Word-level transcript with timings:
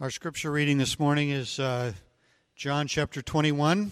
Our 0.00 0.08
scripture 0.08 0.50
reading 0.50 0.78
this 0.78 0.98
morning 0.98 1.28
is 1.28 1.58
uh, 1.58 1.92
John 2.56 2.86
chapter 2.86 3.20
21, 3.20 3.90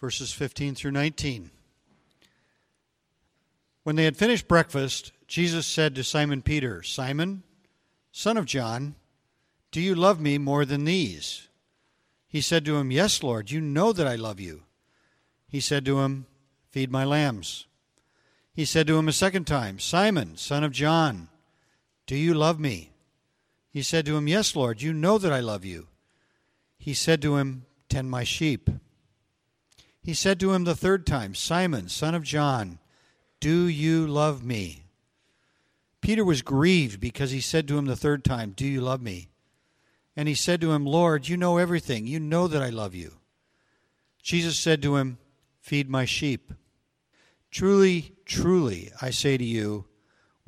verses 0.00 0.32
15 0.32 0.74
through 0.74 0.92
19. 0.92 1.50
When 3.82 3.96
they 3.96 4.04
had 4.04 4.16
finished 4.16 4.48
breakfast, 4.48 5.12
Jesus 5.26 5.66
said 5.66 5.94
to 5.94 6.04
Simon 6.04 6.40
Peter, 6.40 6.82
Simon, 6.82 7.42
son 8.10 8.38
of 8.38 8.46
John, 8.46 8.94
do 9.70 9.82
you 9.82 9.94
love 9.94 10.22
me 10.22 10.38
more 10.38 10.64
than 10.64 10.86
these? 10.86 11.48
He 12.26 12.40
said 12.40 12.64
to 12.64 12.78
him, 12.78 12.90
Yes, 12.90 13.22
Lord, 13.22 13.50
you 13.50 13.60
know 13.60 13.92
that 13.92 14.06
I 14.06 14.16
love 14.16 14.40
you. 14.40 14.62
He 15.46 15.60
said 15.60 15.84
to 15.84 16.00
him, 16.00 16.24
Feed 16.70 16.90
my 16.90 17.04
lambs. 17.04 17.66
He 18.54 18.64
said 18.64 18.86
to 18.86 18.96
him 18.96 19.06
a 19.06 19.12
second 19.12 19.46
time, 19.46 19.80
Simon, 19.80 20.38
son 20.38 20.64
of 20.64 20.72
John, 20.72 21.28
do 22.06 22.16
you 22.16 22.32
love 22.32 22.58
me? 22.58 22.89
He 23.70 23.82
said 23.82 24.04
to 24.06 24.16
him, 24.16 24.28
Yes, 24.28 24.56
Lord, 24.56 24.82
you 24.82 24.92
know 24.92 25.18
that 25.18 25.32
I 25.32 25.40
love 25.40 25.64
you. 25.64 25.86
He 26.78 26.94
said 26.94 27.22
to 27.22 27.36
him, 27.36 27.66
Tend 27.88 28.10
my 28.10 28.24
sheep. 28.24 28.68
He 30.02 30.14
said 30.14 30.40
to 30.40 30.52
him 30.52 30.64
the 30.64 30.74
third 30.74 31.06
time, 31.06 31.34
Simon, 31.34 31.88
son 31.88 32.14
of 32.14 32.22
John, 32.22 32.78
do 33.38 33.66
you 33.66 34.06
love 34.06 34.44
me? 34.44 34.84
Peter 36.00 36.24
was 36.24 36.42
grieved 36.42 37.00
because 37.00 37.30
he 37.30 37.40
said 37.40 37.68
to 37.68 37.78
him 37.78 37.86
the 37.86 37.96
third 37.96 38.24
time, 38.24 38.52
Do 38.56 38.66
you 38.66 38.80
love 38.80 39.02
me? 39.02 39.28
And 40.16 40.28
he 40.28 40.34
said 40.34 40.60
to 40.60 40.72
him, 40.72 40.84
Lord, 40.84 41.28
you 41.28 41.36
know 41.36 41.58
everything. 41.58 42.06
You 42.06 42.20
know 42.20 42.48
that 42.48 42.62
I 42.62 42.70
love 42.70 42.94
you. 42.94 43.14
Jesus 44.22 44.58
said 44.58 44.82
to 44.82 44.96
him, 44.96 45.18
Feed 45.60 45.88
my 45.88 46.04
sheep. 46.04 46.52
Truly, 47.50 48.14
truly, 48.24 48.90
I 49.00 49.10
say 49.10 49.36
to 49.36 49.44
you, 49.44 49.84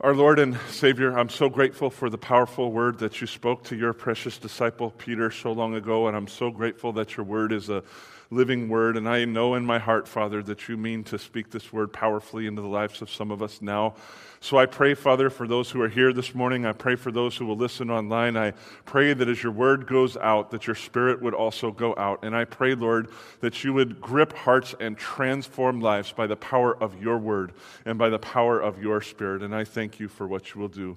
Our 0.00 0.14
Lord 0.14 0.38
and 0.38 0.56
Savior, 0.68 1.18
I'm 1.18 1.28
so 1.28 1.48
grateful 1.48 1.90
for 1.90 2.08
the 2.08 2.16
powerful 2.16 2.70
word 2.70 3.00
that 3.00 3.20
you 3.20 3.26
spoke 3.26 3.64
to 3.64 3.74
your 3.74 3.92
precious 3.92 4.38
disciple 4.38 4.92
Peter 4.92 5.28
so 5.28 5.50
long 5.50 5.74
ago, 5.74 6.06
and 6.06 6.16
I'm 6.16 6.28
so 6.28 6.52
grateful 6.52 6.92
that 6.92 7.16
your 7.16 7.26
word 7.26 7.50
is 7.50 7.68
a 7.68 7.82
living 8.30 8.68
word. 8.68 8.96
And 8.96 9.08
I 9.08 9.24
know 9.24 9.54
in 9.54 9.64
my 9.64 9.78
heart, 9.78 10.06
Father, 10.06 10.42
that 10.44 10.68
you 10.68 10.76
mean 10.76 11.04
to 11.04 11.18
speak 11.18 11.50
this 11.50 11.72
word 11.72 11.92
powerfully 11.92 12.46
into 12.46 12.62
the 12.62 12.68
lives 12.68 13.00
of 13.00 13.10
some 13.10 13.30
of 13.30 13.42
us 13.42 13.62
now. 13.62 13.94
So 14.40 14.56
I 14.56 14.66
pray, 14.66 14.94
Father, 14.94 15.30
for 15.30 15.48
those 15.48 15.70
who 15.70 15.80
are 15.82 15.88
here 15.88 16.12
this 16.12 16.32
morning. 16.32 16.64
I 16.64 16.72
pray 16.72 16.94
for 16.94 17.10
those 17.10 17.36
who 17.36 17.46
will 17.46 17.56
listen 17.56 17.90
online. 17.90 18.36
I 18.36 18.52
pray 18.84 19.12
that 19.12 19.28
as 19.28 19.42
your 19.42 19.50
word 19.50 19.86
goes 19.86 20.16
out, 20.16 20.52
that 20.52 20.66
your 20.66 20.76
spirit 20.76 21.20
would 21.22 21.34
also 21.34 21.72
go 21.72 21.94
out. 21.96 22.22
And 22.22 22.36
I 22.36 22.44
pray, 22.44 22.74
Lord, 22.74 23.08
that 23.40 23.64
you 23.64 23.72
would 23.72 24.00
grip 24.00 24.32
hearts 24.32 24.74
and 24.78 24.96
transform 24.96 25.80
lives 25.80 26.12
by 26.12 26.28
the 26.28 26.36
power 26.36 26.76
of 26.80 27.02
your 27.02 27.18
word 27.18 27.52
and 27.84 27.98
by 27.98 28.10
the 28.10 28.18
power 28.18 28.60
of 28.60 28.80
your 28.80 29.00
spirit. 29.00 29.42
And 29.42 29.54
I 29.54 29.64
thank 29.64 29.87
you 29.96 30.08
for 30.08 30.26
what 30.26 30.54
you 30.54 30.60
will 30.60 30.68
do. 30.68 30.96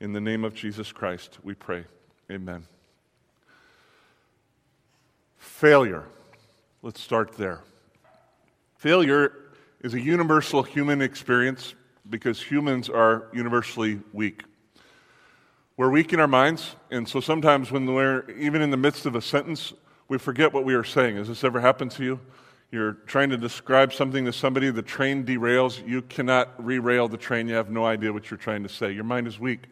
In 0.00 0.12
the 0.12 0.20
name 0.20 0.44
of 0.44 0.54
Jesus 0.54 0.90
Christ, 0.90 1.38
we 1.42 1.54
pray. 1.54 1.84
Amen. 2.30 2.66
Failure. 5.38 6.04
Let's 6.82 7.00
start 7.00 7.36
there. 7.36 7.60
Failure 8.76 9.32
is 9.82 9.94
a 9.94 10.00
universal 10.00 10.62
human 10.62 11.00
experience 11.00 11.74
because 12.10 12.42
humans 12.42 12.88
are 12.88 13.28
universally 13.32 14.00
weak. 14.12 14.42
We're 15.76 15.90
weak 15.90 16.12
in 16.12 16.20
our 16.20 16.28
minds, 16.28 16.74
and 16.90 17.08
so 17.08 17.20
sometimes 17.20 17.70
when 17.70 17.86
we're 17.86 18.28
even 18.32 18.60
in 18.60 18.70
the 18.70 18.76
midst 18.76 19.06
of 19.06 19.14
a 19.14 19.22
sentence, 19.22 19.72
we 20.08 20.18
forget 20.18 20.52
what 20.52 20.64
we 20.64 20.74
are 20.74 20.84
saying. 20.84 21.16
Has 21.16 21.28
this 21.28 21.44
ever 21.44 21.60
happened 21.60 21.92
to 21.92 22.04
you? 22.04 22.20
You're 22.72 22.94
trying 23.04 23.28
to 23.28 23.36
describe 23.36 23.92
something 23.92 24.24
to 24.24 24.32
somebody, 24.32 24.70
the 24.70 24.80
train 24.80 25.26
derails, 25.26 25.86
you 25.86 26.00
cannot 26.00 26.58
rerail 26.58 27.10
the 27.10 27.18
train, 27.18 27.46
you 27.46 27.54
have 27.54 27.68
no 27.68 27.84
idea 27.84 28.10
what 28.14 28.30
you're 28.30 28.38
trying 28.38 28.62
to 28.62 28.68
say. 28.70 28.92
Your 28.92 29.04
mind 29.04 29.26
is 29.26 29.38
weak. 29.38 29.64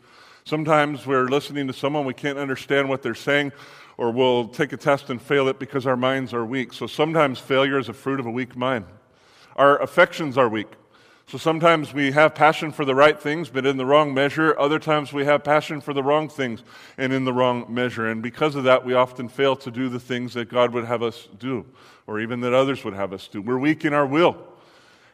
Sometimes 0.44 1.06
we're 1.06 1.24
listening 1.24 1.66
to 1.68 1.72
someone, 1.72 2.04
we 2.04 2.12
can't 2.12 2.36
understand 2.36 2.90
what 2.90 3.00
they're 3.00 3.14
saying, 3.14 3.52
or 3.96 4.10
we'll 4.10 4.48
take 4.48 4.74
a 4.74 4.76
test 4.76 5.08
and 5.08 5.20
fail 5.20 5.48
it 5.48 5.58
because 5.58 5.86
our 5.86 5.96
minds 5.96 6.34
are 6.34 6.44
weak. 6.44 6.74
So 6.74 6.86
sometimes 6.86 7.38
failure 7.38 7.78
is 7.78 7.88
a 7.88 7.94
fruit 7.94 8.20
of 8.20 8.26
a 8.26 8.30
weak 8.30 8.54
mind. 8.54 8.84
Our 9.56 9.80
affections 9.80 10.36
are 10.36 10.50
weak. 10.50 10.68
So 11.30 11.38
sometimes 11.38 11.94
we 11.94 12.10
have 12.10 12.34
passion 12.34 12.72
for 12.72 12.84
the 12.84 12.94
right 12.96 13.18
things, 13.18 13.50
but 13.50 13.64
in 13.64 13.76
the 13.76 13.86
wrong 13.86 14.12
measure. 14.12 14.58
Other 14.58 14.80
times 14.80 15.12
we 15.12 15.24
have 15.26 15.44
passion 15.44 15.80
for 15.80 15.94
the 15.94 16.02
wrong 16.02 16.28
things 16.28 16.64
and 16.98 17.12
in 17.12 17.24
the 17.24 17.32
wrong 17.32 17.66
measure. 17.72 18.08
And 18.08 18.20
because 18.20 18.56
of 18.56 18.64
that, 18.64 18.84
we 18.84 18.94
often 18.94 19.28
fail 19.28 19.54
to 19.54 19.70
do 19.70 19.88
the 19.88 20.00
things 20.00 20.34
that 20.34 20.48
God 20.48 20.74
would 20.74 20.86
have 20.86 21.04
us 21.04 21.28
do, 21.38 21.64
or 22.10 22.18
even 22.18 22.40
that 22.40 22.52
others 22.52 22.84
would 22.84 22.92
have 22.92 23.12
us 23.12 23.28
do. 23.28 23.40
We're 23.40 23.56
weak 23.56 23.84
in 23.84 23.94
our 23.94 24.04
will. 24.04 24.36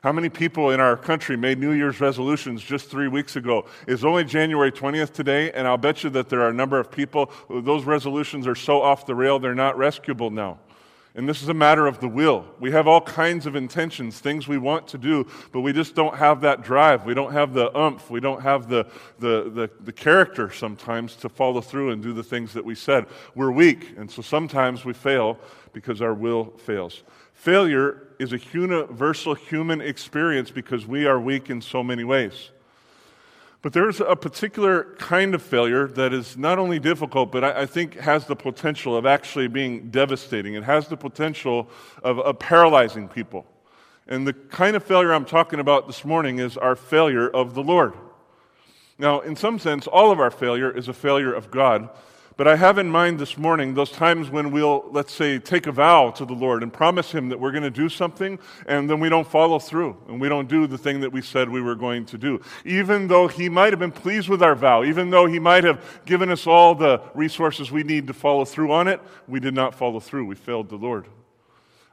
How 0.03 0.13
many 0.13 0.31
people 0.31 0.71
in 0.71 0.81
our 0.81 0.97
country 0.97 1.37
made 1.37 1.59
New 1.59 1.73
Year's 1.73 2.01
resolutions 2.01 2.63
just 2.63 2.89
three 2.91 3.07
weeks 3.07 3.37
ago? 3.37 3.67
It's 3.87 4.03
only 4.03 4.25
January 4.25 4.73
20th 4.73 5.13
today, 5.13 5.53
and 5.53 5.69
I'll 5.69 5.77
bet 5.77 6.05
you 6.05 6.11
that 6.11 6.31
there 6.31 6.41
are 6.41 6.49
a 6.49 6.55
number 6.55 6.81
of 6.81 6.91
people, 6.91 7.31
those 7.51 7.85
resolutions 7.85 8.47
are 8.47 8.55
so 8.55 8.81
off 8.81 9.05
the 9.05 9.15
rail, 9.15 9.39
they're 9.39 9.55
not 9.55 9.77
rescuable 9.77 10.31
now. 10.31 10.59
And 11.17 11.27
this 11.27 11.43
is 11.43 11.49
a 11.49 11.55
matter 11.55 11.87
of 11.87 11.99
the 11.99 12.09
will. 12.09 12.45
We 12.61 12.71
have 12.73 12.87
all 12.87 13.01
kinds 13.01 13.47
of 13.47 13.57
intentions, 13.57 14.19
things 14.19 14.47
we 14.47 14.59
want 14.59 14.87
to 14.89 14.99
do, 14.99 15.27
but 15.51 15.63
we 15.63 15.73
just 15.73 15.95
don't 15.95 16.15
have 16.15 16.43
that 16.43 16.63
drive. 16.63 17.07
We 17.07 17.15
don't 17.15 17.33
have 17.33 17.55
the 17.55 17.75
umph. 17.75 18.11
We 18.11 18.21
don't 18.21 18.43
have 18.43 18.69
the, 18.69 18.85
the, 19.19 19.51
the, 19.51 19.71
the, 19.81 19.93
character 19.93 20.53
sometimes 20.53 21.17
to 21.17 21.31
follow 21.31 21.63
through 21.63 21.93
and 21.93 22.03
do 22.03 22.13
the 22.13 22.23
things 22.23 22.53
that 22.53 22.67
we 22.67 22.75
said. 22.75 23.07
We're 23.35 23.51
weak, 23.51 23.95
and 23.97 24.11
so 24.11 24.21
sometimes 24.21 24.85
we 24.85 24.93
fail 24.93 25.39
because 25.73 26.03
our 26.03 26.13
will 26.13 26.53
fails. 26.59 27.03
Failure 27.33 28.09
is 28.19 28.35
a 28.35 28.39
universal 28.53 29.35
human 29.35 29.81
experience 29.81 30.51
because 30.51 30.87
we 30.87 31.07
are 31.07 31.19
weak 31.19 31.49
in 31.49 31.63
so 31.63 31.83
many 31.83 32.05
ways. 32.05 32.51
But 33.67 33.73
there's 33.73 34.01
a 34.01 34.15
particular 34.15 34.95
kind 34.97 35.35
of 35.35 35.43
failure 35.43 35.89
that 35.89 36.13
is 36.13 36.37
not 36.37 36.61
only 36.61 36.79
difficult, 36.79 37.33
but 37.33 37.43
I, 37.43 37.63
I 37.63 37.67
think 37.67 37.95
has 37.97 38.25
the 38.25 38.37
potential 38.37 38.97
of 38.97 39.07
actually 39.07 39.49
being 39.49 39.91
devastating. 39.91 40.55
It 40.55 40.63
has 40.63 40.87
the 40.87 40.97
potential 40.97 41.69
of, 42.05 42.21
of 42.21 42.39
paralyzing 42.39 43.09
people. 43.09 43.45
And 44.07 44.25
the 44.25 44.35
kind 44.35 44.77
of 44.77 44.85
failure 44.85 45.13
I'm 45.13 45.25
talking 45.25 45.59
about 45.59 45.89
this 45.89 46.05
morning 46.05 46.39
is 46.39 46.57
our 46.57 46.77
failure 46.77 47.29
of 47.29 47.55
the 47.55 47.63
Lord. 47.65 47.95
Now, 49.01 49.19
in 49.19 49.35
some 49.35 49.59
sense, 49.59 49.89
all 49.89 50.13
of 50.13 50.21
our 50.21 50.31
failure 50.31 50.71
is 50.71 50.87
a 50.87 50.93
failure 50.93 51.35
of 51.35 51.51
God. 51.51 51.89
But 52.37 52.47
I 52.47 52.57
have 52.57 52.77
in 52.77 52.91
mind 52.91 53.19
this 53.19 53.39
morning 53.39 53.73
those 53.73 53.91
times 53.91 54.29
when 54.29 54.51
we'll, 54.51 54.85
let's 54.91 55.15
say, 55.15 55.39
take 55.39 55.67
a 55.67 55.73
vow 55.73 56.11
to 56.11 56.27
the 56.27 56.35
Lord 56.35 56.63
and 56.63 56.71
promise 56.71 57.11
Him 57.11 57.31
that 57.31 57.41
we're 57.41 57.51
going 57.51 57.63
to 57.63 57.71
do 57.71 57.89
something, 57.89 58.39
and 58.67 58.91
then 58.91 59.01
we 59.01 59.09
don't 59.09 59.27
follow 59.27 59.59
through, 59.59 59.97
and 60.07 60.21
we 60.21 60.29
don't 60.29 60.47
do 60.47 60.67
the 60.67 60.77
thing 60.77 61.01
that 61.01 61.11
we 61.11 61.23
said 61.23 61.49
we 61.49 61.63
were 61.63 61.75
going 61.75 62.05
to 62.07 62.19
do. 62.19 62.43
Even 62.67 63.09
though 63.09 63.27
He 63.27 63.49
might 63.49 63.73
have 63.73 63.79
been 63.79 63.91
pleased 63.91 64.29
with 64.29 64.43
our 64.43 64.55
vow, 64.55 64.85
even 64.85 65.09
though 65.09 65.25
He 65.25 65.39
might 65.39 65.65
have 65.65 65.83
given 66.05 66.31
us 66.31 66.47
all 66.47 66.75
the 66.75 67.01
resources 67.15 67.73
we 67.73 67.83
need 67.83 68.07
to 68.09 68.13
follow 68.13 68.45
through 68.45 68.71
on 68.71 68.87
it, 68.87 69.01
we 69.27 69.41
did 69.41 69.55
not 69.55 69.75
follow 69.75 69.99
through. 69.99 70.27
We 70.27 70.35
failed 70.35 70.69
the 70.69 70.77
Lord. 70.77 71.07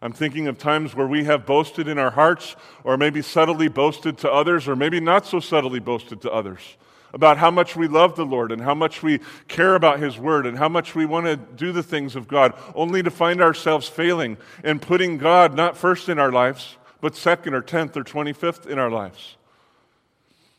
I'm 0.01 0.11
thinking 0.11 0.47
of 0.47 0.57
times 0.57 0.93
where 0.93 1.07
we 1.07 1.23
have 1.23 1.45
boasted 1.45 1.87
in 1.87 1.97
our 1.97 2.11
hearts, 2.11 2.57
or 2.83 2.97
maybe 2.97 3.21
subtly 3.21 3.69
boasted 3.69 4.17
to 4.17 4.29
others, 4.29 4.67
or 4.67 4.75
maybe 4.75 4.99
not 4.99 5.25
so 5.25 5.39
subtly 5.39 5.79
boasted 5.79 6.21
to 6.23 6.31
others 6.31 6.75
about 7.13 7.37
how 7.37 7.51
much 7.51 7.75
we 7.75 7.87
love 7.87 8.15
the 8.15 8.25
Lord 8.25 8.51
and 8.51 8.61
how 8.61 8.73
much 8.73 9.03
we 9.03 9.19
care 9.47 9.75
about 9.75 9.99
His 9.99 10.17
Word 10.17 10.45
and 10.45 10.57
how 10.57 10.67
much 10.67 10.95
we 10.95 11.05
want 11.05 11.27
to 11.27 11.37
do 11.37 11.71
the 11.71 11.83
things 11.83 12.15
of 12.15 12.27
God, 12.27 12.53
only 12.73 13.03
to 13.03 13.11
find 13.11 13.41
ourselves 13.41 13.87
failing 13.87 14.37
and 14.63 14.81
putting 14.81 15.17
God 15.17 15.55
not 15.55 15.77
first 15.77 16.09
in 16.09 16.17
our 16.17 16.31
lives, 16.31 16.77
but 17.01 17.15
second 17.15 17.53
or 17.53 17.61
tenth 17.61 17.95
or 17.95 18.03
25th 18.03 18.65
in 18.65 18.79
our 18.79 18.89
lives. 18.89 19.37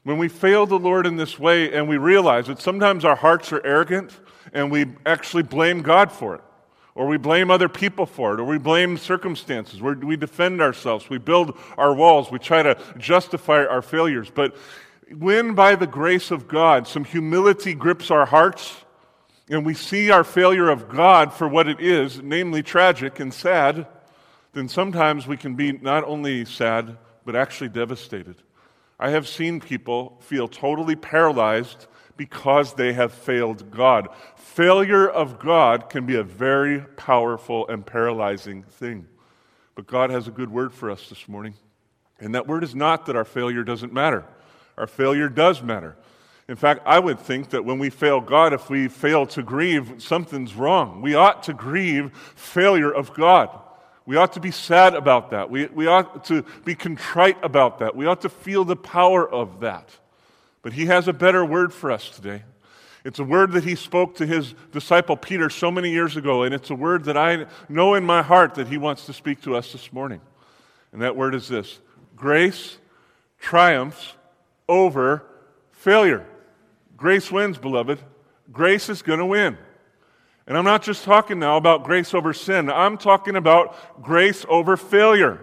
When 0.05 0.19
we 0.19 0.29
fail 0.29 0.67
the 0.67 0.79
Lord 0.79 1.07
in 1.07 1.17
this 1.17 1.39
way 1.39 1.73
and 1.73 1.89
we 1.89 1.97
realize 1.97 2.47
that 2.47 2.61
sometimes 2.61 3.05
our 3.05 3.17
hearts 3.17 3.53
are 3.53 3.65
arrogant 3.67 4.13
and 4.53 4.71
we 4.71 4.87
actually 5.07 5.43
blame 5.43 5.83
God 5.83 6.13
for 6.13 6.35
it, 6.35 6.43
or 6.95 7.09
we 7.09 7.17
blame 7.17 7.51
other 7.51 7.69
people 7.69 8.07
for 8.07 8.35
it, 8.35 8.41
or 8.41 8.45
we 8.45 8.59
blame 8.59 8.97
circumstances, 8.97 9.83
we 9.83 10.17
defend 10.17 10.61
ourselves, 10.61 11.11
we 11.11 11.19
build 11.19 11.59
our 11.77 11.93
walls, 11.93 12.31
we 12.31 12.39
try 12.39 12.63
to 12.63 12.79
justify 12.99 13.65
our 13.65 13.83
failures. 13.83 14.31
But 14.33 14.55
when 15.13 15.55
by 15.55 15.75
the 15.75 15.87
grace 15.87 16.31
of 16.31 16.49
God 16.49 16.87
some 16.87 17.05
humility 17.05 17.75
grips 17.75 18.11
our 18.11 18.27
hearts 18.27 18.85
and 19.49 19.65
we 19.65 19.75
see 19.75 20.11
our 20.11 20.25
failure 20.25 20.71
of 20.71 20.89
God 20.89 21.33
for 21.33 21.47
what 21.47 21.69
it 21.69 21.81
is, 21.81 22.23
namely 22.23 22.63
tragic 22.63 23.21
and 23.21 23.33
sad, 23.33 23.87
then 24.55 24.69
sometimes 24.69 25.27
we 25.27 25.37
can 25.37 25.55
be 25.55 25.73
not 25.73 26.05
only 26.05 26.45
sad, 26.45 26.97
but 27.25 27.37
actually 27.37 27.69
devastated. 27.69 28.37
I 28.99 29.11
have 29.11 29.29
seen 29.29 29.61
people 29.61 30.17
feel 30.21 30.49
totally 30.49 30.97
paralyzed 30.97 31.87
because 32.17 32.75
they 32.75 32.93
have 32.93 33.13
failed 33.13 33.71
God. 33.71 34.09
Failure 34.37 35.09
of 35.09 35.39
God 35.39 35.91
can 35.91 36.07
be 36.07 36.15
a 36.15 36.23
very 36.23 36.81
powerful 36.81 37.67
and 37.67 37.85
paralyzing 37.85 38.63
thing. 38.63 39.07
But 39.75 39.89
God 39.89 40.11
has 40.11 40.29
a 40.29 40.31
good 40.31 40.51
word 40.51 40.73
for 40.73 40.91
us 40.91 41.09
this 41.09 41.29
morning. 41.29 41.55
And 42.21 42.35
that 42.37 42.47
word 42.47 42.63
is 42.63 42.75
not 42.75 43.07
that 43.07 43.17
our 43.17 43.25
failure 43.25 43.65
doesn't 43.65 43.93
matter. 43.93 44.25
Our 44.77 44.87
failure 44.87 45.29
does 45.29 45.63
matter. 45.63 45.97
In 46.49 46.57
fact, 46.57 46.83
I 46.85 46.99
would 46.99 47.19
think 47.19 47.51
that 47.51 47.65
when 47.65 47.79
we 47.79 47.89
fail 47.91 48.21
God, 48.21 48.53
if 48.53 48.69
we 48.69 48.89
fail 48.89 49.27
to 49.29 49.43
grieve, 49.43 49.95
something's 49.99 50.55
wrong. 50.55 51.01
We 51.01 51.15
ought 51.15 51.45
to 51.45 51.55
grieve 51.55 52.15
failure 52.35 52.93
of 52.93 53.15
God. 53.15 53.49
We 54.07 54.17
ought 54.17 54.35
to 54.35 54.41
be 54.41 54.51
sad 54.51 54.95
about 54.95 55.31
that. 55.31 55.49
We, 55.51 55.67
we 55.67 55.87
ought 55.87 56.25
to 56.27 56.45
be 56.65 56.75
contrite 56.75 57.39
about 57.43 57.79
that. 57.79 57.97
We 57.97 58.05
ought 58.05 58.21
to 58.23 58.29
feel 58.29 58.65
the 58.65 58.77
power 58.77 59.27
of 59.29 59.61
that. 59.61 59.89
But 60.61 60.75
He 60.75 60.87
has 60.87 61.09
a 61.09 61.15
better 61.15 61.45
word 61.45 61.73
for 61.73 61.91
us 61.91 62.11
today. 62.11 62.43
It's 63.05 63.19
a 63.19 63.25
word 63.25 63.53
that 63.53 63.65
He 63.65 63.75
spoke 63.75 64.17
to 64.17 64.27
His 64.27 64.55
disciple 64.73 65.17
Peter 65.17 65.49
so 65.49 65.71
many 65.71 65.91
years 65.91 66.17
ago, 66.17 66.43
and 66.43 66.55
it's 66.55 66.69
a 66.69 66.75
word 66.75 67.05
that 67.05 67.17
I 67.17 67.47
know 67.71 67.95
in 67.95 68.05
my 68.05 68.21
heart 68.21 68.57
that 68.57 68.69
He 68.69 68.77
wants 68.77 69.07
to 69.07 69.15
speak 69.15 69.41
to 69.43 69.57
us 69.57 69.73
this 69.73 69.93
morning. 69.93 70.21
And 70.93 71.01
that 71.01 71.17
word 71.17 71.35
is 71.35 71.49
this 71.49 71.81
grace 72.17 72.77
triumphs 73.41 74.15
over 74.69 75.25
failure. 75.73 76.27
Grace 76.97 77.31
wins, 77.31 77.59
beloved. 77.59 77.99
Grace 78.53 78.89
is 78.89 79.03
going 79.03 79.19
to 79.19 79.27
win. 79.27 79.59
And 80.47 80.59
I'm 80.59 80.65
not 80.65 80.83
just 80.83 81.05
talking 81.05 81.39
now 81.39 81.57
about 81.57 81.85
grace 81.85 82.13
over 82.13 82.33
sin, 82.33 82.71
I'm 82.71 82.99
talking 82.99 83.37
about 83.37 84.03
grace 84.03 84.45
over 84.49 84.77
failure. 84.77 85.41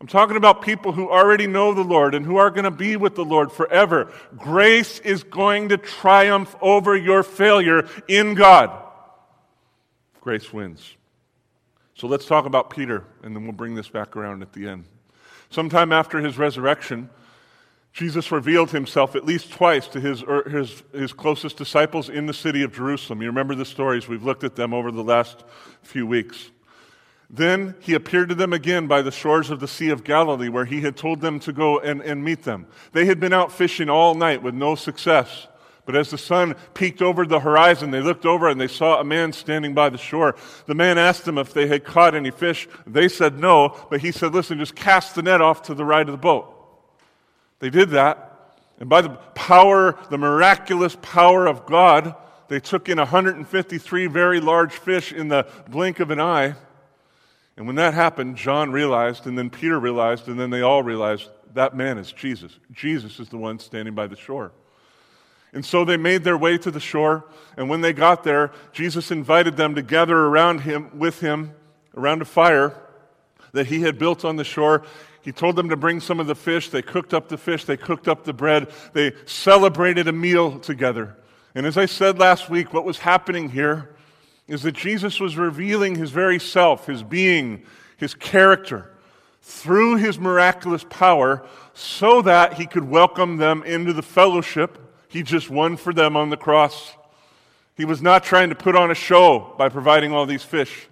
I'm 0.00 0.08
talking 0.08 0.36
about 0.36 0.62
people 0.62 0.90
who 0.90 1.08
already 1.08 1.46
know 1.46 1.72
the 1.72 1.84
Lord 1.84 2.16
and 2.16 2.26
who 2.26 2.36
are 2.36 2.50
going 2.50 2.64
to 2.64 2.72
be 2.72 2.96
with 2.96 3.14
the 3.14 3.24
Lord 3.24 3.52
forever. 3.52 4.12
Grace 4.36 4.98
is 4.98 5.22
going 5.22 5.68
to 5.68 5.76
triumph 5.76 6.56
over 6.60 6.96
your 6.96 7.22
failure 7.22 7.88
in 8.08 8.34
God. 8.34 8.82
Grace 10.20 10.52
wins. 10.52 10.96
So 11.94 12.08
let's 12.08 12.26
talk 12.26 12.46
about 12.46 12.68
Peter, 12.68 13.04
and 13.22 13.36
then 13.36 13.44
we'll 13.44 13.52
bring 13.52 13.76
this 13.76 13.88
back 13.88 14.16
around 14.16 14.42
at 14.42 14.52
the 14.52 14.66
end. 14.66 14.86
Sometime 15.50 15.92
after 15.92 16.18
his 16.18 16.36
resurrection, 16.36 17.08
Jesus 17.92 18.32
revealed 18.32 18.70
himself 18.70 19.14
at 19.14 19.26
least 19.26 19.52
twice 19.52 19.86
to 19.88 20.00
his, 20.00 20.22
er, 20.22 20.48
his, 20.48 20.82
his 20.92 21.12
closest 21.12 21.58
disciples 21.58 22.08
in 22.08 22.26
the 22.26 22.32
city 22.32 22.62
of 22.62 22.72
Jerusalem. 22.72 23.20
You 23.20 23.28
remember 23.28 23.54
the 23.54 23.66
stories, 23.66 24.08
we've 24.08 24.22
looked 24.22 24.44
at 24.44 24.56
them 24.56 24.72
over 24.72 24.90
the 24.90 25.04
last 25.04 25.44
few 25.82 26.06
weeks. 26.06 26.50
Then 27.28 27.74
he 27.80 27.94
appeared 27.94 28.28
to 28.30 28.34
them 28.34 28.52
again 28.52 28.86
by 28.86 29.02
the 29.02 29.10
shores 29.10 29.50
of 29.50 29.60
the 29.60 29.68
Sea 29.68 29.90
of 29.90 30.04
Galilee, 30.04 30.48
where 30.50 30.66
he 30.66 30.82
had 30.82 30.96
told 30.96 31.20
them 31.20 31.40
to 31.40 31.52
go 31.52 31.80
and, 31.80 32.02
and 32.02 32.22
meet 32.22 32.44
them. 32.44 32.66
They 32.92 33.06
had 33.06 33.20
been 33.20 33.32
out 33.32 33.52
fishing 33.52 33.88
all 33.88 34.14
night 34.14 34.42
with 34.42 34.54
no 34.54 34.74
success. 34.74 35.48
But 35.84 35.96
as 35.96 36.10
the 36.10 36.18
sun 36.18 36.54
peeked 36.74 37.02
over 37.02 37.26
the 37.26 37.40
horizon, 37.40 37.90
they 37.90 38.00
looked 38.00 38.24
over 38.24 38.48
and 38.48 38.60
they 38.60 38.68
saw 38.68 39.00
a 39.00 39.04
man 39.04 39.32
standing 39.32 39.74
by 39.74 39.88
the 39.88 39.98
shore. 39.98 40.36
The 40.66 40.74
man 40.74 40.96
asked 40.96 41.24
them 41.24 41.38
if 41.38 41.52
they 41.52 41.66
had 41.66 41.84
caught 41.84 42.14
any 42.14 42.30
fish. 42.30 42.68
They 42.86 43.08
said 43.08 43.38
no, 43.40 43.76
but 43.90 44.00
he 44.00 44.12
said, 44.12 44.32
Listen, 44.32 44.58
just 44.58 44.76
cast 44.76 45.14
the 45.14 45.22
net 45.22 45.40
off 45.40 45.62
to 45.62 45.74
the 45.74 45.84
right 45.84 46.06
of 46.06 46.12
the 46.12 46.18
boat. 46.18 46.51
They 47.62 47.70
did 47.70 47.90
that, 47.90 48.56
and 48.80 48.88
by 48.88 49.02
the 49.02 49.10
power, 49.36 49.96
the 50.10 50.18
miraculous 50.18 50.96
power 51.00 51.46
of 51.46 51.64
God, 51.64 52.16
they 52.48 52.58
took 52.58 52.88
in 52.88 52.98
153 52.98 54.06
very 54.08 54.40
large 54.40 54.72
fish 54.72 55.12
in 55.12 55.28
the 55.28 55.46
blink 55.68 56.00
of 56.00 56.10
an 56.10 56.20
eye. 56.20 56.56
And 57.56 57.68
when 57.68 57.76
that 57.76 57.94
happened, 57.94 58.34
John 58.34 58.72
realized, 58.72 59.28
and 59.28 59.38
then 59.38 59.48
Peter 59.48 59.78
realized, 59.78 60.26
and 60.26 60.40
then 60.40 60.50
they 60.50 60.62
all 60.62 60.82
realized 60.82 61.28
that 61.54 61.76
man 61.76 61.98
is 61.98 62.10
Jesus. 62.10 62.58
Jesus 62.72 63.20
is 63.20 63.28
the 63.28 63.38
one 63.38 63.60
standing 63.60 63.94
by 63.94 64.08
the 64.08 64.16
shore. 64.16 64.50
And 65.52 65.64
so 65.64 65.84
they 65.84 65.96
made 65.96 66.24
their 66.24 66.36
way 66.36 66.58
to 66.58 66.72
the 66.72 66.80
shore, 66.80 67.26
and 67.56 67.70
when 67.70 67.80
they 67.80 67.92
got 67.92 68.24
there, 68.24 68.50
Jesus 68.72 69.12
invited 69.12 69.56
them 69.56 69.76
to 69.76 69.82
gather 69.82 70.18
around 70.18 70.62
him 70.62 70.98
with 70.98 71.20
him 71.20 71.54
around 71.96 72.22
a 72.22 72.24
fire 72.24 72.74
that 73.52 73.68
he 73.68 73.82
had 73.82 74.00
built 74.00 74.24
on 74.24 74.34
the 74.34 74.42
shore. 74.42 74.82
He 75.22 75.32
told 75.32 75.56
them 75.56 75.68
to 75.68 75.76
bring 75.76 76.00
some 76.00 76.20
of 76.20 76.26
the 76.26 76.34
fish. 76.34 76.68
They 76.68 76.82
cooked 76.82 77.14
up 77.14 77.28
the 77.28 77.38
fish, 77.38 77.64
they 77.64 77.76
cooked 77.76 78.08
up 78.08 78.24
the 78.24 78.32
bread, 78.32 78.70
they 78.92 79.12
celebrated 79.24 80.08
a 80.08 80.12
meal 80.12 80.58
together. 80.58 81.16
And 81.54 81.66
as 81.66 81.78
I 81.78 81.86
said 81.86 82.18
last 82.18 82.50
week, 82.50 82.72
what 82.72 82.84
was 82.84 82.98
happening 82.98 83.50
here 83.50 83.94
is 84.48 84.62
that 84.62 84.72
Jesus 84.72 85.20
was 85.20 85.36
revealing 85.36 85.94
his 85.94 86.10
very 86.10 86.38
self, 86.38 86.86
his 86.86 87.02
being, 87.02 87.64
his 87.96 88.14
character 88.14 88.90
through 89.42 89.96
his 89.96 90.18
miraculous 90.18 90.84
power 90.88 91.46
so 91.74 92.22
that 92.22 92.54
he 92.54 92.66
could 92.66 92.84
welcome 92.84 93.36
them 93.36 93.62
into 93.64 93.92
the 93.92 94.02
fellowship 94.02 94.78
he 95.12 95.22
just 95.22 95.50
won 95.50 95.76
for 95.76 95.92
them 95.92 96.16
on 96.16 96.30
the 96.30 96.38
cross. 96.38 96.94
He 97.76 97.84
was 97.84 98.00
not 98.00 98.24
trying 98.24 98.48
to 98.48 98.54
put 98.54 98.74
on 98.74 98.90
a 98.90 98.94
show 98.94 99.54
by 99.58 99.68
providing 99.68 100.10
all 100.10 100.24
these 100.24 100.42
fish. 100.42 100.88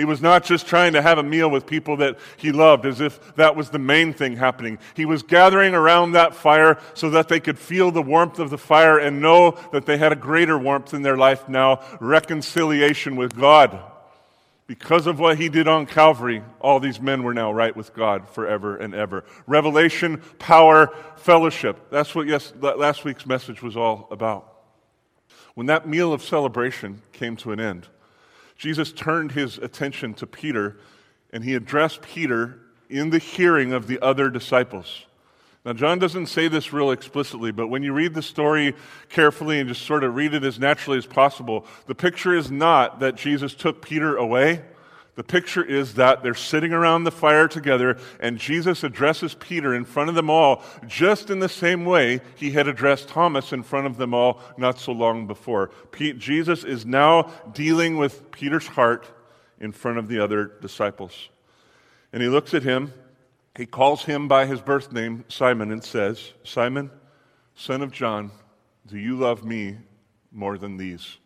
He 0.00 0.06
was 0.06 0.22
not 0.22 0.44
just 0.44 0.66
trying 0.66 0.94
to 0.94 1.02
have 1.02 1.18
a 1.18 1.22
meal 1.22 1.50
with 1.50 1.66
people 1.66 1.98
that 1.98 2.18
he 2.38 2.52
loved 2.52 2.86
as 2.86 3.02
if 3.02 3.34
that 3.34 3.54
was 3.54 3.68
the 3.68 3.78
main 3.78 4.14
thing 4.14 4.34
happening. 4.34 4.78
He 4.94 5.04
was 5.04 5.22
gathering 5.22 5.74
around 5.74 6.12
that 6.12 6.34
fire 6.34 6.78
so 6.94 7.10
that 7.10 7.28
they 7.28 7.38
could 7.38 7.58
feel 7.58 7.90
the 7.90 8.00
warmth 8.00 8.38
of 8.38 8.48
the 8.48 8.56
fire 8.56 8.96
and 8.96 9.20
know 9.20 9.58
that 9.72 9.84
they 9.84 9.98
had 9.98 10.10
a 10.10 10.16
greater 10.16 10.56
warmth 10.56 10.94
in 10.94 11.02
their 11.02 11.18
life 11.18 11.50
now 11.50 11.82
reconciliation 12.00 13.14
with 13.14 13.36
God. 13.36 13.78
Because 14.66 15.06
of 15.06 15.20
what 15.20 15.36
he 15.36 15.50
did 15.50 15.68
on 15.68 15.84
Calvary, 15.84 16.42
all 16.60 16.80
these 16.80 16.98
men 16.98 17.22
were 17.22 17.34
now 17.34 17.52
right 17.52 17.76
with 17.76 17.92
God 17.92 18.26
forever 18.26 18.78
and 18.78 18.94
ever. 18.94 19.26
Revelation, 19.46 20.22
power, 20.38 20.94
fellowship. 21.16 21.90
That's 21.90 22.14
what 22.14 22.26
yes, 22.26 22.54
last 22.58 23.04
week's 23.04 23.26
message 23.26 23.60
was 23.60 23.76
all 23.76 24.08
about. 24.10 24.50
When 25.52 25.66
that 25.66 25.86
meal 25.86 26.14
of 26.14 26.22
celebration 26.22 27.02
came 27.12 27.36
to 27.36 27.52
an 27.52 27.60
end, 27.60 27.86
Jesus 28.60 28.92
turned 28.92 29.32
his 29.32 29.56
attention 29.56 30.12
to 30.12 30.26
Peter 30.26 30.76
and 31.32 31.42
he 31.42 31.54
addressed 31.54 32.02
Peter 32.02 32.58
in 32.90 33.08
the 33.08 33.16
hearing 33.18 33.72
of 33.72 33.86
the 33.86 33.98
other 34.04 34.28
disciples. 34.28 35.06
Now, 35.64 35.72
John 35.72 35.98
doesn't 35.98 36.26
say 36.26 36.46
this 36.46 36.70
real 36.70 36.90
explicitly, 36.90 37.52
but 37.52 37.68
when 37.68 37.82
you 37.82 37.94
read 37.94 38.12
the 38.12 38.20
story 38.20 38.74
carefully 39.08 39.60
and 39.60 39.68
just 39.70 39.86
sort 39.86 40.04
of 40.04 40.14
read 40.14 40.34
it 40.34 40.44
as 40.44 40.58
naturally 40.58 40.98
as 40.98 41.06
possible, 41.06 41.66
the 41.86 41.94
picture 41.94 42.34
is 42.34 42.50
not 42.50 43.00
that 43.00 43.14
Jesus 43.14 43.54
took 43.54 43.80
Peter 43.80 44.14
away. 44.18 44.60
The 45.16 45.24
picture 45.24 45.62
is 45.64 45.94
that 45.94 46.22
they're 46.22 46.34
sitting 46.34 46.72
around 46.72 47.04
the 47.04 47.10
fire 47.10 47.48
together, 47.48 47.98
and 48.20 48.38
Jesus 48.38 48.84
addresses 48.84 49.34
Peter 49.34 49.74
in 49.74 49.84
front 49.84 50.08
of 50.08 50.14
them 50.14 50.30
all, 50.30 50.62
just 50.86 51.30
in 51.30 51.40
the 51.40 51.48
same 51.48 51.84
way 51.84 52.20
he 52.36 52.52
had 52.52 52.68
addressed 52.68 53.08
Thomas 53.08 53.52
in 53.52 53.62
front 53.62 53.86
of 53.86 53.96
them 53.96 54.14
all 54.14 54.40
not 54.56 54.78
so 54.78 54.92
long 54.92 55.26
before. 55.26 55.70
Jesus 55.92 56.64
is 56.64 56.86
now 56.86 57.30
dealing 57.52 57.96
with 57.96 58.30
Peter's 58.30 58.68
heart 58.68 59.06
in 59.58 59.72
front 59.72 59.98
of 59.98 60.08
the 60.08 60.20
other 60.20 60.46
disciples. 60.46 61.28
And 62.12 62.22
he 62.22 62.28
looks 62.28 62.54
at 62.54 62.62
him, 62.62 62.92
he 63.56 63.66
calls 63.66 64.04
him 64.04 64.28
by 64.28 64.46
his 64.46 64.60
birth 64.60 64.92
name, 64.92 65.24
Simon, 65.28 65.70
and 65.72 65.84
says, 65.84 66.32
Simon, 66.44 66.90
son 67.54 67.82
of 67.82 67.92
John, 67.92 68.30
do 68.86 68.96
you 68.96 69.16
love 69.16 69.44
me 69.44 69.78
more 70.32 70.56
than 70.56 70.76
these? 70.76 71.18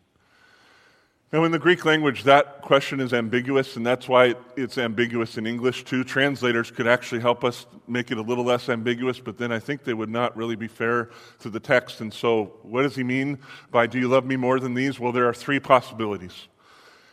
Now, 1.33 1.43
in 1.43 1.51
the 1.51 1.59
Greek 1.59 1.83
language, 1.85 2.23
that 2.23 2.61
question 2.61 2.99
is 2.99 3.11
ambiguous, 3.11 3.75
and 3.75 3.85
that's 3.85 4.07
why 4.07 4.35
it's 4.55 4.77
ambiguous 4.77 5.37
in 5.37 5.47
English 5.47 5.83
too. 5.83 6.03
Translators 6.03 6.69
could 6.69 6.87
actually 6.87 7.19
help 7.19 7.43
us 7.43 7.65
make 7.87 8.11
it 8.11 8.17
a 8.19 8.21
little 8.21 8.43
less 8.43 8.69
ambiguous, 8.69 9.19
but 9.19 9.37
then 9.37 9.51
I 9.51 9.57
think 9.57 9.83
they 9.83 9.95
would 9.95 10.09
not 10.09 10.37
really 10.37 10.55
be 10.55 10.67
fair 10.67 11.09
to 11.39 11.49
the 11.49 11.59
text. 11.59 11.99
And 11.99 12.13
so, 12.13 12.53
what 12.61 12.83
does 12.83 12.95
he 12.95 13.03
mean 13.03 13.39
by 13.71 13.87
do 13.87 13.99
you 13.99 14.07
love 14.07 14.23
me 14.23 14.35
more 14.35 14.59
than 14.59 14.75
these? 14.75 14.99
Well, 14.99 15.11
there 15.11 15.27
are 15.27 15.33
three 15.33 15.59
possibilities. 15.59 16.47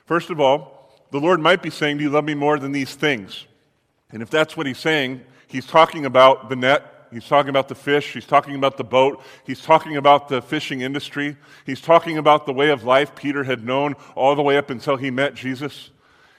First 0.04 0.28
of 0.28 0.40
all, 0.40 0.90
the 1.10 1.20
Lord 1.20 1.40
might 1.40 1.62
be 1.62 1.70
saying, 1.70 1.96
Do 1.96 2.04
you 2.04 2.10
love 2.10 2.24
me 2.24 2.34
more 2.34 2.58
than 2.58 2.72
these 2.72 2.94
things? 2.94 3.46
And 4.10 4.22
if 4.22 4.28
that's 4.28 4.58
what 4.58 4.66
he's 4.66 4.78
saying, 4.78 5.22
he's 5.48 5.66
talking 5.66 6.04
about 6.04 6.50
the 6.50 6.56
net 6.56 7.01
He's 7.12 7.26
talking 7.26 7.50
about 7.50 7.68
the 7.68 7.74
fish. 7.74 8.12
He's 8.12 8.26
talking 8.26 8.54
about 8.54 8.76
the 8.76 8.84
boat. 8.84 9.22
He's 9.44 9.60
talking 9.60 9.96
about 9.96 10.28
the 10.28 10.40
fishing 10.40 10.80
industry. 10.80 11.36
He's 11.66 11.80
talking 11.80 12.18
about 12.18 12.46
the 12.46 12.52
way 12.52 12.70
of 12.70 12.84
life 12.84 13.14
Peter 13.14 13.44
had 13.44 13.64
known 13.64 13.94
all 14.14 14.34
the 14.34 14.42
way 14.42 14.56
up 14.56 14.70
until 14.70 14.96
he 14.96 15.10
met 15.10 15.34
Jesus. 15.34 15.90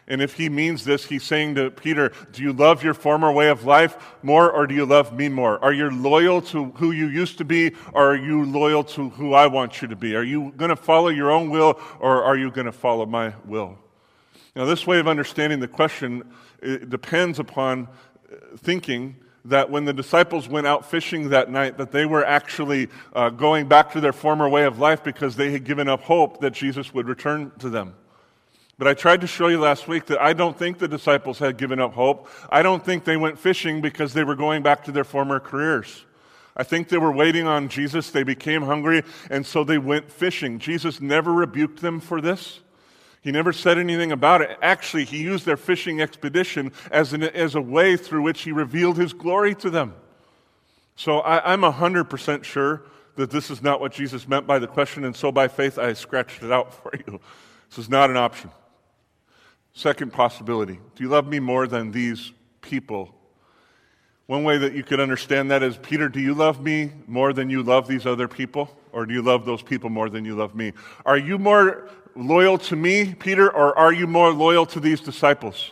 And 0.08 0.22
if 0.22 0.34
he 0.34 0.50
means 0.50 0.84
this, 0.84 1.06
he's 1.06 1.24
saying 1.24 1.56
to 1.56 1.72
Peter, 1.72 2.12
Do 2.34 2.44
you 2.44 2.51
love 2.51 2.84
your 2.84 2.94
former 2.94 3.32
way 3.32 3.50
of 3.50 3.63
life 3.63 3.96
more, 4.22 4.51
or 4.51 4.68
do 4.68 4.75
you 4.75 4.86
love 4.86 5.13
me 5.13 5.30
more? 5.30 5.63
Are 5.63 5.72
you 5.72 5.89
loyal 5.89 6.42
to 6.42 6.65
who 6.72 6.92
you 6.92 7.08
used 7.08 7.38
to 7.38 7.46
be, 7.46 7.74
or 7.94 8.12
are 8.12 8.15
you 8.15 8.44
loyal 8.44 8.84
to 8.84 9.10
who 9.12 9.34
I 9.34 9.48
want 9.48 9.82
you 9.82 9.88
to 9.88 9.96
be? 9.96 10.15
Are 10.15 10.24
you 10.24 10.51
going 10.58 10.70
to 10.70 10.75
follow 10.75 11.08
your 11.08 11.32
own 11.32 11.50
will, 11.50 11.80
or 12.00 12.24
are 12.24 12.36
you 12.36 12.51
going 12.51 12.65
to 12.65 12.74
follow 12.74 13.06
my 13.06 13.34
will? 13.46 13.77
Now, 14.56 14.65
this 14.65 14.86
way 14.86 15.00
of 15.00 15.08
understanding 15.08 15.62
the 15.62 15.70
question 15.70 16.24
depends 16.89 17.39
upon 17.39 17.88
uh, 18.32 18.58
thinking 18.58 19.15
that 19.46 19.70
when 19.70 19.86
the 19.86 19.94
disciples 19.94 20.48
went 20.48 20.66
out 20.66 20.90
fishing 20.90 21.30
that 21.30 21.50
night 21.50 21.78
that 21.78 21.92
they 21.92 22.06
were 22.06 22.26
actually 22.26 22.88
uh, 23.14 23.30
going 23.30 23.68
back 23.68 23.92
to 23.92 24.02
their 24.02 24.14
former 24.14 24.48
way 24.48 24.64
of 24.64 24.80
life 24.80 25.04
because 25.04 25.36
they 25.36 25.52
had 25.52 25.64
given 25.64 25.88
up 25.88 26.02
hope 26.02 26.40
that 26.42 26.52
jesus 26.52 26.94
would 26.94 27.08
return 27.08 27.52
to 27.60 27.70
them 27.70 27.94
but 28.78 28.88
i 28.88 28.94
tried 28.94 29.22
to 29.22 29.28
show 29.28 29.48
you 29.48 29.60
last 29.60 29.88
week 29.88 30.06
that 30.06 30.22
i 30.22 30.34
don't 30.34 30.58
think 30.58 30.78
the 30.80 30.88
disciples 30.88 31.40
had 31.40 31.58
given 31.58 31.80
up 31.80 31.94
hope 31.94 32.30
i 32.50 32.62
don't 32.62 32.86
think 32.86 33.04
they 33.04 33.18
went 33.18 33.38
fishing 33.38 33.82
because 33.82 34.14
they 34.14 34.24
were 34.24 34.36
going 34.36 34.64
back 34.64 34.84
to 34.84 34.92
their 34.92 35.04
former 35.04 35.40
careers 35.40 36.06
I 36.56 36.64
think 36.64 36.90
they 36.90 37.00
were 37.00 37.12
waiting 37.12 37.48
on 37.48 37.68
Jesus. 37.68 38.12
They 38.12 38.22
became 38.22 38.62
hungry, 38.62 39.02
and 39.32 39.44
so 39.44 39.64
they 39.64 39.80
went 39.80 40.12
fishing. 40.12 40.60
Jesus 40.60 41.02
never 41.02 41.34
rebuked 41.34 41.82
them 41.82 42.00
for 42.00 42.22
this. 42.22 42.60
He 43.24 43.32
never 43.32 43.53
said 43.53 43.77
anything 43.77 44.12
about 44.12 44.42
it. 44.42 44.58
Actually, 44.62 45.06
he 45.06 45.24
used 45.24 45.46
their 45.46 45.56
fishing 45.56 46.01
expedition 46.01 46.74
as, 46.92 47.13
an, 47.13 47.24
as 47.24 47.56
a 47.56 47.62
way 47.62 47.96
through 47.96 48.22
which 48.22 48.42
he 48.42 48.51
revealed 48.51 48.98
his 48.98 49.13
glory 49.13 49.56
to 49.56 49.70
them. 49.70 49.96
So 50.98 51.20
I, 51.20 51.53
I'm 51.53 51.62
100% 51.62 52.44
sure 52.44 52.84
that 53.15 53.32
this 53.32 53.50
is 53.50 53.62
not 53.62 53.80
what 53.80 53.94
Jesus 53.94 54.27
meant 54.27 54.46
by 54.46 54.60
the 54.60 54.68
question, 54.68 55.06
and 55.06 55.15
so 55.15 55.32
by 55.32 55.48
faith 55.48 55.80
I 55.80 55.94
scratched 55.94 56.44
it 56.44 56.51
out 56.51 56.74
for 56.84 56.92
you. 56.96 57.22
This 57.70 57.80
is 57.80 57.89
not 57.89 58.10
an 58.10 58.18
option. 58.18 58.51
Second 59.72 60.12
possibility 60.12 60.80
Do 60.96 61.03
you 61.03 61.10
love 61.10 61.25
me 61.25 61.39
more 61.39 61.65
than 61.65 61.92
these 61.92 62.34
people? 62.62 63.15
One 64.25 64.44
way 64.44 64.58
that 64.58 64.74
you 64.74 64.84
could 64.84 65.00
understand 65.00 65.50
that 65.51 65.63
is 65.63 65.77
Peter, 65.77 66.10
do 66.10 66.20
you 66.20 66.34
love 66.34 66.62
me 66.62 66.92
more 67.08 67.32
than 67.32 67.50
you 67.50 67.63
love 67.63 67.88
these 67.88 68.06
other 68.06 68.27
people? 68.27 68.70
Or 68.94 69.06
do 69.06 69.14
you 69.14 69.22
love 69.22 69.46
those 69.46 69.62
people 69.62 69.90
more 69.90 70.10
than 70.10 70.24
you 70.24 70.36
love 70.36 70.56
me? 70.56 70.72
Are 71.06 71.18
you 71.18 71.38
more 71.38 71.90
loyal 72.16 72.58
to 72.60 72.76
me, 72.76 73.14
Peter, 73.16 73.50
or 73.50 73.78
are 73.78 73.92
you 73.92 74.08
more 74.08 74.32
loyal 74.32 74.66
to 74.68 74.80
these 74.80 75.02
disciples? 75.02 75.72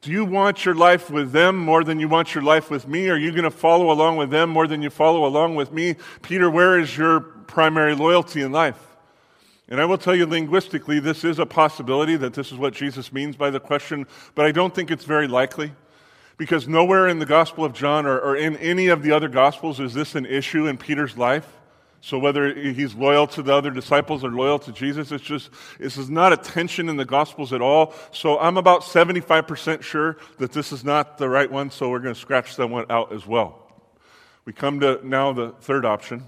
Do 0.00 0.12
you 0.12 0.24
want 0.24 0.64
your 0.64 0.76
life 0.76 1.10
with 1.10 1.32
them 1.32 1.56
more 1.56 1.82
than 1.82 1.98
you 1.98 2.08
want 2.08 2.32
your 2.32 2.44
life 2.44 2.70
with 2.70 2.86
me? 2.86 3.08
Are 3.08 3.18
you 3.18 3.32
going 3.32 3.42
to 3.42 3.50
follow 3.50 3.90
along 3.90 4.16
with 4.16 4.30
them 4.30 4.48
more 4.48 4.68
than 4.68 4.80
you 4.80 4.90
follow 4.90 5.26
along 5.26 5.56
with 5.56 5.72
me? 5.72 5.96
Peter, 6.22 6.48
where 6.48 6.78
is 6.78 6.96
your 6.96 7.20
primary 7.20 7.96
loyalty 7.96 8.42
in 8.42 8.52
life? 8.52 8.78
And 9.68 9.80
I 9.80 9.84
will 9.84 9.98
tell 9.98 10.14
you 10.14 10.24
linguistically, 10.24 11.00
this 11.00 11.24
is 11.24 11.40
a 11.40 11.46
possibility 11.46 12.16
that 12.16 12.32
this 12.32 12.52
is 12.52 12.58
what 12.58 12.72
Jesus 12.72 13.12
means 13.12 13.34
by 13.34 13.50
the 13.50 13.60
question, 13.60 14.06
but 14.36 14.46
I 14.46 14.52
don't 14.52 14.72
think 14.72 14.92
it's 14.92 15.04
very 15.04 15.26
likely. 15.26 15.72
Because 16.36 16.68
nowhere 16.68 17.08
in 17.08 17.18
the 17.18 17.26
Gospel 17.26 17.64
of 17.64 17.72
John 17.72 18.06
or, 18.06 18.16
or 18.20 18.36
in 18.36 18.56
any 18.58 18.86
of 18.86 19.02
the 19.02 19.10
other 19.10 19.28
Gospels 19.28 19.80
is 19.80 19.92
this 19.92 20.14
an 20.14 20.24
issue 20.24 20.68
in 20.68 20.78
Peter's 20.78 21.18
life. 21.18 21.57
So 22.00 22.18
whether 22.18 22.54
he's 22.54 22.94
loyal 22.94 23.26
to 23.28 23.42
the 23.42 23.52
other 23.52 23.70
disciples 23.70 24.22
or 24.22 24.30
loyal 24.30 24.58
to 24.60 24.72
Jesus, 24.72 25.10
it's 25.10 25.24
just, 25.24 25.50
this 25.78 25.96
is 25.96 26.08
not 26.08 26.32
a 26.32 26.36
tension 26.36 26.88
in 26.88 26.96
the 26.96 27.04
Gospels 27.04 27.52
at 27.52 27.60
all. 27.60 27.92
So 28.12 28.38
I'm 28.38 28.56
about 28.56 28.82
75% 28.82 29.82
sure 29.82 30.16
that 30.38 30.52
this 30.52 30.72
is 30.72 30.84
not 30.84 31.18
the 31.18 31.28
right 31.28 31.50
one, 31.50 31.70
so 31.70 31.88
we're 31.88 31.98
going 31.98 32.14
to 32.14 32.20
scratch 32.20 32.56
that 32.56 32.68
one 32.68 32.86
out 32.88 33.12
as 33.12 33.26
well. 33.26 33.64
We 34.44 34.52
come 34.52 34.80
to 34.80 35.00
now 35.06 35.32
the 35.32 35.50
third 35.60 35.84
option, 35.84 36.24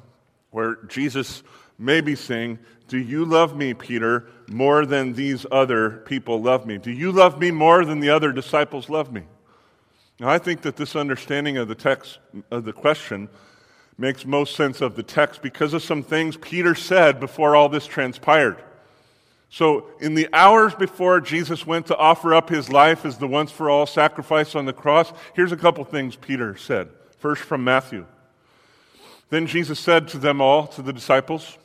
where 0.51 0.77
Jesus 0.89 1.43
may 1.79 2.01
be 2.01 2.17
saying, 2.17 2.59
Do 2.89 2.99
you 2.99 3.25
love 3.25 3.57
me, 3.57 3.73
Peter, 3.73 4.29
more 4.49 4.85
than 4.85 5.15
these 5.15 5.47
other 5.51 5.91
people 6.05 6.43
love 6.43 6.67
me? 6.67 6.79
Do 6.79 6.91
you 6.91 7.13
love 7.13 7.41
me 7.41 7.51
more 7.51 7.85
than 7.85 8.01
the 8.01 8.11
other 8.11 8.33
disciples 8.33 8.91
love 8.91 9.13
me? 9.13 9.23
Now, 10.19 10.29
I 10.29 10.39
think 10.39 10.63
that 10.63 10.77
this 10.77 10.97
understanding 10.97 11.57
of 11.57 11.69
the 11.69 11.75
text, 11.75 12.19
of 12.51 12.65
the 12.65 12.75
question, 12.75 13.31
makes 14.01 14.25
most 14.25 14.57
sense 14.57 14.81
of 14.81 14.97
the 14.97 15.03
text 15.03 15.43
because 15.43 15.75
of 15.75 15.83
some 15.83 16.03
things 16.03 16.37
Peter 16.39 16.75
said 16.75 17.21
before 17.21 17.55
all 17.55 17.69
this 17.69 17.87
transpired. 17.87 18.57
So, 19.51 19.89
in 20.01 20.15
the 20.15 20.29
hours 20.33 20.75
before 20.75 21.21
Jesus 21.21 21.67
went 21.67 21.89
to 21.89 21.97
offer 21.97 22.33
up 22.33 22.49
his 22.49 22.71
life 22.71 23.05
as 23.05 23.19
the 23.19 23.27
once 23.27 23.51
for 23.51 23.69
all 23.69 23.85
sacrifice 23.85 24.55
on 24.55 24.65
the 24.65 24.73
cross, 24.73 25.13
here's 25.35 25.53
a 25.53 25.57
couple 25.57 25.85
things 25.85 26.17
Peter 26.17 26.57
said. 26.57 26.89
First, 27.19 27.43
from 27.43 27.63
Matthew. 27.63 28.07
Then 29.29 29.47
Jesus 29.47 29.79
said 29.79 30.09
to 30.09 30.19
them 30.19 30.41
all, 30.41 30.67
to 30.69 30.83
the 30.83 30.93
disciples, 30.93 31.59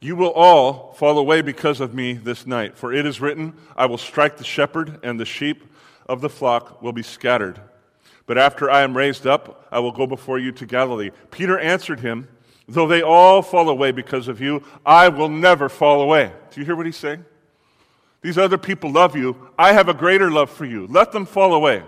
You 0.00 0.16
will 0.16 0.32
all 0.32 0.92
fall 0.92 1.18
away 1.18 1.40
because 1.40 1.80
of 1.80 1.94
me 1.94 2.12
this 2.12 2.46
night, 2.46 2.76
for 2.76 2.92
it 2.92 3.06
is 3.06 3.20
written, 3.20 3.54
I 3.74 3.86
will 3.86 3.96
strike 3.96 4.36
the 4.36 4.44
shepherd, 4.44 4.98
and 5.02 5.18
the 5.18 5.24
sheep 5.24 5.64
of 6.06 6.20
the 6.20 6.28
flock 6.28 6.82
will 6.82 6.92
be 6.92 7.02
scattered. 7.02 7.60
But 8.30 8.38
after 8.38 8.70
I 8.70 8.82
am 8.82 8.96
raised 8.96 9.26
up, 9.26 9.66
I 9.72 9.80
will 9.80 9.90
go 9.90 10.06
before 10.06 10.38
you 10.38 10.52
to 10.52 10.64
Galilee. 10.64 11.10
Peter 11.32 11.58
answered 11.58 11.98
him, 11.98 12.28
Though 12.68 12.86
they 12.86 13.02
all 13.02 13.42
fall 13.42 13.68
away 13.68 13.90
because 13.90 14.28
of 14.28 14.40
you, 14.40 14.62
I 14.86 15.08
will 15.08 15.28
never 15.28 15.68
fall 15.68 16.00
away. 16.00 16.30
Do 16.52 16.60
you 16.60 16.64
hear 16.64 16.76
what 16.76 16.86
he's 16.86 16.96
saying? 16.96 17.24
These 18.22 18.38
other 18.38 18.56
people 18.56 18.92
love 18.92 19.16
you. 19.16 19.48
I 19.58 19.72
have 19.72 19.88
a 19.88 19.94
greater 19.94 20.30
love 20.30 20.48
for 20.48 20.64
you. 20.64 20.86
Let 20.86 21.10
them 21.10 21.26
fall 21.26 21.54
away. 21.54 21.82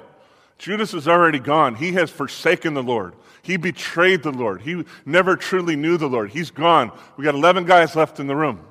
Judas 0.58 0.94
is 0.94 1.06
already 1.06 1.38
gone. 1.38 1.76
He 1.76 1.92
has 1.92 2.10
forsaken 2.10 2.74
the 2.74 2.82
Lord. 2.82 3.14
He 3.42 3.56
betrayed 3.56 4.24
the 4.24 4.32
Lord. 4.32 4.62
He 4.62 4.84
never 5.06 5.36
truly 5.36 5.76
knew 5.76 5.96
the 5.96 6.08
Lord. 6.08 6.30
He's 6.30 6.50
gone. 6.50 6.90
We 7.16 7.22
got 7.22 7.36
11 7.36 7.66
guys 7.66 7.94
left 7.94 8.18
in 8.18 8.26
the 8.26 8.34
room. 8.34 8.66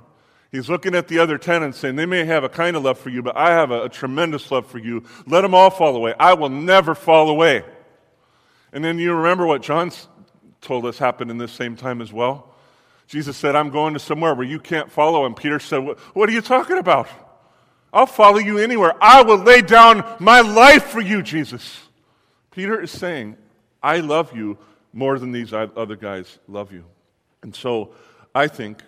He's 0.51 0.70
looking 0.70 0.96
at 0.96 1.08
the 1.08 1.20
other 1.20 1.38
ten 1.38 1.63
and 1.63 1.74
saying, 1.74 1.96
They 1.96 2.05
may 2.05 2.25
have 2.25 2.43
a 2.43 2.50
kind 2.50 2.75
of 2.75 2.84
love 2.84 3.00
for 3.00 3.10
you, 3.10 3.22
but 3.22 3.38
I 3.38 3.51
have 3.51 3.72
a, 3.72 3.84
a 3.84 3.89
tremendous 3.89 4.51
love 4.51 4.67
for 4.67 4.79
you. 4.79 5.03
Let 5.25 5.41
them 5.41 5.55
all 5.55 5.70
fall 5.70 5.96
away. 5.96 6.13
I 6.20 6.34
will 6.34 6.50
never 6.50 6.93
fall 6.93 7.29
away. 7.29 7.63
And 8.74 8.84
then 8.84 9.00
you 9.00 9.13
remember 9.13 9.46
what 9.46 9.62
John 9.62 9.91
told 10.60 10.86
us 10.86 10.98
happened 10.98 11.31
in 11.31 11.38
this 11.38 11.51
same 11.51 11.75
time 11.75 12.01
as 12.01 12.12
well. 12.12 12.53
Jesus 13.08 13.36
said, 13.38 13.55
I'm 13.55 13.70
going 13.70 13.93
to 13.93 14.00
somewhere 14.00 14.34
where 14.34 14.46
you 14.46 14.60
can't 14.60 14.91
follow. 14.91 15.25
And 15.25 15.36
Peter 15.36 15.60
said, 15.60 15.79
What 16.13 16.29
are 16.29 16.34
you 16.34 16.41
talking 16.41 16.77
about? 16.77 17.08
I'll 17.93 18.05
follow 18.05 18.38
you 18.38 18.58
anywhere. 18.58 18.93
I 19.01 19.22
will 19.22 19.38
lay 19.38 19.62
down 19.62 20.03
my 20.20 20.41
life 20.41 20.86
for 20.86 21.01
you, 21.01 21.22
Jesus. 21.22 21.81
Peter 22.51 22.79
is 22.79 22.91
saying, 22.91 23.38
I 23.81 24.00
love 24.00 24.36
you 24.36 24.58
more 24.93 25.17
than 25.17 25.31
these 25.31 25.53
other 25.53 25.96
guys 25.96 26.39
love 26.48 26.72
you. 26.72 26.86
And 27.41 27.55
so 27.55 27.93
I 28.36 28.48
think 28.48 28.81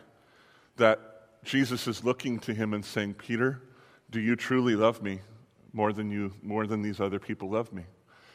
that 0.78 1.13
Jesus 1.44 1.88
is 1.88 2.04
looking 2.04 2.40
to 2.40 2.54
him 2.54 2.74
and 2.74 2.84
saying, 2.84 3.16
Peter, 3.16 3.62
do 4.10 4.20
you 4.20 4.36
truly 4.36 4.76
love 4.76 5.02
me 5.02 5.20
more 5.74 5.92
than 5.92 6.12
you 6.12 6.34
more 6.42 6.68
than 6.68 6.82
these 6.82 7.00
other 7.00 7.20
people 7.20 7.50
love 7.50 7.74
me? 7.74 7.84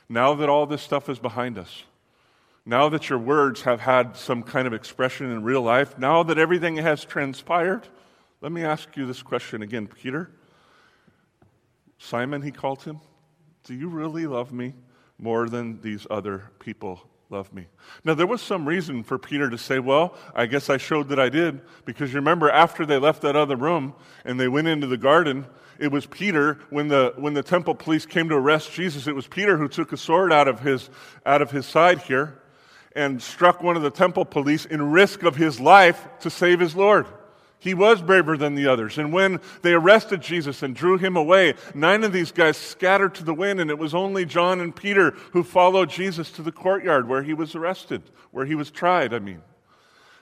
Now 0.09 0.35
that 0.35 0.49
all 0.49 0.67
this 0.67 0.83
stuff 0.83 1.09
is 1.09 1.19
behind 1.19 1.59
us, 1.59 1.85
now 2.67 2.89
that 2.91 3.09
your 3.09 3.19
words 3.19 3.63
have 3.63 3.81
had 3.81 4.17
some 4.17 4.43
kind 4.43 4.67
of 4.67 4.75
expression 4.75 5.31
in 5.31 5.43
real 5.43 5.63
life, 5.63 5.99
now 5.99 6.23
that 6.23 6.39
everything 6.39 6.77
has 6.77 7.05
transpired, 7.05 7.87
let 8.41 8.53
me 8.53 8.63
ask 8.63 8.97
you 8.97 9.07
this 9.07 9.23
question 9.23 9.63
again, 9.63 9.87
Peter. 9.87 10.31
Simon, 11.99 12.43
he 12.43 12.51
called 12.51 12.83
him, 12.83 13.01
do 13.65 13.75
you 13.75 13.89
really 13.89 14.27
love 14.27 14.53
me 14.53 14.75
more 15.19 15.49
than 15.49 15.81
these 15.81 16.07
other 16.11 16.51
people 16.59 17.09
love 17.31 17.53
me. 17.53 17.67
Now, 18.05 18.15
there 18.15 18.27
was 18.27 18.41
some 18.41 18.67
reason 18.67 19.03
for 19.03 19.19
Peter 19.19 19.51
to 19.51 19.59
say, 19.59 19.79
Well, 19.79 20.15
I 20.35 20.47
guess 20.47 20.71
I 20.71 20.79
showed 20.79 21.09
that 21.11 21.21
I 21.21 21.29
did. 21.29 21.61
Because 21.85 22.11
you 22.11 22.17
remember, 22.17 22.51
after 22.51 22.87
they 22.87 22.99
left 22.99 23.23
that 23.23 23.37
other 23.37 23.57
room 23.57 23.95
and 24.25 24.41
they 24.41 24.49
went 24.49 24.69
into 24.69 24.87
the 24.87 24.97
garden, 24.97 25.47
it 25.79 25.93
was 25.93 26.07
Peter, 26.07 26.59
when 26.71 26.89
the, 26.89 27.13
when 27.17 27.35
the 27.35 27.43
temple 27.43 27.75
police 27.75 28.07
came 28.07 28.29
to 28.31 28.35
arrest 28.35 28.73
Jesus, 28.73 29.07
it 29.07 29.15
was 29.15 29.27
Peter 29.27 29.57
who 29.57 29.69
took 29.69 29.93
a 29.93 29.97
sword 29.97 30.33
out 30.33 30.49
of 30.49 30.61
his, 30.61 30.91
out 31.27 31.43
of 31.43 31.51
his 31.51 31.67
side 31.67 32.01
here 32.01 32.41
and 32.93 33.23
struck 33.23 33.63
one 33.63 33.77
of 33.77 33.83
the 33.83 33.91
temple 33.91 34.25
police 34.25 34.65
in 34.65 34.91
risk 34.91 35.23
of 35.23 35.37
his 35.37 35.61
life 35.61 36.09
to 36.21 36.31
save 36.31 36.59
his 36.61 36.75
Lord. 36.75 37.07
He 37.61 37.75
was 37.75 38.01
braver 38.01 38.37
than 38.37 38.55
the 38.55 38.69
others. 38.69 38.99
And 38.99 39.13
when 39.13 39.41
they 39.63 39.73
arrested 39.73 40.23
Jesus 40.23 40.63
and 40.63 40.77
drew 40.77 40.97
him 40.97 41.17
away, 41.17 41.55
nine 41.75 42.05
of 42.05 42.13
these 42.13 42.31
guys 42.31 42.57
scattered 42.57 43.17
to 43.17 43.25
the 43.25 43.35
wind, 43.35 43.61
and 43.61 43.71
it 43.71 43.79
was 43.79 43.95
only 43.95 44.25
John 44.25 44.61
and 44.61 44.75
Peter 44.75 45.11
who 45.33 45.43
followed 45.43 45.91
Jesus 45.91 46.31
to 46.33 46.43
the 46.43 46.53
courtyard 46.53 47.09
where 47.09 47.25
he 47.25 47.35
was 47.35 47.57
arrested, 47.57 48.03
where 48.31 48.47
he 48.47 48.55
was 48.55 48.71
tried, 48.71 49.13
I 49.13 49.19
mean. 49.19 49.43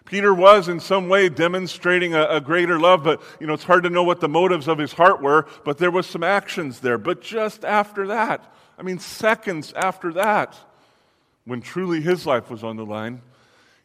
Peter 0.06 0.32
was 0.32 0.68
in 0.68 0.80
some 0.80 1.08
way 1.08 1.28
demonstrating 1.28 2.14
a, 2.14 2.26
a, 2.26 2.40
greater 2.40 2.78
love, 2.78 3.02
but 3.02 3.20
you 3.40 3.46
know, 3.46 3.54
it's 3.54 3.64
hard 3.64 3.82
to 3.82 3.90
know 3.90 4.04
what 4.04 4.20
the 4.20 4.28
motives 4.28 4.68
of 4.68 4.78
his 4.78 4.92
heart 4.92 5.20
were, 5.20 5.46
but 5.64 5.78
there 5.78 5.90
was 5.90 6.06
some 6.06 6.22
actions 6.22 6.78
there. 6.80 6.96
But 6.96 7.20
just 7.20 7.64
after 7.64 8.06
that, 8.06 8.54
I 8.78 8.82
mean, 8.82 9.00
seconds 9.00 9.72
after 9.74 10.12
that, 10.12 10.56
when 11.44 11.60
truly 11.60 12.00
his 12.00 12.24
life 12.24 12.50
was 12.50 12.62
on 12.62 12.76
the 12.76 12.86
line, 12.86 13.20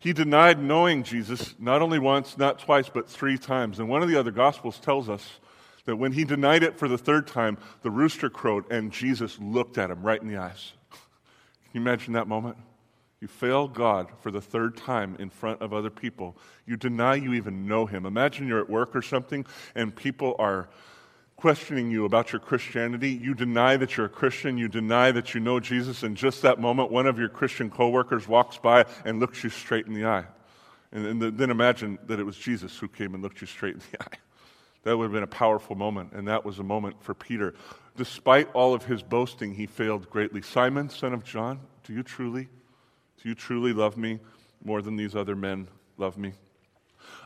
he 0.01 0.13
denied 0.13 0.59
knowing 0.59 1.03
Jesus 1.03 1.53
not 1.59 1.83
only 1.83 1.99
once, 1.99 2.35
not 2.35 2.57
twice, 2.57 2.89
but 2.89 3.07
three 3.07 3.37
times. 3.37 3.77
And 3.77 3.87
one 3.87 4.01
of 4.01 4.09
the 4.09 4.19
other 4.19 4.31
Gospels 4.31 4.79
tells 4.79 5.07
us 5.07 5.39
that 5.85 5.95
when 5.95 6.11
he 6.11 6.23
denied 6.23 6.63
it 6.63 6.79
for 6.79 6.87
the 6.87 6.97
third 6.97 7.27
time, 7.27 7.59
the 7.83 7.91
rooster 7.91 8.27
crowed 8.27 8.69
and 8.71 8.91
Jesus 8.91 9.37
looked 9.39 9.77
at 9.77 9.91
him 9.91 10.01
right 10.01 10.19
in 10.19 10.27
the 10.27 10.37
eyes. 10.37 10.73
Can 10.89 10.99
you 11.73 11.81
imagine 11.81 12.13
that 12.13 12.27
moment? 12.27 12.57
You 13.19 13.27
fail 13.27 13.67
God 13.67 14.07
for 14.21 14.31
the 14.31 14.41
third 14.41 14.75
time 14.75 15.17
in 15.19 15.29
front 15.29 15.61
of 15.61 15.71
other 15.71 15.91
people. 15.91 16.35
You 16.65 16.77
deny 16.77 17.13
you 17.13 17.35
even 17.35 17.67
know 17.67 17.85
him. 17.85 18.07
Imagine 18.07 18.47
you're 18.47 18.59
at 18.59 18.71
work 18.71 18.95
or 18.95 19.03
something 19.03 19.45
and 19.75 19.95
people 19.95 20.35
are 20.39 20.67
questioning 21.41 21.89
you 21.89 22.05
about 22.05 22.31
your 22.31 22.39
Christianity. 22.39 23.09
You 23.09 23.33
deny 23.33 23.75
that 23.75 23.97
you're 23.97 24.05
a 24.05 24.09
Christian. 24.09 24.59
You 24.59 24.67
deny 24.67 25.11
that 25.11 25.33
you 25.33 25.39
know 25.39 25.59
Jesus. 25.59 26.03
And 26.03 26.15
just 26.15 26.43
that 26.43 26.59
moment, 26.59 26.91
one 26.91 27.07
of 27.07 27.17
your 27.17 27.29
Christian 27.29 27.71
coworkers 27.71 28.27
walks 28.27 28.59
by 28.59 28.85
and 29.05 29.19
looks 29.19 29.43
you 29.43 29.49
straight 29.49 29.87
in 29.87 29.95
the 29.95 30.05
eye. 30.05 30.25
And, 30.91 31.07
and 31.07 31.37
then 31.39 31.49
imagine 31.49 31.97
that 32.05 32.19
it 32.19 32.25
was 32.25 32.37
Jesus 32.37 32.77
who 32.77 32.87
came 32.87 33.15
and 33.15 33.23
looked 33.23 33.41
you 33.41 33.47
straight 33.47 33.73
in 33.73 33.81
the 33.91 34.03
eye. 34.03 34.17
That 34.83 34.95
would 34.95 35.05
have 35.05 35.13
been 35.13 35.23
a 35.23 35.27
powerful 35.27 35.75
moment. 35.75 36.11
And 36.13 36.27
that 36.27 36.45
was 36.45 36.59
a 36.59 36.63
moment 36.63 37.01
for 37.01 37.15
Peter. 37.15 37.55
Despite 37.97 38.51
all 38.53 38.75
of 38.75 38.85
his 38.85 39.01
boasting, 39.01 39.55
he 39.55 39.65
failed 39.65 40.11
greatly. 40.11 40.43
Simon, 40.43 40.89
son 40.89 41.11
of 41.11 41.23
John, 41.23 41.59
do 41.83 41.93
you 41.93 42.03
truly, 42.03 42.49
do 43.21 43.29
you 43.29 43.33
truly 43.33 43.73
love 43.73 43.97
me 43.97 44.19
more 44.63 44.83
than 44.83 44.95
these 44.95 45.15
other 45.15 45.35
men 45.35 45.69
love 45.97 46.19
me? 46.19 46.33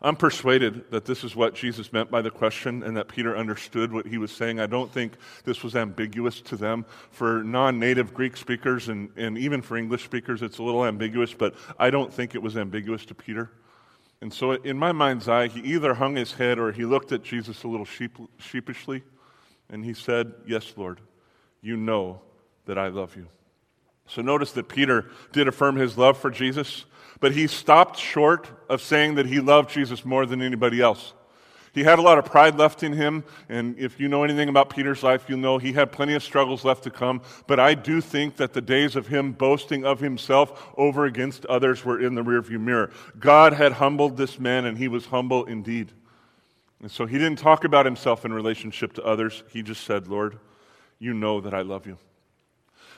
I'm 0.02 0.16
persuaded 0.16 0.92
that 0.92 1.06
this 1.06 1.24
is 1.24 1.36
what 1.36 1.56
Jesus 1.56 1.92
meant 1.92 2.12
by 2.12 2.22
the 2.22 2.30
question 2.30 2.84
and 2.84 2.98
that 2.98 3.08
Peter 3.08 3.36
understood 3.36 3.92
what 3.92 4.06
he 4.06 4.18
was 4.18 4.32
saying. 4.32 4.60
I 4.60 4.68
don't 4.68 4.92
think 4.92 5.14
this 5.44 5.64
was 5.64 5.76
ambiguous 5.76 6.42
to 6.42 6.58
them. 6.58 6.86
For 7.12 7.44
non 7.44 7.80
native 7.80 8.14
Greek 8.14 8.38
speakers 8.38 8.90
and, 8.90 9.10
and 9.16 9.38
even 9.38 9.62
for 9.62 9.78
English 9.78 10.04
speakers, 10.04 10.42
it's 10.42 10.58
a 10.58 10.64
little 10.64 10.86
ambiguous, 10.86 11.34
but 11.34 11.56
I 11.80 11.90
don't 11.90 12.14
think 12.14 12.36
it 12.36 12.42
was 12.42 12.58
ambiguous 12.58 13.06
to 13.06 13.16
Peter. 13.16 13.52
And 14.22 14.34
so, 14.34 14.54
in 14.54 14.78
my 14.78 14.92
mind's 14.92 15.28
eye, 15.28 15.48
he 15.48 15.60
either 15.62 15.94
hung 15.94 16.16
his 16.16 16.34
head 16.34 16.58
or 16.58 16.72
he 16.72 16.86
looked 16.86 17.12
at 17.12 17.22
Jesus 17.22 17.64
a 17.64 17.68
little 17.68 17.86
sheep, 17.86 18.18
sheepishly 18.38 19.04
and 19.70 19.84
he 19.84 19.94
said, 19.94 20.34
Yes, 20.48 20.74
Lord, 20.78 21.02
you 21.62 21.78
know 21.78 22.22
that 22.66 22.78
I 22.78 22.88
love 22.88 23.16
you. 23.16 23.28
So, 24.08 24.22
notice 24.22 24.52
that 24.54 24.70
Peter 24.70 25.10
did 25.32 25.48
affirm 25.48 25.76
his 25.76 25.98
love 25.98 26.18
for 26.18 26.30
Jesus, 26.30 26.86
but 27.20 27.34
he 27.34 27.48
stopped 27.48 28.00
short 28.00 28.50
of 28.70 28.82
saying 28.82 29.16
that 29.16 29.26
he 29.26 29.40
loved 29.40 29.70
Jesus 29.70 30.06
more 30.06 30.26
than 30.26 30.42
anybody 30.42 30.82
else. 30.82 31.14
He 31.76 31.84
had 31.84 32.00
a 32.00 32.02
lot 32.02 32.18
of 32.18 32.24
pride 32.24 32.56
left 32.56 32.84
in 32.84 32.94
him, 32.94 33.26
and 33.50 33.78
if 33.78 34.00
you 34.00 34.08
know 34.08 34.24
anything 34.24 34.48
about 34.48 34.70
Peter's 34.70 35.04
life, 35.04 35.26
you'll 35.28 35.40
know 35.40 35.58
he 35.58 35.74
had 35.74 35.92
plenty 35.92 36.14
of 36.14 36.24
struggles 36.24 36.64
left 36.64 36.84
to 36.84 36.90
come. 36.90 37.22
But 37.48 37.60
I 37.60 37.74
do 37.74 38.00
think 38.00 38.38
that 38.38 38.54
the 38.54 38.62
days 38.62 38.96
of 38.96 39.08
him 39.08 39.34
boasting 39.34 39.84
of 39.84 40.00
himself 40.00 40.74
over 40.78 41.04
against 41.04 41.46
others 41.48 41.84
were 41.84 42.00
in 42.00 42.16
the 42.16 42.24
rearview 42.24 42.62
mirror. 42.62 42.92
God 43.20 43.52
had 43.52 43.74
humbled 43.74 44.16
this 44.16 44.40
man, 44.40 44.64
and 44.64 44.78
he 44.78 44.88
was 44.88 45.08
humble 45.08 45.44
indeed. 45.44 45.92
And 46.82 46.90
so 46.90 47.06
he 47.06 47.18
didn't 47.18 47.40
talk 47.40 47.66
about 47.66 47.86
himself 47.86 48.24
in 48.24 48.32
relationship 48.32 48.94
to 48.94 49.04
others. 49.04 49.44
He 49.50 49.62
just 49.62 49.84
said, 49.84 50.08
Lord, 50.08 50.40
you 50.98 51.14
know 51.14 51.42
that 51.42 51.54
I 51.54 51.62
love 51.62 51.86
you. 51.86 51.98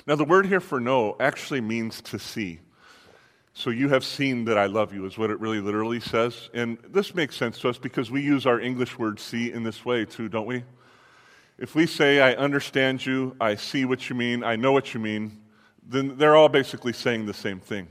Now, 0.06 0.16
the 0.16 0.24
word 0.24 0.46
here 0.46 0.60
for 0.60 0.80
know 0.80 1.16
actually 1.20 1.62
means 1.62 2.00
to 2.02 2.20
see. 2.20 2.60
So 3.58 3.72
you 3.72 3.90
have 3.90 4.06
seen 4.06 4.46
that 4.46 4.58
I 4.60 4.68
love 4.68 4.94
you, 4.94 5.08
is 5.08 5.18
what 5.18 5.32
it 5.32 5.40
really 5.40 5.60
literally 5.60 6.00
says. 6.00 6.52
And 6.54 6.78
this 6.90 7.16
makes 7.16 7.36
sense 7.36 7.58
to 7.62 7.70
us 7.70 7.80
because 7.80 8.12
we 8.12 8.22
use 8.22 8.46
our 8.46 8.60
English 8.60 9.00
word 9.00 9.20
see 9.20 9.52
in 9.52 9.64
this 9.64 9.84
way 9.84 10.06
too, 10.06 10.30
don't 10.30 10.46
we? 10.46 10.64
If 11.58 11.74
we 11.74 11.88
say, 11.88 12.22
I 12.22 12.36
understand 12.36 13.04
you, 13.04 13.36
I 13.42 13.56
see 13.56 13.84
what 13.84 14.12
you 14.12 14.16
mean, 14.16 14.44
I 14.44 14.58
know 14.58 14.74
what 14.74 14.94
you 14.94 15.00
mean, 15.00 15.42
then 15.82 16.20
they're 16.20 16.36
all 16.36 16.50
basically 16.50 16.94
saying 16.94 17.26
the 17.26 17.34
same 17.34 17.60
thing. 17.60 17.88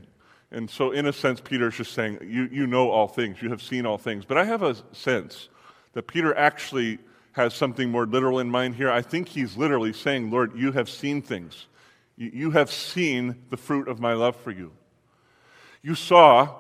And 0.53 0.71
so, 0.71 0.93
in 0.93 1.07
a 1.07 1.13
sense, 1.13 1.41
Peter 1.41 1.67
is 1.67 1.75
just 1.75 1.95
saying, 1.95 2.19
you, 2.23 2.49
you 2.53 2.69
know 2.69 2.89
all 2.89 3.09
things, 3.09 3.43
you 3.43 3.51
have 3.51 3.61
seen 3.61 3.87
all 3.87 3.99
things. 3.99 4.25
But 4.25 4.39
I 4.39 4.45
have 4.45 4.63
a 4.63 4.77
sense 4.93 5.49
that 5.95 6.07
Peter 6.07 6.33
actually 6.37 7.01
has 7.33 7.55
something 7.55 7.91
more 7.91 8.07
literal 8.07 8.39
in 8.39 8.49
mind 8.49 8.77
here. 8.77 8.93
I 8.93 9.03
think 9.03 9.27
he's 9.27 9.57
literally 9.57 9.93
saying, 9.93 10.31
Lord, 10.31 10.57
you 10.57 10.71
have 10.71 10.89
seen 10.89 11.23
things. 11.23 11.67
You, 12.17 12.53
have 12.53 12.71
seen 12.71 13.43
the 13.51 13.57
fruit 13.57 13.89
of 13.89 13.99
my 13.99 14.13
love 14.13 14.37
for 14.37 14.53
you. 14.53 14.71
You 15.87 15.95
saw 15.95 16.53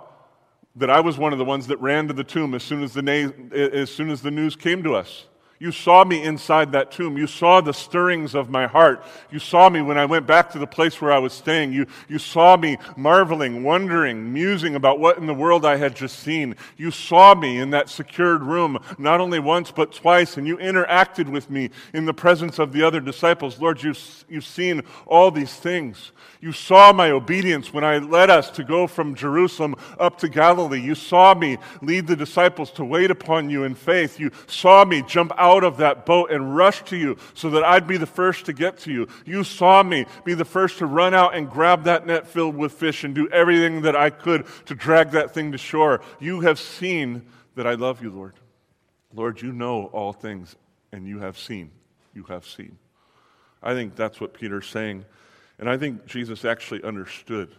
that 0.76 0.88
I 0.88 1.00
was 1.00 1.18
one 1.18 1.32
of 1.32 1.40
the 1.40 1.44
ones 1.44 1.66
that 1.66 1.80
ran 1.80 2.06
to 2.06 2.14
the 2.14 2.22
tomb 2.22 2.54
as 2.54 2.62
soon 2.62 2.84
as 2.84 2.94
the, 2.94 3.02
na- 3.02 3.32
as 3.56 3.90
soon 3.90 4.08
as 4.08 4.22
the 4.22 4.30
news 4.30 4.54
came 4.54 4.84
to 4.84 4.94
us. 4.94 5.26
You 5.58 5.72
saw 5.72 6.04
me 6.04 6.22
inside 6.22 6.72
that 6.72 6.90
tomb. 6.90 7.16
You 7.16 7.26
saw 7.26 7.62
the 7.62 7.72
stirrings 7.72 8.34
of 8.34 8.50
my 8.50 8.66
heart. 8.66 9.02
You 9.30 9.38
saw 9.38 9.70
me 9.70 9.80
when 9.80 9.96
I 9.96 10.04
went 10.04 10.26
back 10.26 10.50
to 10.50 10.58
the 10.58 10.66
place 10.66 11.00
where 11.00 11.12
I 11.12 11.18
was 11.18 11.32
staying. 11.32 11.72
You, 11.72 11.86
you 12.08 12.18
saw 12.18 12.58
me 12.58 12.76
marveling, 12.96 13.64
wondering, 13.64 14.34
musing 14.34 14.74
about 14.74 15.00
what 15.00 15.16
in 15.16 15.26
the 15.26 15.32
world 15.32 15.64
I 15.64 15.76
had 15.76 15.96
just 15.96 16.18
seen. 16.18 16.56
You 16.76 16.90
saw 16.90 17.34
me 17.34 17.58
in 17.58 17.70
that 17.70 17.88
secured 17.88 18.42
room, 18.42 18.78
not 18.98 19.20
only 19.20 19.38
once, 19.38 19.70
but 19.70 19.94
twice, 19.94 20.36
and 20.36 20.46
you 20.46 20.58
interacted 20.58 21.30
with 21.30 21.48
me 21.48 21.70
in 21.94 22.04
the 22.04 22.14
presence 22.14 22.58
of 22.58 22.72
the 22.72 22.82
other 22.82 23.00
disciples. 23.00 23.58
Lord, 23.58 23.82
you've, 23.82 24.24
you've 24.28 24.44
seen 24.44 24.82
all 25.06 25.30
these 25.30 25.54
things. 25.54 26.12
You 26.42 26.52
saw 26.52 26.92
my 26.92 27.10
obedience 27.10 27.72
when 27.72 27.82
I 27.82 27.96
led 27.96 28.28
us 28.28 28.50
to 28.50 28.62
go 28.62 28.86
from 28.86 29.14
Jerusalem 29.14 29.74
up 29.98 30.18
to 30.18 30.28
Galilee. 30.28 30.80
You 30.80 30.94
saw 30.94 31.34
me 31.34 31.56
lead 31.80 32.06
the 32.06 32.14
disciples 32.14 32.70
to 32.72 32.84
wait 32.84 33.10
upon 33.10 33.48
you 33.48 33.64
in 33.64 33.74
faith. 33.74 34.20
You 34.20 34.30
saw 34.46 34.84
me 34.84 35.00
jump 35.00 35.32
out 35.38 35.45
out 35.46 35.64
of 35.64 35.76
that 35.76 36.04
boat 36.04 36.30
and 36.30 36.56
rush 36.56 36.82
to 36.84 36.96
you 36.96 37.16
so 37.34 37.50
that 37.50 37.62
I'd 37.62 37.86
be 37.86 37.96
the 37.96 38.06
first 38.06 38.46
to 38.46 38.52
get 38.52 38.78
to 38.78 38.92
you. 38.92 39.06
You 39.24 39.44
saw 39.44 39.82
me 39.82 40.06
be 40.24 40.34
the 40.34 40.44
first 40.44 40.78
to 40.78 40.86
run 40.86 41.14
out 41.14 41.34
and 41.34 41.48
grab 41.48 41.84
that 41.84 42.06
net 42.06 42.26
filled 42.26 42.56
with 42.56 42.72
fish 42.72 43.04
and 43.04 43.14
do 43.14 43.28
everything 43.28 43.82
that 43.82 43.94
I 43.94 44.10
could 44.10 44.46
to 44.66 44.74
drag 44.74 45.12
that 45.12 45.32
thing 45.32 45.52
to 45.52 45.58
shore. 45.58 46.00
You 46.18 46.40
have 46.40 46.58
seen 46.58 47.26
that 47.54 47.66
I 47.66 47.74
love 47.74 48.02
you, 48.02 48.10
Lord. 48.10 48.34
Lord, 49.14 49.40
you 49.40 49.52
know 49.52 49.86
all 49.86 50.12
things, 50.12 50.56
and 50.92 51.06
you 51.06 51.20
have 51.20 51.38
seen. 51.38 51.70
You 52.12 52.24
have 52.24 52.46
seen. 52.46 52.78
I 53.62 53.74
think 53.74 53.96
that's 53.96 54.20
what 54.20 54.34
Peter's 54.34 54.66
saying. 54.66 55.04
And 55.58 55.70
I 55.70 55.78
think 55.78 56.06
Jesus 56.06 56.44
actually 56.44 56.82
understood. 56.82 57.54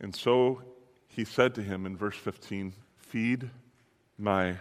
And 0.00 0.14
so 0.14 0.62
he 1.08 1.24
said 1.24 1.54
to 1.54 1.62
him 1.62 1.86
in 1.86 1.96
verse 1.96 2.16
15, 2.16 2.72
Feed 2.96 3.50
my 4.18 4.56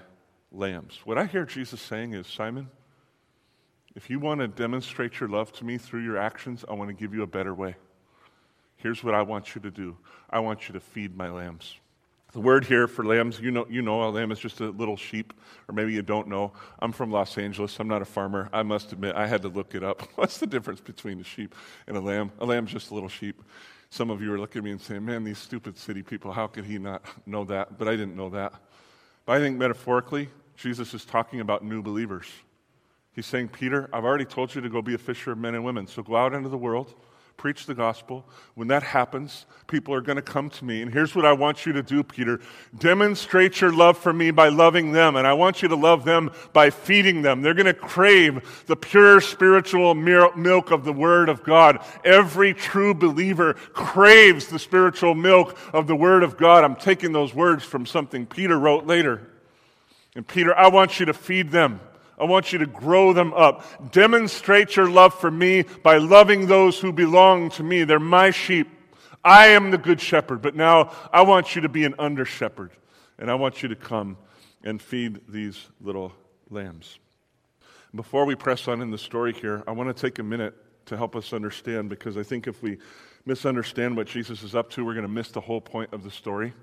lambs. 0.53 0.99
What 1.03 1.17
I 1.17 1.25
hear 1.25 1.45
Jesus 1.45 1.81
saying 1.81 2.13
is 2.13 2.27
Simon, 2.27 2.69
if 3.95 4.09
you 4.09 4.19
want 4.19 4.39
to 4.39 4.47
demonstrate 4.47 5.19
your 5.19 5.29
love 5.29 5.51
to 5.53 5.65
me 5.65 5.77
through 5.77 6.03
your 6.03 6.17
actions, 6.17 6.63
I 6.69 6.73
want 6.73 6.89
to 6.89 6.93
give 6.93 7.13
you 7.13 7.23
a 7.23 7.27
better 7.27 7.53
way. 7.53 7.75
Here's 8.77 9.03
what 9.03 9.13
I 9.13 9.21
want 9.21 9.55
you 9.55 9.61
to 9.61 9.71
do 9.71 9.97
I 10.29 10.39
want 10.39 10.67
you 10.67 10.73
to 10.73 10.79
feed 10.79 11.15
my 11.15 11.29
lambs. 11.29 11.75
The 12.33 12.39
word 12.39 12.65
here 12.65 12.87
for 12.87 13.05
lambs, 13.05 13.39
you 13.39 13.51
know, 13.51 13.67
you 13.69 13.83
know 13.83 14.03
a 14.03 14.09
lamb 14.09 14.31
is 14.31 14.39
just 14.39 14.59
a 14.59 14.69
little 14.71 14.97
sheep, 14.97 15.33
or 15.69 15.75
maybe 15.75 15.93
you 15.93 16.01
don't 16.01 16.27
know. 16.27 16.51
I'm 16.79 16.91
from 16.91 17.11
Los 17.11 17.37
Angeles. 17.37 17.79
I'm 17.79 17.87
not 17.87 18.01
a 18.01 18.05
farmer. 18.05 18.49
I 18.51 18.63
must 18.63 18.91
admit, 18.91 19.15
I 19.15 19.27
had 19.27 19.43
to 19.43 19.49
look 19.49 19.75
it 19.75 19.83
up. 19.83 20.01
What's 20.15 20.39
the 20.39 20.47
difference 20.47 20.81
between 20.81 21.19
a 21.19 21.23
sheep 21.23 21.53
and 21.85 21.95
a 21.95 22.01
lamb? 22.01 22.31
A 22.39 22.45
lamb's 22.45 22.71
just 22.71 22.89
a 22.89 22.95
little 22.95 23.07
sheep. 23.07 23.43
Some 23.91 24.09
of 24.09 24.19
you 24.23 24.33
are 24.33 24.39
looking 24.39 24.61
at 24.61 24.63
me 24.63 24.71
and 24.71 24.81
saying, 24.81 25.05
man, 25.05 25.23
these 25.23 25.37
stupid 25.37 25.77
city 25.77 26.01
people, 26.01 26.31
how 26.31 26.47
could 26.47 26.65
he 26.65 26.79
not 26.79 27.05
know 27.27 27.43
that? 27.45 27.77
But 27.77 27.87
I 27.87 27.91
didn't 27.91 28.15
know 28.15 28.29
that. 28.29 28.53
But 29.27 29.33
I 29.33 29.39
think 29.39 29.59
metaphorically, 29.59 30.29
Jesus 30.55 30.93
is 30.93 31.05
talking 31.05 31.39
about 31.39 31.63
new 31.63 31.81
believers. 31.81 32.27
He's 33.13 33.25
saying, 33.25 33.49
Peter, 33.49 33.89
I've 33.93 34.05
already 34.05 34.25
told 34.25 34.53
you 34.55 34.61
to 34.61 34.69
go 34.69 34.81
be 34.81 34.95
a 34.95 34.97
fisher 34.97 35.31
of 35.31 35.37
men 35.37 35.55
and 35.55 35.63
women. 35.63 35.87
So 35.87 36.01
go 36.01 36.15
out 36.15 36.33
into 36.33 36.49
the 36.49 36.57
world, 36.57 36.95
preach 37.37 37.67
the 37.67 37.75
gospel. 37.75 38.25
When 38.55 38.67
that 38.69 38.81
happens, 38.81 39.45
people 39.67 39.93
are 39.93 40.01
going 40.01 40.15
to 40.15 40.23
come 40.23 40.49
to 40.49 40.65
me. 40.65 40.81
And 40.81 40.91
here's 40.91 41.13
what 41.13 41.25
I 41.25 41.33
want 41.33 41.65
you 41.65 41.73
to 41.73 41.83
do, 41.83 42.03
Peter 42.03 42.39
demonstrate 42.77 43.61
your 43.61 43.71
love 43.71 43.99
for 43.99 44.13
me 44.13 44.31
by 44.31 44.49
loving 44.49 44.93
them. 44.93 45.15
And 45.15 45.27
I 45.27 45.33
want 45.33 45.61
you 45.61 45.67
to 45.67 45.75
love 45.75 46.05
them 46.05 46.31
by 46.53 46.71
feeding 46.71 47.21
them. 47.21 47.41
They're 47.41 47.53
going 47.53 47.67
to 47.67 47.73
crave 47.73 48.63
the 48.65 48.75
pure 48.75 49.21
spiritual 49.21 49.93
milk 49.93 50.71
of 50.71 50.83
the 50.83 50.93
Word 50.93 51.29
of 51.29 51.43
God. 51.43 51.85
Every 52.03 52.53
true 52.53 52.95
believer 52.95 53.53
craves 53.53 54.47
the 54.47 54.59
spiritual 54.59 55.13
milk 55.13 55.55
of 55.71 55.85
the 55.85 55.95
Word 55.95 56.23
of 56.23 56.35
God. 56.37 56.63
I'm 56.63 56.75
taking 56.75 57.11
those 57.11 57.35
words 57.35 57.63
from 57.63 57.85
something 57.85 58.25
Peter 58.25 58.57
wrote 58.57 58.87
later. 58.87 59.29
And 60.15 60.27
Peter, 60.27 60.55
I 60.55 60.67
want 60.67 60.99
you 60.99 61.07
to 61.07 61.13
feed 61.13 61.51
them. 61.51 61.79
I 62.19 62.25
want 62.25 62.53
you 62.53 62.59
to 62.59 62.65
grow 62.65 63.13
them 63.13 63.33
up. 63.33 63.91
Demonstrate 63.91 64.75
your 64.75 64.89
love 64.89 65.13
for 65.13 65.31
me 65.31 65.63
by 65.81 65.97
loving 65.97 66.47
those 66.47 66.79
who 66.79 66.93
belong 66.93 67.49
to 67.51 67.63
me. 67.63 67.83
They're 67.83 67.99
my 67.99 68.31
sheep. 68.31 68.69
I 69.23 69.47
am 69.47 69.71
the 69.71 69.77
good 69.77 69.99
shepherd, 69.99 70.41
but 70.41 70.55
now 70.55 70.93
I 71.11 71.21
want 71.23 71.55
you 71.55 71.61
to 71.61 71.69
be 71.69 71.85
an 71.85 71.95
under 71.97 72.25
shepherd. 72.25 72.71
And 73.17 73.31
I 73.31 73.35
want 73.35 73.63
you 73.63 73.69
to 73.69 73.75
come 73.75 74.17
and 74.63 74.81
feed 74.81 75.21
these 75.27 75.69
little 75.81 76.13
lambs. 76.49 76.99
Before 77.95 78.25
we 78.25 78.35
press 78.35 78.67
on 78.67 78.81
in 78.81 78.91
the 78.91 78.97
story 78.97 79.33
here, 79.33 79.63
I 79.67 79.71
want 79.71 79.95
to 79.95 79.99
take 79.99 80.19
a 80.19 80.23
minute 80.23 80.55
to 80.87 80.97
help 80.97 81.15
us 81.15 81.33
understand 81.33 81.89
because 81.89 82.17
I 82.17 82.23
think 82.23 82.47
if 82.47 82.61
we 82.61 82.77
misunderstand 83.25 83.95
what 83.95 84.07
Jesus 84.07 84.43
is 84.43 84.55
up 84.55 84.69
to, 84.71 84.85
we're 84.85 84.93
going 84.93 85.03
to 85.03 85.11
miss 85.11 85.31
the 85.31 85.41
whole 85.41 85.61
point 85.61 85.93
of 85.93 86.03
the 86.03 86.11
story. 86.11 86.53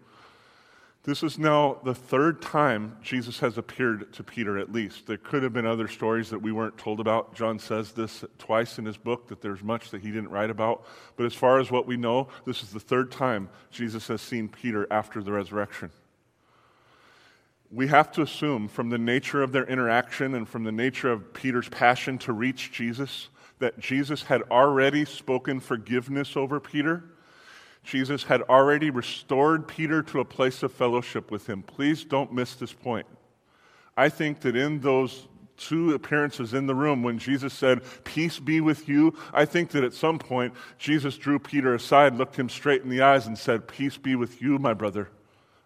This 1.02 1.22
is 1.22 1.38
now 1.38 1.78
the 1.82 1.94
third 1.94 2.42
time 2.42 2.98
Jesus 3.02 3.40
has 3.40 3.56
appeared 3.56 4.12
to 4.12 4.22
Peter, 4.22 4.58
at 4.58 4.70
least. 4.70 5.06
There 5.06 5.16
could 5.16 5.42
have 5.42 5.52
been 5.54 5.64
other 5.64 5.88
stories 5.88 6.28
that 6.28 6.42
we 6.42 6.52
weren't 6.52 6.76
told 6.76 7.00
about. 7.00 7.34
John 7.34 7.58
says 7.58 7.92
this 7.92 8.22
twice 8.36 8.78
in 8.78 8.84
his 8.84 8.98
book 8.98 9.28
that 9.28 9.40
there's 9.40 9.62
much 9.62 9.90
that 9.90 10.02
he 10.02 10.10
didn't 10.10 10.28
write 10.28 10.50
about. 10.50 10.84
But 11.16 11.24
as 11.24 11.32
far 11.32 11.58
as 11.58 11.70
what 11.70 11.86
we 11.86 11.96
know, 11.96 12.28
this 12.44 12.62
is 12.62 12.70
the 12.70 12.80
third 12.80 13.10
time 13.10 13.48
Jesus 13.70 14.08
has 14.08 14.20
seen 14.20 14.50
Peter 14.50 14.86
after 14.90 15.22
the 15.22 15.32
resurrection. 15.32 15.90
We 17.70 17.86
have 17.86 18.12
to 18.12 18.22
assume 18.22 18.68
from 18.68 18.90
the 18.90 18.98
nature 18.98 19.42
of 19.42 19.52
their 19.52 19.64
interaction 19.64 20.34
and 20.34 20.46
from 20.46 20.64
the 20.64 20.72
nature 20.72 21.10
of 21.10 21.32
Peter's 21.32 21.68
passion 21.70 22.18
to 22.18 22.34
reach 22.34 22.72
Jesus 22.72 23.30
that 23.58 23.78
Jesus 23.78 24.24
had 24.24 24.42
already 24.50 25.06
spoken 25.06 25.60
forgiveness 25.60 26.36
over 26.36 26.60
Peter 26.60 27.04
Jesus 27.82 28.24
had 28.24 28.42
already 28.42 28.90
restored 28.90 29.66
Peter 29.66 30.02
to 30.04 30.20
a 30.20 30.24
place 30.24 30.62
of 30.62 30.72
fellowship 30.72 31.30
with 31.30 31.48
him. 31.48 31.62
Please 31.62 32.04
don't 32.04 32.32
miss 32.32 32.54
this 32.54 32.72
point. 32.72 33.06
I 33.96 34.08
think 34.08 34.40
that 34.40 34.56
in 34.56 34.80
those 34.80 35.28
two 35.56 35.92
appearances 35.92 36.54
in 36.54 36.66
the 36.66 36.74
room 36.74 37.02
when 37.02 37.18
Jesus 37.18 37.52
said, 37.52 37.82
Peace 38.04 38.38
be 38.38 38.60
with 38.60 38.88
you, 38.88 39.16
I 39.32 39.44
think 39.44 39.70
that 39.70 39.84
at 39.84 39.92
some 39.92 40.18
point 40.18 40.54
Jesus 40.78 41.16
drew 41.16 41.38
Peter 41.38 41.74
aside, 41.74 42.16
looked 42.16 42.36
him 42.36 42.48
straight 42.48 42.82
in 42.82 42.88
the 42.88 43.02
eyes, 43.02 43.26
and 43.26 43.38
said, 43.38 43.68
Peace 43.68 43.96
be 43.96 44.16
with 44.16 44.40
you, 44.40 44.58
my 44.58 44.74
brother. 44.74 45.10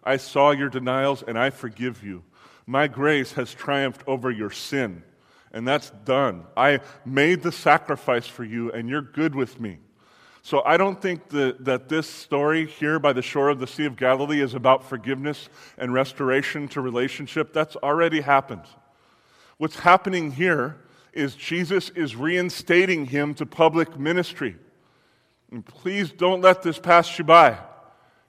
I 0.03 0.17
saw 0.17 0.51
your 0.51 0.69
denials 0.69 1.23
and 1.23 1.37
I 1.37 1.49
forgive 1.49 2.03
you. 2.03 2.23
My 2.67 2.87
grace 2.87 3.33
has 3.33 3.53
triumphed 3.53 4.03
over 4.07 4.29
your 4.31 4.49
sin, 4.49 5.03
and 5.51 5.67
that's 5.67 5.91
done. 6.03 6.45
I 6.57 6.79
made 7.05 7.43
the 7.43 7.51
sacrifice 7.51 8.27
for 8.27 8.43
you, 8.43 8.71
and 8.71 8.89
you're 8.89 9.01
good 9.01 9.35
with 9.35 9.59
me. 9.59 9.79
So 10.45 10.61
I 10.63 10.77
don't 10.77 11.01
think 11.01 11.29
that, 11.29 11.65
that 11.65 11.89
this 11.89 12.07
story 12.07 12.67
here 12.67 12.99
by 12.99 13.13
the 13.13 13.23
shore 13.23 13.49
of 13.49 13.57
the 13.57 13.65
Sea 13.65 13.85
of 13.85 13.95
Galilee 13.95 14.41
is 14.41 14.53
about 14.53 14.83
forgiveness 14.83 15.49
and 15.75 15.91
restoration 15.91 16.67
to 16.67 16.81
relationship. 16.81 17.51
That's 17.51 17.75
already 17.77 18.21
happened. 18.21 18.61
What's 19.57 19.79
happening 19.79 20.33
here 20.33 20.77
is 21.13 21.33
Jesus 21.33 21.89
is 21.89 22.15
reinstating 22.15 23.07
him 23.07 23.33
to 23.33 23.47
public 23.47 23.97
ministry. 23.97 24.55
And 25.49 25.65
please 25.65 26.11
don't 26.11 26.41
let 26.41 26.61
this 26.61 26.77
pass 26.77 27.17
you 27.17 27.25
by. 27.25 27.57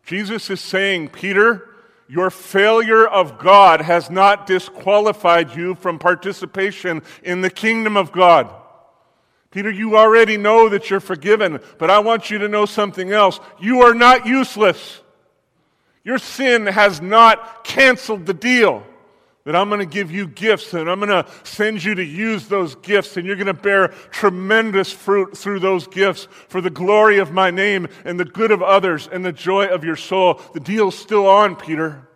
Jesus 0.03 0.49
is 0.49 0.63
saying, 0.63 1.11
Peter, 1.11 1.69
your 2.09 2.31
failure 2.31 3.07
of 3.07 3.37
God 3.37 3.83
has 3.83 4.09
not 4.09 4.47
disqualified 4.47 5.55
you 5.55 5.75
from 5.75 5.99
participation 5.99 7.03
in 7.23 7.43
the 7.43 7.51
kingdom 7.51 7.95
of 7.95 8.11
God. 8.11 8.51
Peter, 9.57 9.71
you 9.71 9.97
already 9.97 10.37
know 10.37 10.69
that 10.69 10.90
you're 10.90 11.01
forgiven, 11.01 11.61
but 11.79 11.88
I 11.88 12.01
want 12.01 12.29
you 12.29 12.37
to 12.40 12.47
know 12.47 12.66
something 12.66 13.11
else. 13.11 13.40
You 13.59 13.85
are 13.85 13.95
not 13.95 14.27
useless. 14.27 15.01
Your 16.05 16.19
sin 16.19 16.66
has 16.66 17.01
not 17.01 17.64
canceled 17.64 18.27
the 18.27 18.35
deal 18.35 18.85
that 19.47 19.57
I'm 19.57 19.71
going 19.71 19.81
to 19.81 19.87
give 19.87 20.11
you 20.11 20.29
gifts 20.29 20.75
and 20.75 20.90
I'm 20.90 21.01
going 21.01 21.09
to 21.09 21.27
send 21.42 21.83
you 21.83 21.95
to 21.95 22.05
use 22.05 22.49
those 22.49 22.75
gifts 22.75 23.16
and 23.16 23.27
you're 23.27 23.37
going 23.37 23.47
to 23.47 23.55
bear 23.55 23.95
tremendous 24.11 24.92
fruit 24.92 25.35
through 25.35 25.61
those 25.61 25.87
gifts 25.87 26.29
for 26.49 26.61
the 26.61 26.69
glory 26.69 27.16
of 27.16 27.33
my 27.33 27.51
name 27.51 27.88
and 28.05 28.21
the 28.21 28.27
good 28.27 28.51
of 28.51 28.61
others 28.62 29.09
and 29.11 29.25
the 29.25 29.33
joy 29.33 29.69
of 29.69 29.85
your 29.85 29.97
soul. 29.97 30.38
The 30.53 30.61
deal's 30.61 30.99
still 30.99 31.27
on, 31.27 31.57
Peter. 31.57 32.07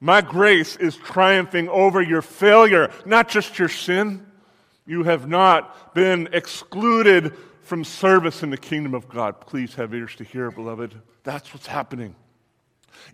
My 0.00 0.20
grace 0.20 0.76
is 0.76 0.96
triumphing 0.96 1.70
over 1.70 2.02
your 2.02 2.20
failure, 2.20 2.90
not 3.06 3.30
just 3.30 3.58
your 3.58 3.70
sin. 3.70 4.23
You 4.86 5.04
have 5.04 5.28
not 5.28 5.94
been 5.94 6.28
excluded 6.32 7.34
from 7.62 7.84
service 7.84 8.42
in 8.42 8.50
the 8.50 8.58
kingdom 8.58 8.94
of 8.94 9.08
God. 9.08 9.40
Please 9.40 9.74
have 9.74 9.94
ears 9.94 10.14
to 10.16 10.24
hear, 10.24 10.50
beloved. 10.50 10.94
That's 11.22 11.52
what's 11.54 11.66
happening. 11.66 12.14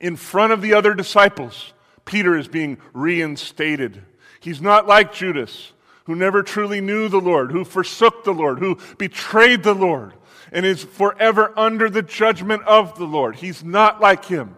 In 0.00 0.16
front 0.16 0.52
of 0.52 0.62
the 0.62 0.74
other 0.74 0.94
disciples, 0.94 1.72
Peter 2.04 2.36
is 2.36 2.48
being 2.48 2.78
reinstated. 2.92 4.02
He's 4.40 4.60
not 4.60 4.88
like 4.88 5.12
Judas, 5.12 5.72
who 6.04 6.16
never 6.16 6.42
truly 6.42 6.80
knew 6.80 7.08
the 7.08 7.20
Lord, 7.20 7.52
who 7.52 7.64
forsook 7.64 8.24
the 8.24 8.34
Lord, 8.34 8.58
who 8.58 8.78
betrayed 8.98 9.62
the 9.62 9.74
Lord, 9.74 10.14
and 10.50 10.66
is 10.66 10.82
forever 10.82 11.52
under 11.56 11.88
the 11.88 12.02
judgment 12.02 12.64
of 12.64 12.98
the 12.98 13.04
Lord. 13.04 13.36
He's 13.36 13.62
not 13.62 14.00
like 14.00 14.24
him. 14.24 14.56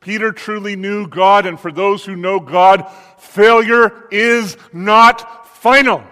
Peter 0.00 0.32
truly 0.32 0.76
knew 0.76 1.06
God, 1.06 1.44
and 1.44 1.60
for 1.60 1.70
those 1.70 2.04
who 2.04 2.16
know 2.16 2.40
God, 2.40 2.90
failure 3.18 4.08
is 4.10 4.56
not 4.72 5.46
final. 5.58 6.02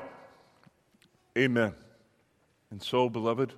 Amen. 1.38 1.74
And 2.70 2.82
so, 2.82 3.08
beloved, 3.08 3.52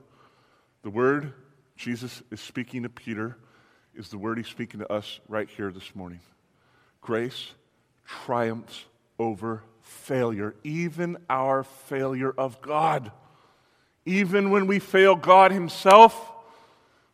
the 0.83 0.91
word 0.91 1.33
Jesus 1.77 2.23
is 2.31 2.41
speaking 2.41 2.83
to 2.83 2.89
Peter 2.89 3.37
is 3.95 4.09
the 4.09 4.19
word 4.19 4.39
he's 4.39 4.47
speaking 4.47 4.81
to 4.81 4.93
us 4.93 5.21
right 5.29 5.49
here 5.49 5.71
this 5.71 5.95
morning. 5.95 6.21
Grace 7.01 7.53
triumphs 8.07 8.85
over 9.19 9.63
failure, 9.81 10.55
even 10.65 11.17
our 11.31 11.65
failure 11.65 12.33
of 12.37 12.61
God. 12.61 13.11
Even 14.05 14.51
when 14.51 14.67
we 14.67 14.79
fail 14.79 15.15
God 15.15 15.53
Himself, 15.53 16.31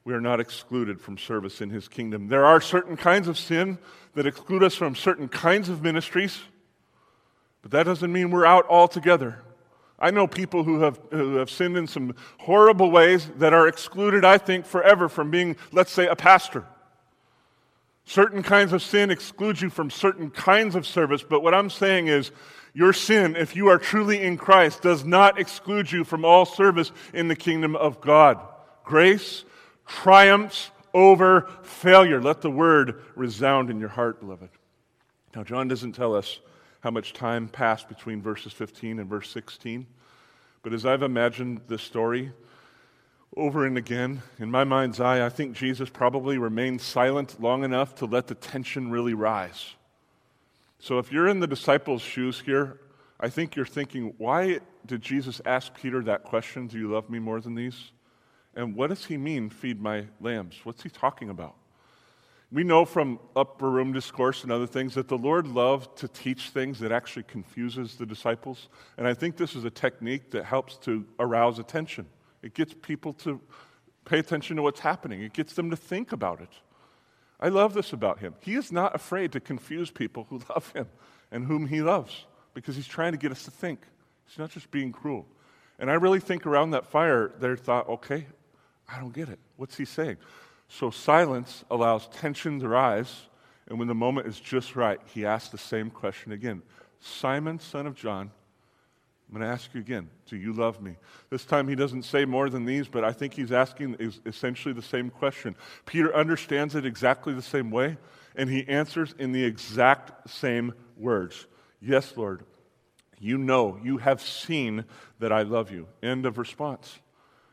we 0.04 0.14
are 0.14 0.20
not 0.20 0.40
excluded 0.40 1.00
from 1.00 1.18
service 1.18 1.60
in 1.60 1.70
His 1.70 1.86
kingdom. 1.86 2.28
There 2.28 2.46
are 2.46 2.60
certain 2.60 2.96
kinds 2.96 3.28
of 3.28 3.38
sin 3.38 3.78
that 4.14 4.26
exclude 4.26 4.62
us 4.62 4.74
from 4.74 4.94
certain 4.94 5.28
kinds 5.28 5.68
of 5.68 5.82
ministries, 5.82 6.40
but 7.62 7.70
that 7.72 7.84
doesn't 7.84 8.12
mean 8.12 8.30
we're 8.30 8.46
out 8.46 8.66
altogether. 8.68 9.42
I 9.98 10.10
know 10.10 10.26
people 10.26 10.62
who 10.62 10.80
have, 10.80 11.00
who 11.10 11.36
have 11.36 11.50
sinned 11.50 11.76
in 11.76 11.86
some 11.86 12.14
horrible 12.38 12.90
ways 12.90 13.28
that 13.38 13.52
are 13.52 13.66
excluded, 13.66 14.24
I 14.24 14.38
think, 14.38 14.64
forever 14.64 15.08
from 15.08 15.30
being, 15.30 15.56
let's 15.72 15.90
say, 15.90 16.06
a 16.06 16.14
pastor. 16.14 16.64
Certain 18.04 18.42
kinds 18.42 18.72
of 18.72 18.82
sin 18.82 19.10
exclude 19.10 19.60
you 19.60 19.70
from 19.70 19.90
certain 19.90 20.30
kinds 20.30 20.74
of 20.74 20.86
service, 20.86 21.22
but 21.22 21.42
what 21.42 21.54
I'm 21.54 21.68
saying 21.68 22.06
is 22.06 22.30
your 22.72 22.92
sin, 22.92 23.34
if 23.34 23.56
you 23.56 23.68
are 23.68 23.78
truly 23.78 24.22
in 24.22 24.36
Christ, 24.36 24.82
does 24.82 25.04
not 25.04 25.38
exclude 25.38 25.90
you 25.90 26.04
from 26.04 26.24
all 26.24 26.46
service 26.46 26.92
in 27.12 27.28
the 27.28 27.36
kingdom 27.36 27.74
of 27.74 28.00
God. 28.00 28.38
Grace 28.84 29.44
triumphs 29.86 30.70
over 30.94 31.50
failure. 31.62 32.20
Let 32.20 32.40
the 32.40 32.50
word 32.50 33.02
resound 33.16 33.68
in 33.68 33.80
your 33.80 33.88
heart, 33.88 34.20
beloved. 34.20 34.50
Now, 35.34 35.44
John 35.44 35.68
doesn't 35.68 35.92
tell 35.92 36.14
us 36.14 36.40
how 36.80 36.90
much 36.90 37.12
time 37.12 37.48
passed 37.48 37.88
between 37.88 38.22
verses 38.22 38.52
15 38.52 38.98
and 38.98 39.08
verse 39.08 39.30
16, 39.30 39.86
but 40.62 40.72
as 40.72 40.86
I've 40.86 41.02
imagined 41.02 41.60
this 41.68 41.82
story, 41.82 42.32
over 43.36 43.66
and 43.66 43.78
again. 43.78 44.22
In 44.38 44.50
my 44.50 44.64
mind's 44.64 45.00
eye, 45.00 45.24
I 45.24 45.28
think 45.28 45.54
Jesus 45.54 45.88
probably 45.88 46.38
remained 46.38 46.80
silent 46.80 47.40
long 47.40 47.62
enough 47.62 47.94
to 47.96 48.06
let 48.06 48.26
the 48.26 48.34
tension 48.34 48.90
really 48.90 49.14
rise. 49.14 49.74
So 50.80 50.98
if 50.98 51.12
you're 51.12 51.28
in 51.28 51.40
the 51.40 51.46
disciples' 51.46 52.02
shoes 52.02 52.40
here, 52.40 52.80
I 53.20 53.28
think 53.28 53.56
you're 53.56 53.66
thinking, 53.66 54.14
why 54.18 54.60
did 54.86 55.02
Jesus 55.02 55.40
ask 55.44 55.74
Peter 55.74 56.02
that 56.04 56.24
question, 56.24 56.66
Do 56.66 56.78
you 56.78 56.90
love 56.90 57.10
me 57.10 57.18
more 57.18 57.40
than 57.40 57.54
these? 57.54 57.92
And 58.54 58.74
what 58.74 58.90
does 58.90 59.04
he 59.04 59.16
mean, 59.16 59.50
feed 59.50 59.80
my 59.80 60.06
lambs? 60.20 60.60
What's 60.64 60.82
he 60.82 60.88
talking 60.88 61.30
about? 61.30 61.54
We 62.50 62.64
know 62.64 62.86
from 62.86 63.20
upper 63.36 63.68
room 63.68 63.92
discourse 63.92 64.42
and 64.42 64.50
other 64.50 64.66
things 64.66 64.94
that 64.94 65.08
the 65.08 65.18
Lord 65.18 65.46
loved 65.46 65.98
to 65.98 66.08
teach 66.08 66.48
things 66.48 66.78
that 66.78 66.92
actually 66.92 67.24
confuses 67.24 67.96
the 67.96 68.06
disciples. 68.06 68.68
And 68.96 69.06
I 69.06 69.12
think 69.12 69.36
this 69.36 69.54
is 69.54 69.64
a 69.64 69.70
technique 69.70 70.30
that 70.30 70.44
helps 70.44 70.78
to 70.78 71.04
arouse 71.18 71.58
attention. 71.58 72.06
It 72.42 72.54
gets 72.54 72.72
people 72.72 73.12
to 73.14 73.40
pay 74.06 74.18
attention 74.18 74.56
to 74.56 74.62
what's 74.62 74.80
happening, 74.80 75.20
it 75.20 75.34
gets 75.34 75.52
them 75.54 75.68
to 75.70 75.76
think 75.76 76.12
about 76.12 76.40
it. 76.40 76.48
I 77.40 77.50
love 77.50 77.74
this 77.74 77.92
about 77.92 78.18
him. 78.18 78.34
He 78.40 78.54
is 78.54 78.72
not 78.72 78.94
afraid 78.94 79.32
to 79.32 79.40
confuse 79.40 79.90
people 79.90 80.26
who 80.30 80.40
love 80.48 80.72
him 80.72 80.88
and 81.30 81.44
whom 81.44 81.66
he 81.66 81.82
loves 81.82 82.24
because 82.54 82.74
he's 82.74 82.86
trying 82.86 83.12
to 83.12 83.18
get 83.18 83.30
us 83.30 83.44
to 83.44 83.50
think. 83.50 83.80
He's 84.26 84.38
not 84.38 84.50
just 84.50 84.70
being 84.70 84.90
cruel. 84.90 85.26
And 85.78 85.90
I 85.90 85.94
really 85.94 86.18
think 86.18 86.46
around 86.46 86.70
that 86.70 86.86
fire, 86.86 87.30
they 87.38 87.54
thought, 87.54 87.88
okay, 87.88 88.26
I 88.88 88.98
don't 88.98 89.12
get 89.12 89.28
it. 89.28 89.38
What's 89.56 89.76
he 89.76 89.84
saying? 89.84 90.16
So 90.68 90.90
silence 90.90 91.64
allows 91.70 92.06
tension 92.08 92.60
to 92.60 92.68
rise, 92.68 93.26
and 93.66 93.78
when 93.78 93.88
the 93.88 93.94
moment 93.94 94.26
is 94.26 94.38
just 94.38 94.76
right, 94.76 95.00
he 95.06 95.24
asks 95.24 95.48
the 95.48 95.58
same 95.58 95.90
question 95.90 96.32
again 96.32 96.62
Simon, 97.00 97.58
son 97.58 97.86
of 97.86 97.94
John, 97.94 98.30
I'm 99.28 99.38
going 99.38 99.46
to 99.46 99.52
ask 99.52 99.72
you 99.74 99.80
again 99.80 100.08
do 100.26 100.36
you 100.36 100.52
love 100.52 100.80
me? 100.80 100.96
This 101.30 101.44
time 101.44 101.68
he 101.68 101.74
doesn't 101.74 102.02
say 102.02 102.24
more 102.24 102.50
than 102.50 102.64
these, 102.64 102.88
but 102.88 103.04
I 103.04 103.12
think 103.12 103.34
he's 103.34 103.52
asking 103.52 103.94
is 103.94 104.20
essentially 104.26 104.74
the 104.74 104.82
same 104.82 105.10
question. 105.10 105.56
Peter 105.86 106.14
understands 106.14 106.74
it 106.74 106.86
exactly 106.86 107.34
the 107.34 107.42
same 107.42 107.70
way, 107.70 107.96
and 108.36 108.48
he 108.48 108.66
answers 108.68 109.14
in 109.18 109.32
the 109.32 109.44
exact 109.44 110.30
same 110.30 110.74
words 110.96 111.46
Yes, 111.80 112.16
Lord, 112.16 112.44
you 113.20 113.38
know, 113.38 113.78
you 113.82 113.98
have 113.98 114.20
seen 114.20 114.84
that 115.20 115.32
I 115.32 115.42
love 115.42 115.70
you. 115.70 115.86
End 116.02 116.26
of 116.26 116.38
response. 116.38 116.98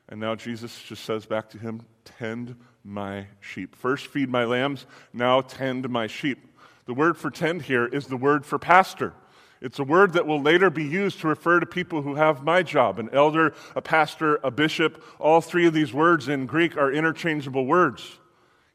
And 0.09 0.19
now 0.19 0.35
Jesus 0.35 0.81
just 0.83 1.03
says 1.03 1.25
back 1.25 1.49
to 1.51 1.57
him, 1.57 1.81
Tend 2.05 2.55
my 2.83 3.27
sheep. 3.41 3.75
First, 3.75 4.07
feed 4.07 4.29
my 4.29 4.45
lambs, 4.45 4.85
now 5.11 5.41
tend 5.41 5.89
my 5.89 6.07
sheep. 6.07 6.39
The 6.85 6.93
word 6.93 7.17
for 7.17 7.31
tend 7.31 7.63
here 7.63 7.85
is 7.85 8.07
the 8.07 8.17
word 8.17 8.45
for 8.45 8.59
pastor. 8.59 9.13
It's 9.61 9.79
a 9.79 9.83
word 9.83 10.13
that 10.13 10.27
will 10.27 10.41
later 10.41 10.69
be 10.69 10.83
used 10.83 11.21
to 11.21 11.27
refer 11.27 11.59
to 11.59 11.65
people 11.65 12.03
who 12.03 12.15
have 12.15 12.43
my 12.43 12.61
job 12.61 12.99
an 12.99 13.09
elder, 13.11 13.53
a 13.75 13.81
pastor, 13.81 14.39
a 14.43 14.51
bishop. 14.51 15.03
All 15.19 15.41
three 15.41 15.65
of 15.65 15.73
these 15.73 15.93
words 15.93 16.29
in 16.29 16.45
Greek 16.45 16.77
are 16.77 16.91
interchangeable 16.91 17.65
words. 17.65 18.19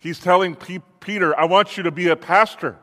He's 0.01 0.19
telling 0.19 0.57
P- 0.57 0.81
Peter, 0.99 1.38
I 1.38 1.45
want 1.45 1.77
you 1.77 1.85
to 1.85 1.90
be 1.90 2.09
a 2.09 2.16
pastor. 2.16 2.77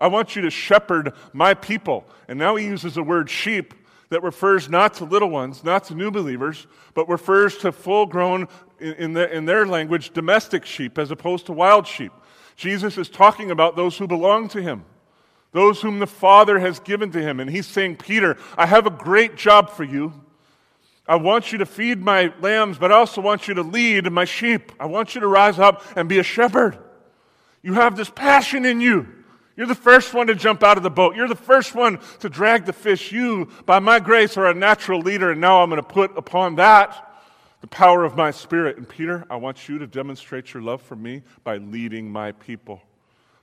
I 0.00 0.06
want 0.06 0.34
you 0.34 0.42
to 0.42 0.50
shepherd 0.50 1.12
my 1.32 1.54
people. 1.54 2.06
And 2.28 2.38
now 2.38 2.56
he 2.56 2.64
uses 2.64 2.94
the 2.94 3.02
word 3.02 3.28
sheep 3.28 3.74
that 4.08 4.22
refers 4.22 4.68
not 4.68 4.94
to 4.94 5.04
little 5.04 5.30
ones, 5.30 5.64
not 5.64 5.84
to 5.84 5.94
new 5.94 6.10
believers, 6.10 6.66
but 6.94 7.08
refers 7.08 7.58
to 7.58 7.72
full 7.72 8.06
grown, 8.06 8.46
in, 8.82 8.94
in, 8.94 9.12
the, 9.14 9.34
in 9.34 9.44
their 9.44 9.66
language, 9.66 10.12
domestic 10.12 10.66
sheep 10.66 10.98
as 10.98 11.10
opposed 11.10 11.46
to 11.46 11.52
wild 11.52 11.86
sheep. 11.86 12.12
Jesus 12.56 12.98
is 12.98 13.08
talking 13.08 13.50
about 13.50 13.76
those 13.76 13.96
who 13.96 14.06
belong 14.06 14.48
to 14.48 14.60
him 14.60 14.84
those 15.52 15.82
whom 15.82 15.98
the 15.98 16.06
Father 16.06 16.58
has 16.58 16.80
given 16.80 17.12
to 17.12 17.22
him. 17.22 17.38
And 17.38 17.48
he's 17.48 17.66
saying, 17.66 17.96
Peter, 17.96 18.36
I 18.56 18.66
have 18.66 18.86
a 18.86 18.90
great 18.90 19.36
job 19.36 19.70
for 19.70 19.84
you. 19.84 20.12
I 21.06 21.16
want 21.16 21.52
you 21.52 21.58
to 21.58 21.66
feed 21.66 22.00
my 22.00 22.32
lambs, 22.40 22.78
but 22.78 22.90
I 22.90 22.96
also 22.96 23.20
want 23.20 23.48
you 23.48 23.54
to 23.54 23.62
lead 23.62 24.10
my 24.10 24.24
sheep. 24.24 24.72
I 24.80 24.86
want 24.86 25.14
you 25.14 25.20
to 25.20 25.26
rise 25.26 25.58
up 25.58 25.84
and 25.96 26.08
be 26.08 26.18
a 26.18 26.22
shepherd. 26.22 26.78
You 27.62 27.74
have 27.74 27.96
this 27.96 28.10
passion 28.10 28.64
in 28.64 28.80
you. 28.80 29.06
You're 29.56 29.66
the 29.66 29.74
first 29.74 30.14
one 30.14 30.28
to 30.28 30.34
jump 30.34 30.62
out 30.62 30.78
of 30.78 30.82
the 30.82 30.90
boat. 30.90 31.14
You're 31.14 31.28
the 31.28 31.34
first 31.34 31.74
one 31.74 31.98
to 32.20 32.30
drag 32.30 32.64
the 32.64 32.72
fish. 32.72 33.12
You, 33.12 33.48
by 33.66 33.78
my 33.78 34.00
grace, 34.00 34.36
are 34.38 34.46
a 34.46 34.54
natural 34.54 35.00
leader, 35.00 35.32
and 35.32 35.40
now 35.40 35.62
I'm 35.62 35.68
going 35.68 35.82
to 35.82 35.86
put 35.86 36.16
upon 36.16 36.56
that 36.56 37.11
the 37.62 37.68
power 37.68 38.04
of 38.04 38.16
my 38.16 38.30
spirit. 38.30 38.76
And 38.76 38.86
Peter, 38.86 39.24
I 39.30 39.36
want 39.36 39.68
you 39.68 39.78
to 39.78 39.86
demonstrate 39.86 40.52
your 40.52 40.62
love 40.62 40.82
for 40.82 40.96
me 40.96 41.22
by 41.44 41.56
leading 41.56 42.10
my 42.10 42.32
people. 42.32 42.82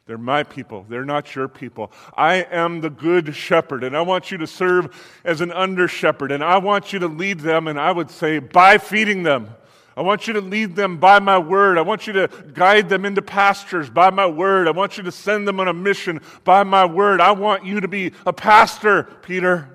They're 0.06 0.18
my 0.18 0.44
people. 0.44 0.86
They're 0.90 1.06
not 1.06 1.36
your 1.36 1.48
people. 1.48 1.92
I 2.16 2.38
am 2.52 2.82
the 2.82 2.90
good 2.90 3.36
shepherd, 3.36 3.84
and 3.84 3.96
I 3.96 4.02
want 4.02 4.32
you 4.32 4.38
to 4.40 4.48
serve 4.48 5.22
as 5.24 5.40
an 5.40 5.52
under 5.52 5.88
shepherd, 5.88 6.32
and 6.32 6.44
I 6.44 6.58
want 6.58 6.92
you 6.92 7.00
to 7.00 7.08
lead 7.08 7.40
them, 7.40 7.68
and 7.68 7.80
I 7.80 7.92
would 7.92 8.12
say, 8.12 8.40
by 8.40 8.78
feeding 8.78 9.24
them. 9.24 9.50
I 9.96 10.02
want 10.02 10.28
you 10.28 10.34
to 10.34 10.42
lead 10.42 10.76
them 10.76 10.98
by 10.98 11.20
my 11.20 11.38
word. 11.38 11.78
I 11.78 11.82
want 11.82 12.08
you 12.08 12.14
to 12.14 12.30
guide 12.54 12.90
them 12.90 13.06
into 13.06 13.22
pastures 13.22 13.90
by 13.90 14.10
my 14.10 14.26
word. 14.26 14.68
I 14.68 14.72
want 14.72 14.98
you 14.98 15.04
to 15.04 15.12
send 15.12 15.48
them 15.48 15.60
on 15.60 15.68
a 15.68 15.74
mission 15.74 16.22
by 16.44 16.64
my 16.64 16.86
word. 16.86 17.22
I 17.22 17.32
want 17.32 17.66
you 17.66 17.82
to 17.82 17.88
be 17.88 18.14
a 18.26 18.34
pastor, 18.34 19.04
Peter. 19.22 19.70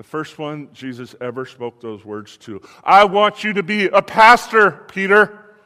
The 0.00 0.04
first 0.04 0.38
one 0.38 0.70
Jesus 0.72 1.14
ever 1.20 1.44
spoke 1.44 1.82
those 1.82 2.06
words 2.06 2.38
to. 2.38 2.62
I 2.82 3.04
want 3.04 3.44
you 3.44 3.52
to 3.52 3.62
be 3.62 3.88
a 3.88 4.00
pastor, 4.00 4.70
Peter. 4.88 5.56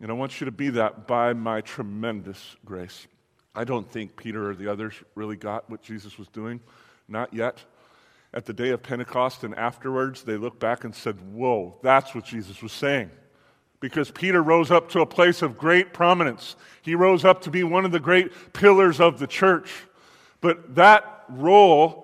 And 0.00 0.10
I 0.10 0.14
want 0.14 0.40
you 0.40 0.46
to 0.46 0.50
be 0.50 0.70
that 0.70 1.06
by 1.06 1.34
my 1.34 1.60
tremendous 1.60 2.56
grace. 2.64 3.06
I 3.54 3.64
don't 3.64 3.86
think 3.86 4.16
Peter 4.16 4.48
or 4.48 4.54
the 4.54 4.72
others 4.72 4.94
really 5.14 5.36
got 5.36 5.68
what 5.68 5.82
Jesus 5.82 6.16
was 6.16 6.26
doing. 6.28 6.58
Not 7.06 7.34
yet. 7.34 7.62
At 8.32 8.46
the 8.46 8.54
day 8.54 8.70
of 8.70 8.82
Pentecost 8.82 9.44
and 9.44 9.54
afterwards, 9.56 10.22
they 10.22 10.38
looked 10.38 10.58
back 10.58 10.84
and 10.84 10.94
said, 10.94 11.20
Whoa, 11.34 11.76
that's 11.82 12.14
what 12.14 12.24
Jesus 12.24 12.62
was 12.62 12.72
saying. 12.72 13.10
Because 13.78 14.10
Peter 14.10 14.42
rose 14.42 14.70
up 14.70 14.88
to 14.92 15.00
a 15.02 15.06
place 15.06 15.42
of 15.42 15.58
great 15.58 15.92
prominence. 15.92 16.56
He 16.80 16.94
rose 16.94 17.26
up 17.26 17.42
to 17.42 17.50
be 17.50 17.62
one 17.62 17.84
of 17.84 17.92
the 17.92 18.00
great 18.00 18.54
pillars 18.54 19.02
of 19.02 19.18
the 19.18 19.26
church. 19.26 19.70
But 20.40 20.76
that 20.76 21.26
role 21.28 22.03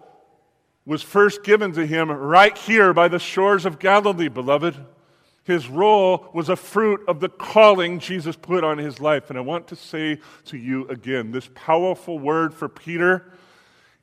was 0.85 1.03
first 1.03 1.45
given 1.45 1.73
to 1.73 1.87
him 1.87 2.11
right 2.11 2.57
here 2.57 2.93
by 2.93 3.09
the 3.09 3.19
shores 3.19 3.65
of 3.65 3.79
Galilee, 3.79 4.29
beloved. 4.29 4.77
His 5.45 5.69
role 5.69 6.29
was 6.33 6.49
a 6.49 6.57
fruit 6.57 7.01
of 7.09 7.21
the 7.21 7.29
calling 7.29 7.99
Jesus 7.99 8.37
put 8.37 8.63
on 8.63 8.79
his 8.79 9.01
life. 9.01 9.31
And 9.31 9.39
I 9.39 9.43
want 9.43 9.69
to 9.69 9.77
say 9.77 10.21
to 10.47 10.57
you 10.57 10.87
again 10.89 11.33
this 11.33 11.49
powerful 11.55 12.19
word 12.19 12.55
for 12.55 12.69
Peter 12.69 13.33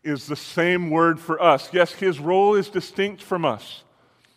is 0.03 0.25
the 0.25 0.35
same 0.35 0.89
word 0.89 1.19
for 1.19 1.41
us. 1.41 1.69
Yes, 1.73 1.91
his 1.91 2.19
role 2.19 2.55
is 2.55 2.69
distinct 2.69 3.21
from 3.21 3.45
us. 3.45 3.83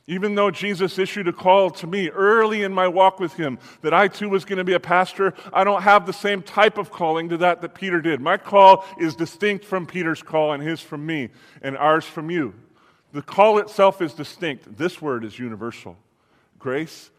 Even 0.06 0.34
though 0.34 0.50
Jesus 0.50 0.98
issued 0.98 1.28
a 1.28 1.32
call 1.32 1.70
to 1.70 1.86
me 1.86 2.08
early 2.08 2.62
in 2.62 2.72
my 2.72 2.88
walk 2.88 3.20
with 3.20 3.34
him 3.34 3.58
that 3.82 3.94
I 3.94 4.08
too 4.08 4.28
was 4.28 4.44
going 4.44 4.58
to 4.58 4.64
be 4.64 4.72
a 4.72 4.80
pastor, 4.80 5.34
I 5.52 5.62
don't 5.62 5.82
have 5.82 6.06
the 6.06 6.12
same 6.12 6.42
type 6.42 6.78
of 6.78 6.90
calling 6.90 7.28
to 7.28 7.36
that 7.38 7.60
that 7.60 7.74
Peter 7.74 8.00
did. 8.00 8.20
My 8.20 8.36
call 8.36 8.84
is 8.98 9.14
distinct 9.14 9.64
from 9.64 9.86
Peter's 9.86 10.22
call 10.22 10.52
and 10.52 10.62
his 10.62 10.80
from 10.80 11.06
me 11.06 11.28
and 11.62 11.76
ours 11.76 12.04
from 12.04 12.30
you. 12.30 12.54
The 13.12 13.22
call 13.22 13.58
itself 13.58 14.02
is 14.02 14.14
distinct. 14.14 14.76
This 14.76 15.00
word 15.02 15.24
is 15.24 15.38
universal. 15.38 15.96
Grace 16.58 17.10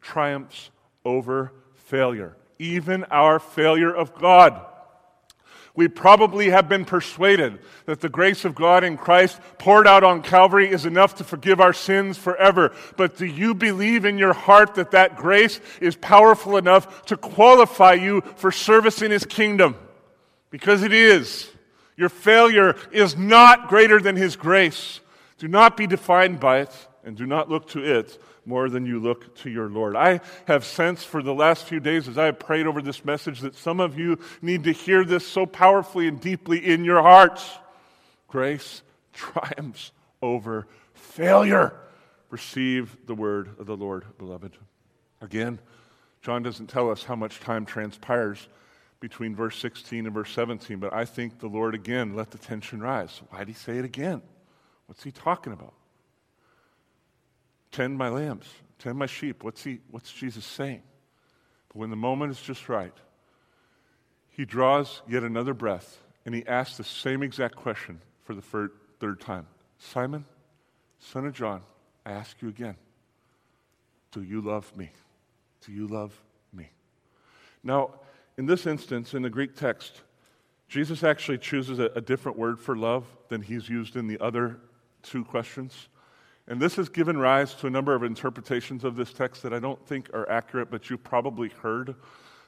triumphs 0.00 0.70
over 1.04 1.52
failure, 1.74 2.36
even 2.58 3.04
our 3.04 3.38
failure 3.38 3.94
of 3.94 4.14
God. 4.14 4.60
We 5.76 5.88
probably 5.88 6.50
have 6.50 6.68
been 6.68 6.84
persuaded 6.84 7.60
that 7.86 8.00
the 8.00 8.08
grace 8.08 8.44
of 8.44 8.54
God 8.54 8.82
in 8.82 8.96
Christ 8.96 9.40
poured 9.58 9.86
out 9.86 10.02
on 10.02 10.22
Calvary 10.22 10.70
is 10.70 10.84
enough 10.84 11.14
to 11.16 11.24
forgive 11.24 11.60
our 11.60 11.72
sins 11.72 12.18
forever. 12.18 12.72
But 12.96 13.16
do 13.16 13.24
you 13.24 13.54
believe 13.54 14.04
in 14.04 14.18
your 14.18 14.32
heart 14.32 14.74
that 14.74 14.90
that 14.90 15.16
grace 15.16 15.60
is 15.80 15.94
powerful 15.96 16.56
enough 16.56 17.06
to 17.06 17.16
qualify 17.16 17.94
you 17.94 18.22
for 18.36 18.50
service 18.50 19.00
in 19.00 19.10
His 19.10 19.24
kingdom? 19.24 19.76
Because 20.50 20.82
it 20.82 20.92
is. 20.92 21.48
Your 21.96 22.08
failure 22.08 22.76
is 22.90 23.16
not 23.16 23.68
greater 23.68 24.00
than 24.00 24.16
His 24.16 24.34
grace. 24.34 25.00
Do 25.38 25.46
not 25.46 25.76
be 25.76 25.86
defined 25.86 26.40
by 26.40 26.60
it 26.60 26.88
and 27.04 27.16
do 27.16 27.26
not 27.26 27.48
look 27.48 27.68
to 27.70 27.82
it 27.82 28.20
more 28.50 28.68
than 28.68 28.84
you 28.84 28.98
look 28.98 29.34
to 29.36 29.48
your 29.48 29.70
Lord. 29.70 29.94
I 29.94 30.20
have 30.46 30.64
sensed 30.64 31.06
for 31.06 31.22
the 31.22 31.32
last 31.32 31.64
few 31.64 31.78
days 31.78 32.08
as 32.08 32.18
I 32.18 32.26
have 32.26 32.40
prayed 32.40 32.66
over 32.66 32.82
this 32.82 33.04
message 33.04 33.40
that 33.40 33.54
some 33.54 33.78
of 33.78 33.96
you 33.96 34.18
need 34.42 34.64
to 34.64 34.72
hear 34.72 35.04
this 35.04 35.26
so 35.26 35.46
powerfully 35.46 36.08
and 36.08 36.20
deeply 36.20 36.58
in 36.58 36.84
your 36.84 37.00
hearts. 37.00 37.48
Grace 38.26 38.82
triumphs 39.12 39.92
over 40.20 40.66
failure. 40.94 41.72
Receive 42.28 42.96
the 43.06 43.14
word 43.14 43.50
of 43.60 43.66
the 43.66 43.76
Lord, 43.76 44.04
beloved. 44.18 44.56
Again, 45.20 45.60
John 46.22 46.42
doesn't 46.42 46.66
tell 46.66 46.90
us 46.90 47.04
how 47.04 47.14
much 47.14 47.38
time 47.38 47.64
transpires 47.64 48.48
between 48.98 49.34
verse 49.34 49.56
16 49.58 50.06
and 50.06 50.14
verse 50.14 50.30
17, 50.32 50.78
but 50.78 50.92
I 50.92 51.04
think 51.04 51.38
the 51.38 51.46
Lord 51.46 51.74
again 51.74 52.16
let 52.16 52.32
the 52.32 52.38
tension 52.38 52.80
rise. 52.80 53.22
Why 53.30 53.38
did 53.38 53.48
he 53.48 53.54
say 53.54 53.78
it 53.78 53.84
again? 53.84 54.22
What's 54.86 55.04
he 55.04 55.12
talking 55.12 55.52
about? 55.52 55.74
Tend 57.72 57.96
my 57.96 58.08
lambs, 58.08 58.46
tend 58.78 58.98
my 58.98 59.06
sheep. 59.06 59.44
What's, 59.44 59.62
he, 59.62 59.78
what's 59.90 60.12
Jesus 60.12 60.44
saying? 60.44 60.82
But 61.68 61.76
when 61.76 61.90
the 61.90 61.96
moment 61.96 62.32
is 62.32 62.40
just 62.40 62.68
right, 62.68 62.94
he 64.28 64.44
draws 64.44 65.02
yet 65.08 65.22
another 65.22 65.54
breath 65.54 65.98
and 66.24 66.34
he 66.34 66.46
asks 66.46 66.76
the 66.76 66.84
same 66.84 67.22
exact 67.22 67.56
question 67.56 68.00
for 68.24 68.34
the 68.34 68.42
third, 68.42 68.72
third 68.98 69.20
time 69.20 69.46
Simon, 69.78 70.24
son 70.98 71.26
of 71.26 71.32
John, 71.32 71.62
I 72.04 72.12
ask 72.12 72.40
you 72.42 72.48
again, 72.48 72.76
do 74.12 74.22
you 74.22 74.40
love 74.40 74.76
me? 74.76 74.90
Do 75.64 75.72
you 75.72 75.86
love 75.86 76.18
me? 76.52 76.70
Now, 77.62 77.90
in 78.36 78.46
this 78.46 78.66
instance, 78.66 79.14
in 79.14 79.22
the 79.22 79.30
Greek 79.30 79.54
text, 79.54 80.00
Jesus 80.68 81.02
actually 81.02 81.38
chooses 81.38 81.78
a, 81.78 81.90
a 81.94 82.00
different 82.00 82.38
word 82.38 82.58
for 82.58 82.76
love 82.76 83.04
than 83.28 83.42
he's 83.42 83.68
used 83.68 83.96
in 83.96 84.06
the 84.06 84.18
other 84.20 84.58
two 85.02 85.24
questions. 85.24 85.88
And 86.50 86.60
this 86.60 86.74
has 86.74 86.88
given 86.88 87.16
rise 87.16 87.54
to 87.54 87.68
a 87.68 87.70
number 87.70 87.94
of 87.94 88.02
interpretations 88.02 88.82
of 88.82 88.96
this 88.96 89.12
text 89.12 89.44
that 89.44 89.52
I 89.52 89.60
don't 89.60 89.80
think 89.86 90.10
are 90.12 90.28
accurate, 90.28 90.68
but 90.68 90.90
you've 90.90 91.04
probably 91.04 91.48
heard. 91.48 91.94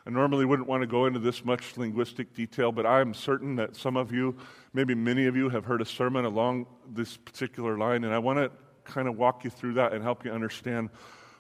I 0.04 0.10
normally 0.10 0.44
wouldn't 0.44 0.66
want 0.66 0.80
to 0.80 0.88
go 0.88 1.06
into 1.06 1.20
this 1.20 1.44
much 1.44 1.76
linguistic 1.76 2.34
detail, 2.34 2.72
but 2.72 2.84
I 2.84 3.00
am 3.00 3.14
certain 3.14 3.54
that 3.56 3.76
some 3.76 3.96
of 3.96 4.12
you, 4.12 4.36
maybe 4.74 4.92
many 4.92 5.26
of 5.26 5.36
you, 5.36 5.48
have 5.50 5.64
heard 5.64 5.80
a 5.80 5.84
sermon 5.84 6.24
along 6.24 6.66
this 6.92 7.16
particular 7.16 7.78
line, 7.78 8.02
and 8.02 8.12
I 8.12 8.18
want 8.18 8.40
to 8.40 8.50
kind 8.82 9.06
of 9.06 9.16
walk 9.16 9.44
you 9.44 9.50
through 9.50 9.74
that 9.74 9.92
and 9.92 10.02
help 10.02 10.24
you 10.24 10.32
understand 10.32 10.90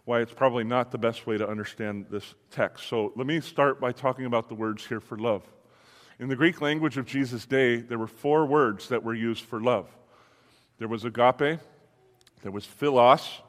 why 0.04 0.20
it's 0.20 0.32
probably 0.32 0.62
not 0.62 0.92
the 0.92 0.98
best 0.98 1.26
way 1.26 1.36
to 1.36 1.48
understand 1.48 2.06
this 2.10 2.36
text. 2.52 2.86
So 2.86 3.12
let 3.16 3.26
me 3.26 3.40
start 3.40 3.80
by 3.80 3.90
talking 3.90 4.26
about 4.26 4.48
the 4.48 4.54
words 4.54 4.86
here 4.86 5.00
for 5.00 5.18
love. 5.18 5.42
In 6.20 6.28
the 6.28 6.36
Greek 6.36 6.60
language 6.60 6.96
of 6.96 7.06
Jesus' 7.06 7.44
day, 7.44 7.78
there 7.78 7.98
were 7.98 8.06
four 8.06 8.46
words 8.46 8.88
that 8.90 9.02
were 9.02 9.14
used 9.14 9.44
for 9.44 9.60
love 9.60 9.88
there 10.82 10.88
was 10.88 11.04
agape, 11.04 11.60
there 12.42 12.52
was 12.52 12.66
philos, 12.66 13.40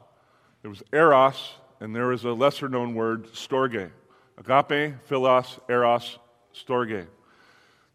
there 0.62 0.70
was 0.70 0.82
eros, 0.92 1.54
and 1.80 1.94
there 1.94 2.06
was 2.06 2.24
a 2.24 2.32
lesser 2.32 2.68
known 2.68 2.94
word, 2.94 3.26
storge. 3.32 3.90
Agape, 4.38 4.94
philos, 5.04 5.58
eros, 5.68 6.18
storge. 6.54 7.06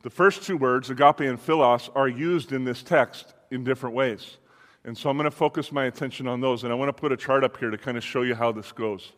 The 0.02 0.10
first 0.10 0.44
two 0.44 0.56
words, 0.56 0.90
agape 0.90 1.22
and 1.22 1.40
philos, 1.40 1.90
are 1.96 2.08
used 2.08 2.52
in 2.52 2.64
this 2.64 2.84
text 2.84 3.34
in 3.52 3.64
different 3.64 3.96
ways. 3.96 4.38
And 4.86 4.98
so 4.98 5.10
I'm 5.10 5.18
going 5.18 5.26
to 5.26 5.32
focus 5.36 5.72
my 5.72 5.86
attention 5.86 6.28
on 6.28 6.40
those. 6.40 6.64
And 6.64 6.72
I 6.72 6.76
want 6.76 6.90
to 6.90 6.94
put 6.94 7.12
a 7.12 7.18
chart 7.18 7.44
up 7.44 7.58
here 7.58 7.70
to 7.70 7.78
kind 7.78 7.98
of 7.98 8.04
show 8.04 8.22
you 8.22 8.36
how 8.36 8.52
this 8.52 8.72
goes. 8.72 9.12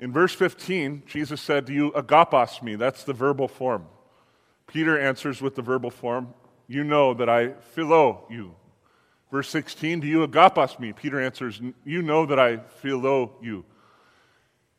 In 0.00 0.12
verse 0.12 0.32
15, 0.32 1.02
Jesus 1.06 1.40
said, 1.40 1.64
Do 1.64 1.74
you 1.74 1.90
agapos 1.92 2.62
me? 2.62 2.76
That's 2.76 3.04
the 3.04 3.12
verbal 3.12 3.48
form. 3.48 3.86
Peter 4.66 4.98
answers 4.98 5.42
with 5.42 5.56
the 5.56 5.62
verbal 5.62 5.90
form, 5.90 6.34
You 6.68 6.84
know 6.84 7.14
that 7.14 7.28
I 7.28 7.54
philo 7.74 8.26
you. 8.30 8.54
Verse 9.30 9.48
16, 9.50 10.00
do 10.00 10.06
you 10.06 10.26
agapos 10.26 10.78
me? 10.78 10.92
Peter 10.92 11.20
answers, 11.20 11.60
You 11.84 12.02
know 12.02 12.24
that 12.26 12.38
I 12.38 12.58
philo 12.58 13.32
you. 13.42 13.64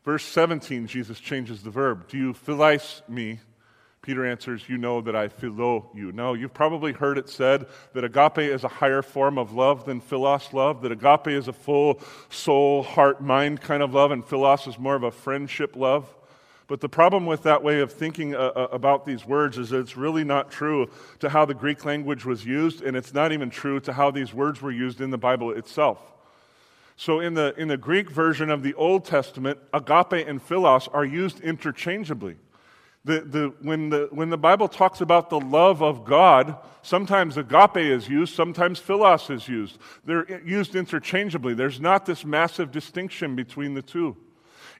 Verse 0.04 0.24
17, 0.24 0.86
Jesus 0.86 1.20
changes 1.20 1.62
the 1.62 1.70
verb. 1.70 2.08
Do 2.08 2.18
you 2.18 2.32
philais 2.32 3.08
me? 3.08 3.40
Peter 4.02 4.26
answers, 4.26 4.68
You 4.68 4.78
know 4.78 5.02
that 5.02 5.14
I 5.14 5.28
philo 5.28 5.90
you. 5.94 6.10
Now, 6.10 6.32
you've 6.32 6.54
probably 6.54 6.92
heard 6.92 7.18
it 7.18 7.28
said 7.28 7.66
that 7.92 8.02
agape 8.02 8.38
is 8.38 8.64
a 8.64 8.68
higher 8.68 9.02
form 9.02 9.38
of 9.38 9.52
love 9.52 9.84
than 9.84 10.00
philos 10.00 10.52
love, 10.52 10.82
that 10.82 10.90
agape 10.90 11.28
is 11.28 11.48
a 11.48 11.52
full 11.52 12.00
soul, 12.30 12.82
heart, 12.82 13.20
mind 13.20 13.60
kind 13.60 13.82
of 13.82 13.92
love, 13.94 14.10
and 14.10 14.24
philos 14.24 14.66
is 14.66 14.78
more 14.78 14.96
of 14.96 15.02
a 15.02 15.10
friendship 15.10 15.76
love. 15.76 16.12
But 16.70 16.80
the 16.80 16.88
problem 16.88 17.26
with 17.26 17.42
that 17.42 17.64
way 17.64 17.80
of 17.80 17.92
thinking 17.92 18.36
uh, 18.36 18.38
uh, 18.38 18.68
about 18.70 19.04
these 19.04 19.26
words 19.26 19.58
is 19.58 19.72
it's 19.72 19.96
really 19.96 20.22
not 20.22 20.52
true 20.52 20.88
to 21.18 21.28
how 21.28 21.44
the 21.44 21.52
Greek 21.52 21.84
language 21.84 22.24
was 22.24 22.46
used, 22.46 22.80
and 22.80 22.96
it's 22.96 23.12
not 23.12 23.32
even 23.32 23.50
true 23.50 23.80
to 23.80 23.92
how 23.92 24.12
these 24.12 24.32
words 24.32 24.62
were 24.62 24.70
used 24.70 25.00
in 25.00 25.10
the 25.10 25.18
Bible 25.18 25.50
itself. 25.50 25.98
So, 26.94 27.18
in 27.18 27.34
the, 27.34 27.56
in 27.58 27.66
the 27.66 27.76
Greek 27.76 28.08
version 28.08 28.50
of 28.50 28.62
the 28.62 28.72
Old 28.74 29.04
Testament, 29.04 29.58
agape 29.74 30.28
and 30.28 30.40
philos 30.40 30.86
are 30.86 31.04
used 31.04 31.40
interchangeably. 31.40 32.36
The, 33.04 33.22
the, 33.22 33.52
when, 33.62 33.90
the, 33.90 34.08
when 34.12 34.30
the 34.30 34.38
Bible 34.38 34.68
talks 34.68 35.00
about 35.00 35.28
the 35.28 35.40
love 35.40 35.82
of 35.82 36.04
God, 36.04 36.56
sometimes 36.82 37.36
agape 37.36 37.78
is 37.78 38.08
used, 38.08 38.32
sometimes 38.32 38.78
philos 38.78 39.28
is 39.28 39.48
used. 39.48 39.76
They're 40.04 40.40
used 40.42 40.76
interchangeably. 40.76 41.54
There's 41.54 41.80
not 41.80 42.06
this 42.06 42.24
massive 42.24 42.70
distinction 42.70 43.34
between 43.34 43.74
the 43.74 43.82
two 43.82 44.16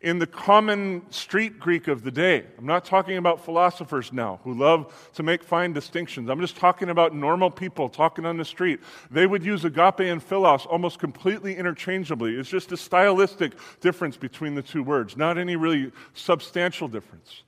in 0.01 0.19
the 0.19 0.27
common 0.27 1.03
street 1.11 1.61
Greek 1.61 1.87
of 1.87 2.03
the 2.03 2.11
day. 2.11 2.45
I'm 2.59 2.67
not 2.67 2.85
talking 2.85 3.19
about 3.19 3.45
philosophers 3.45 4.13
now 4.13 4.41
who 4.45 4.55
love 4.55 5.11
to 5.15 5.23
make 5.23 5.43
fine 5.43 5.73
distinctions. 5.73 6.31
I'm 6.31 6.41
just 6.41 6.57
talking 6.57 6.89
about 6.89 7.15
normal 7.15 7.51
people 7.51 7.89
talking 7.89 8.25
on 8.25 8.39
the 8.39 8.45
street. 8.45 8.81
They 9.11 9.27
would 9.27 9.45
use 9.45 9.65
agape 9.65 10.01
and 10.01 10.23
philos 10.23 10.65
almost 10.65 10.99
completely 10.99 11.57
interchangeably. 11.57 12.37
It's 12.37 12.49
just 12.49 12.73
a 12.73 12.77
stylistic 12.77 13.53
difference 13.81 14.17
between 14.17 14.55
the 14.55 14.63
two 14.63 14.83
words, 14.83 15.17
not 15.17 15.37
any 15.37 15.57
really 15.57 15.93
substantial 16.15 16.89
difference. 16.89 17.43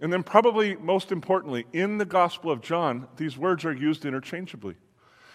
And 0.00 0.12
then, 0.12 0.22
probably 0.22 0.76
most 0.76 1.12
importantly, 1.12 1.66
in 1.72 1.98
the 1.98 2.04
Gospel 2.04 2.50
of 2.50 2.60
John, 2.60 3.06
these 3.16 3.38
words 3.38 3.64
are 3.64 3.72
used 3.72 4.04
interchangeably. 4.04 4.74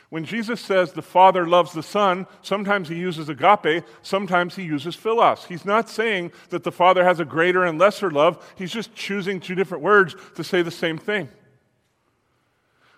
When 0.10 0.26
Jesus 0.26 0.60
says 0.60 0.92
the 0.92 1.04
Father 1.04 1.48
loves 1.48 1.72
the 1.72 1.84
Son, 1.84 2.26
sometimes 2.42 2.90
he 2.90 2.96
uses 2.96 3.30
agape, 3.30 3.84
sometimes 4.02 4.56
he 4.56 4.64
uses 4.64 4.96
philos. 4.96 5.46
He's 5.46 5.66
not 5.66 5.88
saying 5.88 6.32
that 6.50 6.64
the 6.64 6.72
Father 6.72 7.04
has 7.04 7.20
a 7.20 7.26
greater 7.26 7.64
and 7.64 7.78
lesser 7.78 8.10
love, 8.10 8.44
he's 8.56 8.72
just 8.72 8.96
choosing 8.96 9.40
two 9.40 9.54
different 9.54 9.84
words 9.84 10.16
to 10.36 10.44
say 10.44 10.64
the 10.64 10.72
same 10.72 10.98
thing. 10.98 11.30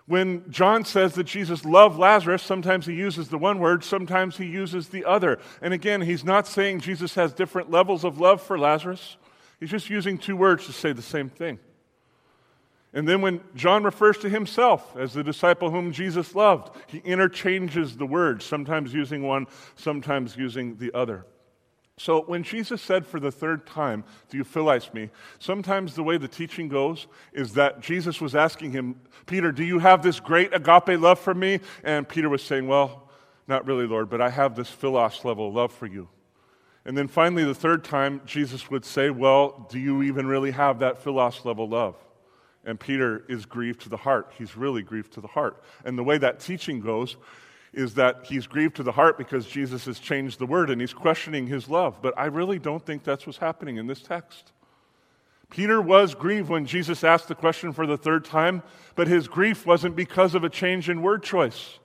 When 0.06 0.50
John 0.50 0.84
says 0.84 1.14
that 1.14 1.24
Jesus 1.24 1.64
loved 1.64 1.98
Lazarus, 1.98 2.42
sometimes 2.42 2.86
he 2.86 2.94
uses 2.94 3.28
the 3.28 3.38
one 3.38 3.58
word, 3.58 3.84
sometimes 3.84 4.36
he 4.36 4.46
uses 4.46 4.88
the 4.88 5.04
other. 5.04 5.38
And 5.60 5.72
again, 5.72 6.00
he's 6.00 6.24
not 6.24 6.46
saying 6.46 6.80
Jesus 6.80 7.14
has 7.14 7.32
different 7.32 7.70
levels 7.70 8.04
of 8.04 8.20
love 8.20 8.42
for 8.42 8.58
Lazarus. 8.58 9.16
He's 9.60 9.70
just 9.70 9.90
using 9.90 10.18
two 10.18 10.36
words 10.36 10.66
to 10.66 10.72
say 10.72 10.92
the 10.92 11.02
same 11.02 11.28
thing. 11.28 11.60
And 12.94 13.08
then 13.08 13.22
when 13.22 13.40
John 13.54 13.84
refers 13.84 14.18
to 14.18 14.28
himself 14.28 14.94
as 14.96 15.14
the 15.14 15.24
disciple 15.24 15.70
whom 15.70 15.92
Jesus 15.92 16.34
loved, 16.34 16.76
he 16.86 16.98
interchanges 16.98 17.96
the 17.96 18.06
words, 18.06 18.44
sometimes 18.44 18.92
using 18.92 19.22
one, 19.22 19.46
sometimes 19.76 20.36
using 20.36 20.76
the 20.76 20.92
other. 20.92 21.24
So 21.98 22.22
when 22.22 22.42
Jesus 22.42 22.82
said 22.82 23.06
for 23.06 23.20
the 23.20 23.30
third 23.30 23.66
time, 23.66 24.04
Do 24.28 24.36
you 24.36 24.44
philize 24.44 24.92
me? 24.92 25.10
Sometimes 25.38 25.94
the 25.94 26.02
way 26.02 26.16
the 26.16 26.28
teaching 26.28 26.68
goes 26.68 27.06
is 27.32 27.54
that 27.54 27.80
Jesus 27.80 28.20
was 28.20 28.34
asking 28.34 28.72
him, 28.72 29.00
Peter, 29.26 29.52
do 29.52 29.64
you 29.64 29.78
have 29.78 30.02
this 30.02 30.18
great 30.18 30.54
agape 30.54 31.00
love 31.00 31.18
for 31.18 31.34
me? 31.34 31.60
And 31.84 32.08
Peter 32.08 32.28
was 32.28 32.42
saying, 32.42 32.66
Well, 32.66 33.08
not 33.46 33.66
really, 33.66 33.86
Lord, 33.86 34.10
but 34.10 34.20
I 34.20 34.30
have 34.30 34.54
this 34.54 34.68
philos 34.68 35.24
level 35.24 35.52
love 35.52 35.72
for 35.72 35.86
you. 35.86 36.08
And 36.84 36.98
then 36.98 37.08
finally, 37.08 37.44
the 37.44 37.54
third 37.54 37.84
time, 37.84 38.20
Jesus 38.26 38.70
would 38.70 38.84
say, 38.84 39.10
Well, 39.10 39.66
do 39.70 39.78
you 39.78 40.02
even 40.02 40.26
really 40.26 40.50
have 40.50 40.80
that 40.80 41.02
philos 41.02 41.44
level 41.44 41.68
love? 41.68 41.96
And 42.64 42.78
Peter 42.78 43.24
is 43.28 43.44
grieved 43.44 43.82
to 43.82 43.88
the 43.88 43.96
heart. 43.96 44.32
He's 44.38 44.56
really 44.56 44.82
grieved 44.82 45.12
to 45.14 45.20
the 45.20 45.28
heart. 45.28 45.62
And 45.84 45.98
the 45.98 46.04
way 46.04 46.18
that 46.18 46.40
teaching 46.40 46.80
goes 46.80 47.16
is 47.72 47.94
that 47.94 48.24
he's 48.24 48.46
grieved 48.46 48.76
to 48.76 48.82
the 48.82 48.92
heart 48.92 49.18
because 49.18 49.46
Jesus 49.46 49.86
has 49.86 49.98
changed 49.98 50.38
the 50.38 50.46
word 50.46 50.70
and 50.70 50.80
he's 50.80 50.92
questioning 50.92 51.46
his 51.46 51.68
love. 51.68 52.00
But 52.02 52.14
I 52.16 52.26
really 52.26 52.58
don't 52.58 52.84
think 52.84 53.02
that's 53.02 53.26
what's 53.26 53.38
happening 53.38 53.78
in 53.78 53.86
this 53.86 54.02
text. 54.02 54.52
Peter 55.50 55.82
was 55.82 56.14
grieved 56.14 56.48
when 56.48 56.64
Jesus 56.64 57.04
asked 57.04 57.28
the 57.28 57.34
question 57.34 57.72
for 57.72 57.86
the 57.86 57.98
third 57.98 58.24
time, 58.24 58.62
but 58.94 59.06
his 59.06 59.28
grief 59.28 59.66
wasn't 59.66 59.94
because 59.94 60.34
of 60.34 60.44
a 60.44 60.48
change 60.48 60.88
in 60.88 61.02
word 61.02 61.22
choice. 61.22 61.78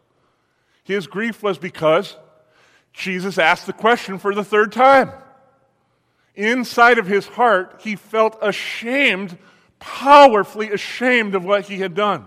His 0.83 1.05
grief 1.05 1.43
was 1.43 1.57
because 1.57 2.15
Jesus 2.93 3.37
asked 3.37 3.65
the 3.65 3.73
question 3.73 4.19
for 4.19 4.33
the 4.33 4.43
third 4.43 4.71
time. 4.71 5.11
Inside 6.33 6.97
of 6.97 7.07
his 7.07 7.27
heart, 7.27 7.81
he 7.83 7.97
felt 7.97 8.37
ashamed, 8.41 9.37
powerfully 9.79 10.71
ashamed 10.71 11.35
of 11.35 11.45
what 11.45 11.65
he 11.65 11.77
had 11.77 11.93
done. 11.93 12.25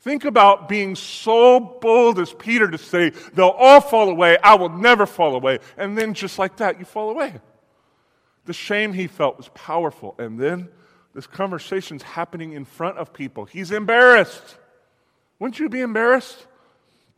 Think 0.00 0.24
about 0.24 0.68
being 0.68 0.94
so 0.94 1.58
bold 1.58 2.20
as 2.20 2.32
Peter 2.32 2.70
to 2.70 2.78
say, 2.78 3.10
They'll 3.34 3.48
all 3.48 3.80
fall 3.80 4.08
away, 4.08 4.38
I 4.38 4.54
will 4.54 4.68
never 4.68 5.06
fall 5.06 5.34
away. 5.34 5.58
And 5.76 5.98
then 5.98 6.14
just 6.14 6.38
like 6.38 6.58
that, 6.58 6.78
you 6.78 6.84
fall 6.84 7.10
away. 7.10 7.40
The 8.44 8.52
shame 8.52 8.92
he 8.92 9.08
felt 9.08 9.36
was 9.36 9.48
powerful. 9.48 10.14
And 10.18 10.38
then 10.38 10.68
this 11.14 11.26
conversation's 11.26 12.02
happening 12.02 12.52
in 12.52 12.64
front 12.64 12.98
of 12.98 13.12
people. 13.12 13.46
He's 13.46 13.72
embarrassed. 13.72 14.56
Wouldn't 15.38 15.58
you 15.58 15.68
be 15.68 15.80
embarrassed? 15.80 16.46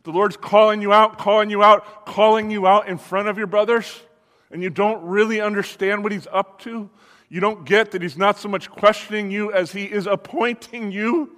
The 0.03 0.11
Lord's 0.11 0.37
calling 0.37 0.81
you 0.81 0.93
out, 0.93 1.17
calling 1.17 1.49
you 1.49 1.61
out, 1.61 2.05
calling 2.05 2.49
you 2.49 2.65
out 2.65 2.87
in 2.87 2.97
front 2.97 3.27
of 3.27 3.37
your 3.37 3.47
brothers, 3.47 4.01
and 4.49 4.63
you 4.63 4.69
don't 4.69 5.03
really 5.03 5.41
understand 5.41 6.01
what 6.01 6.11
He's 6.11 6.27
up 6.31 6.59
to. 6.61 6.89
You 7.29 7.39
don't 7.39 7.65
get 7.65 7.91
that 7.91 8.01
He's 8.01 8.17
not 8.17 8.37
so 8.37 8.49
much 8.49 8.69
questioning 8.69 9.31
you 9.31 9.53
as 9.53 9.71
He 9.71 9.85
is 9.85 10.07
appointing 10.07 10.91
you. 10.91 11.37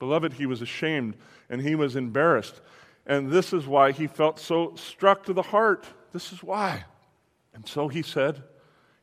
Beloved, 0.00 0.32
he 0.32 0.46
was 0.46 0.62
ashamed 0.62 1.14
and 1.48 1.60
he 1.60 1.76
was 1.76 1.94
embarrassed. 1.94 2.60
And 3.06 3.30
this 3.30 3.52
is 3.52 3.66
why 3.66 3.92
he 3.92 4.06
felt 4.08 4.40
so 4.40 4.74
struck 4.74 5.24
to 5.26 5.32
the 5.32 5.42
heart. 5.42 5.86
This 6.12 6.32
is 6.32 6.42
why. 6.42 6.84
And 7.54 7.68
so 7.68 7.86
he 7.86 8.02
said, 8.02 8.42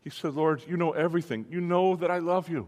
he 0.02 0.10
said, 0.10 0.34
Lord, 0.34 0.64
you 0.68 0.76
know 0.76 0.92
everything. 0.92 1.46
You 1.50 1.62
know 1.62 1.96
that 1.98 2.10
I 2.10 2.18
love 2.18 2.50
you. 2.50 2.68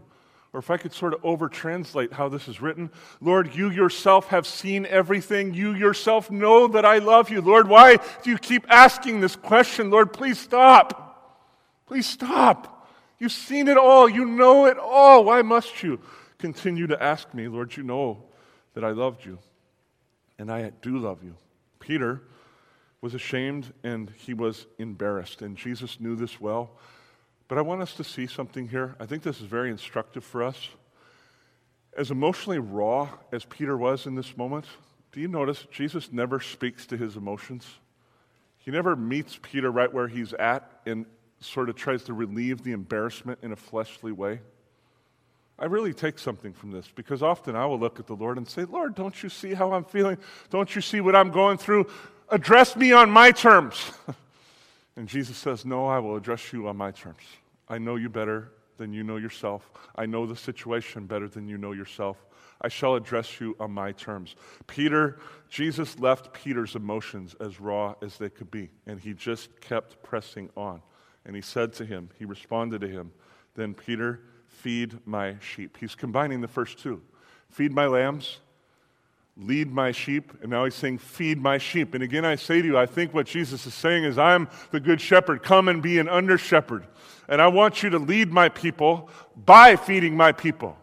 Or 0.52 0.60
if 0.60 0.70
I 0.70 0.76
could 0.76 0.92
sort 0.92 1.14
of 1.14 1.24
over 1.24 1.48
translate 1.48 2.12
how 2.12 2.28
this 2.28 2.48
is 2.48 2.60
written, 2.60 2.90
Lord, 3.20 3.54
you 3.54 3.70
yourself 3.70 4.28
have 4.28 4.46
seen 4.46 4.86
everything. 4.86 5.54
You 5.54 5.74
yourself 5.74 6.30
know 6.30 6.68
that 6.68 6.84
I 6.84 6.98
love 6.98 7.30
you. 7.30 7.40
Lord, 7.40 7.68
why 7.68 7.96
do 8.22 8.30
you 8.30 8.38
keep 8.38 8.64
asking 8.68 9.20
this 9.20 9.36
question? 9.36 9.90
Lord, 9.90 10.12
please 10.12 10.38
stop. 10.38 11.46
Please 11.86 12.06
stop. 12.06 12.79
You've 13.20 13.30
seen 13.30 13.68
it 13.68 13.76
all. 13.76 14.08
You 14.08 14.24
know 14.24 14.66
it 14.66 14.78
all. 14.78 15.24
Why 15.24 15.42
must 15.42 15.84
you? 15.84 16.00
continue 16.40 16.86
to 16.88 17.00
ask 17.00 17.32
me, 17.34 17.46
Lord, 17.46 17.76
you 17.76 17.82
know 17.82 18.24
that 18.74 18.82
I 18.82 18.90
loved 18.90 19.24
you, 19.24 19.38
and 20.38 20.50
I 20.50 20.70
do 20.82 20.98
love 20.98 21.22
you. 21.22 21.36
Peter 21.78 22.22
was 23.00 23.14
ashamed 23.14 23.72
and 23.84 24.10
he 24.16 24.34
was 24.34 24.66
embarrassed, 24.78 25.42
and 25.42 25.56
Jesus 25.56 26.00
knew 26.00 26.16
this 26.16 26.40
well. 26.40 26.70
But 27.48 27.58
I 27.58 27.62
want 27.62 27.82
us 27.82 27.94
to 27.94 28.04
see 28.04 28.26
something 28.26 28.68
here. 28.68 28.96
I 28.98 29.06
think 29.06 29.22
this 29.22 29.40
is 29.40 29.46
very 29.46 29.70
instructive 29.70 30.24
for 30.24 30.42
us. 30.42 30.68
As 31.96 32.10
emotionally 32.10 32.58
raw 32.58 33.08
as 33.32 33.44
Peter 33.44 33.76
was 33.76 34.06
in 34.06 34.14
this 34.14 34.36
moment, 34.36 34.66
do 35.12 35.20
you 35.20 35.28
notice 35.28 35.66
Jesus 35.70 36.12
never 36.12 36.40
speaks 36.40 36.86
to 36.86 36.96
his 36.96 37.16
emotions? 37.16 37.66
He 38.58 38.70
never 38.70 38.94
meets 38.94 39.38
Peter 39.42 39.70
right 39.70 39.92
where 39.92 40.06
he's 40.06 40.32
at 40.34 40.70
and 40.86 41.06
sort 41.40 41.68
of 41.68 41.76
tries 41.76 42.04
to 42.04 42.12
relieve 42.12 42.62
the 42.62 42.72
embarrassment 42.72 43.38
in 43.42 43.52
a 43.52 43.56
fleshly 43.56 44.12
way. 44.12 44.40
I 45.58 45.66
really 45.66 45.92
take 45.92 46.18
something 46.18 46.54
from 46.54 46.70
this 46.70 46.88
because 46.94 47.22
often 47.22 47.54
I 47.54 47.66
will 47.66 47.78
look 47.78 48.00
at 48.00 48.06
the 48.06 48.16
Lord 48.16 48.38
and 48.38 48.48
say, 48.48 48.64
Lord, 48.64 48.94
don't 48.94 49.22
you 49.22 49.28
see 49.28 49.52
how 49.52 49.72
I'm 49.72 49.84
feeling? 49.84 50.16
Don't 50.48 50.74
you 50.74 50.80
see 50.80 51.00
what 51.02 51.14
I'm 51.14 51.30
going 51.30 51.58
through? 51.58 51.86
Address 52.30 52.76
me 52.76 52.92
on 52.92 53.10
my 53.10 53.30
terms. 53.30 53.92
and 54.96 55.06
Jesus 55.06 55.36
says, 55.36 55.66
No, 55.66 55.86
I 55.86 55.98
will 55.98 56.16
address 56.16 56.52
you 56.52 56.68
on 56.68 56.76
my 56.76 56.92
terms. 56.92 57.22
I 57.68 57.78
know 57.78 57.96
you 57.96 58.08
better 58.08 58.52
than 58.78 58.94
you 58.94 59.02
know 59.02 59.16
yourself. 59.16 59.70
I 59.96 60.06
know 60.06 60.24
the 60.24 60.36
situation 60.36 61.06
better 61.06 61.28
than 61.28 61.46
you 61.46 61.58
know 61.58 61.72
yourself. 61.72 62.16
I 62.62 62.68
shall 62.68 62.94
address 62.94 63.40
you 63.40 63.54
on 63.60 63.70
my 63.70 63.92
terms. 63.92 64.36
Peter, 64.66 65.18
Jesus 65.48 65.98
left 65.98 66.32
Peter's 66.32 66.74
emotions 66.74 67.34
as 67.40 67.60
raw 67.60 67.94
as 68.02 68.16
they 68.16 68.30
could 68.30 68.50
be, 68.50 68.70
and 68.86 68.98
he 68.98 69.12
just 69.12 69.60
kept 69.60 70.02
pressing 70.02 70.50
on. 70.56 70.82
And 71.24 71.36
he 71.36 71.42
said 71.42 71.72
to 71.74 71.84
him, 71.84 72.10
he 72.18 72.24
responded 72.24 72.80
to 72.80 72.88
him, 72.88 73.12
Then 73.54 73.74
Peter, 73.74 74.20
feed 74.46 75.06
my 75.06 75.36
sheep. 75.40 75.76
He's 75.78 75.94
combining 75.94 76.40
the 76.40 76.48
first 76.48 76.78
two 76.78 77.02
feed 77.50 77.72
my 77.72 77.86
lambs, 77.86 78.38
lead 79.36 79.72
my 79.72 79.92
sheep, 79.92 80.32
and 80.40 80.50
now 80.50 80.64
he's 80.64 80.74
saying, 80.74 80.98
feed 80.98 81.40
my 81.40 81.58
sheep. 81.58 81.94
And 81.94 82.02
again, 82.02 82.24
I 82.24 82.36
say 82.36 82.62
to 82.62 82.66
you, 82.66 82.78
I 82.78 82.86
think 82.86 83.12
what 83.12 83.26
Jesus 83.26 83.66
is 83.66 83.74
saying 83.74 84.04
is, 84.04 84.18
I'm 84.18 84.48
the 84.70 84.80
good 84.80 85.00
shepherd. 85.00 85.42
Come 85.42 85.68
and 85.68 85.82
be 85.82 85.98
an 85.98 86.08
under 86.08 86.38
shepherd. 86.38 86.86
And 87.28 87.40
I 87.40 87.48
want 87.48 87.82
you 87.82 87.90
to 87.90 87.98
lead 87.98 88.30
my 88.30 88.48
people 88.48 89.08
by 89.36 89.76
feeding 89.76 90.16
my 90.16 90.32
people. 90.32 90.76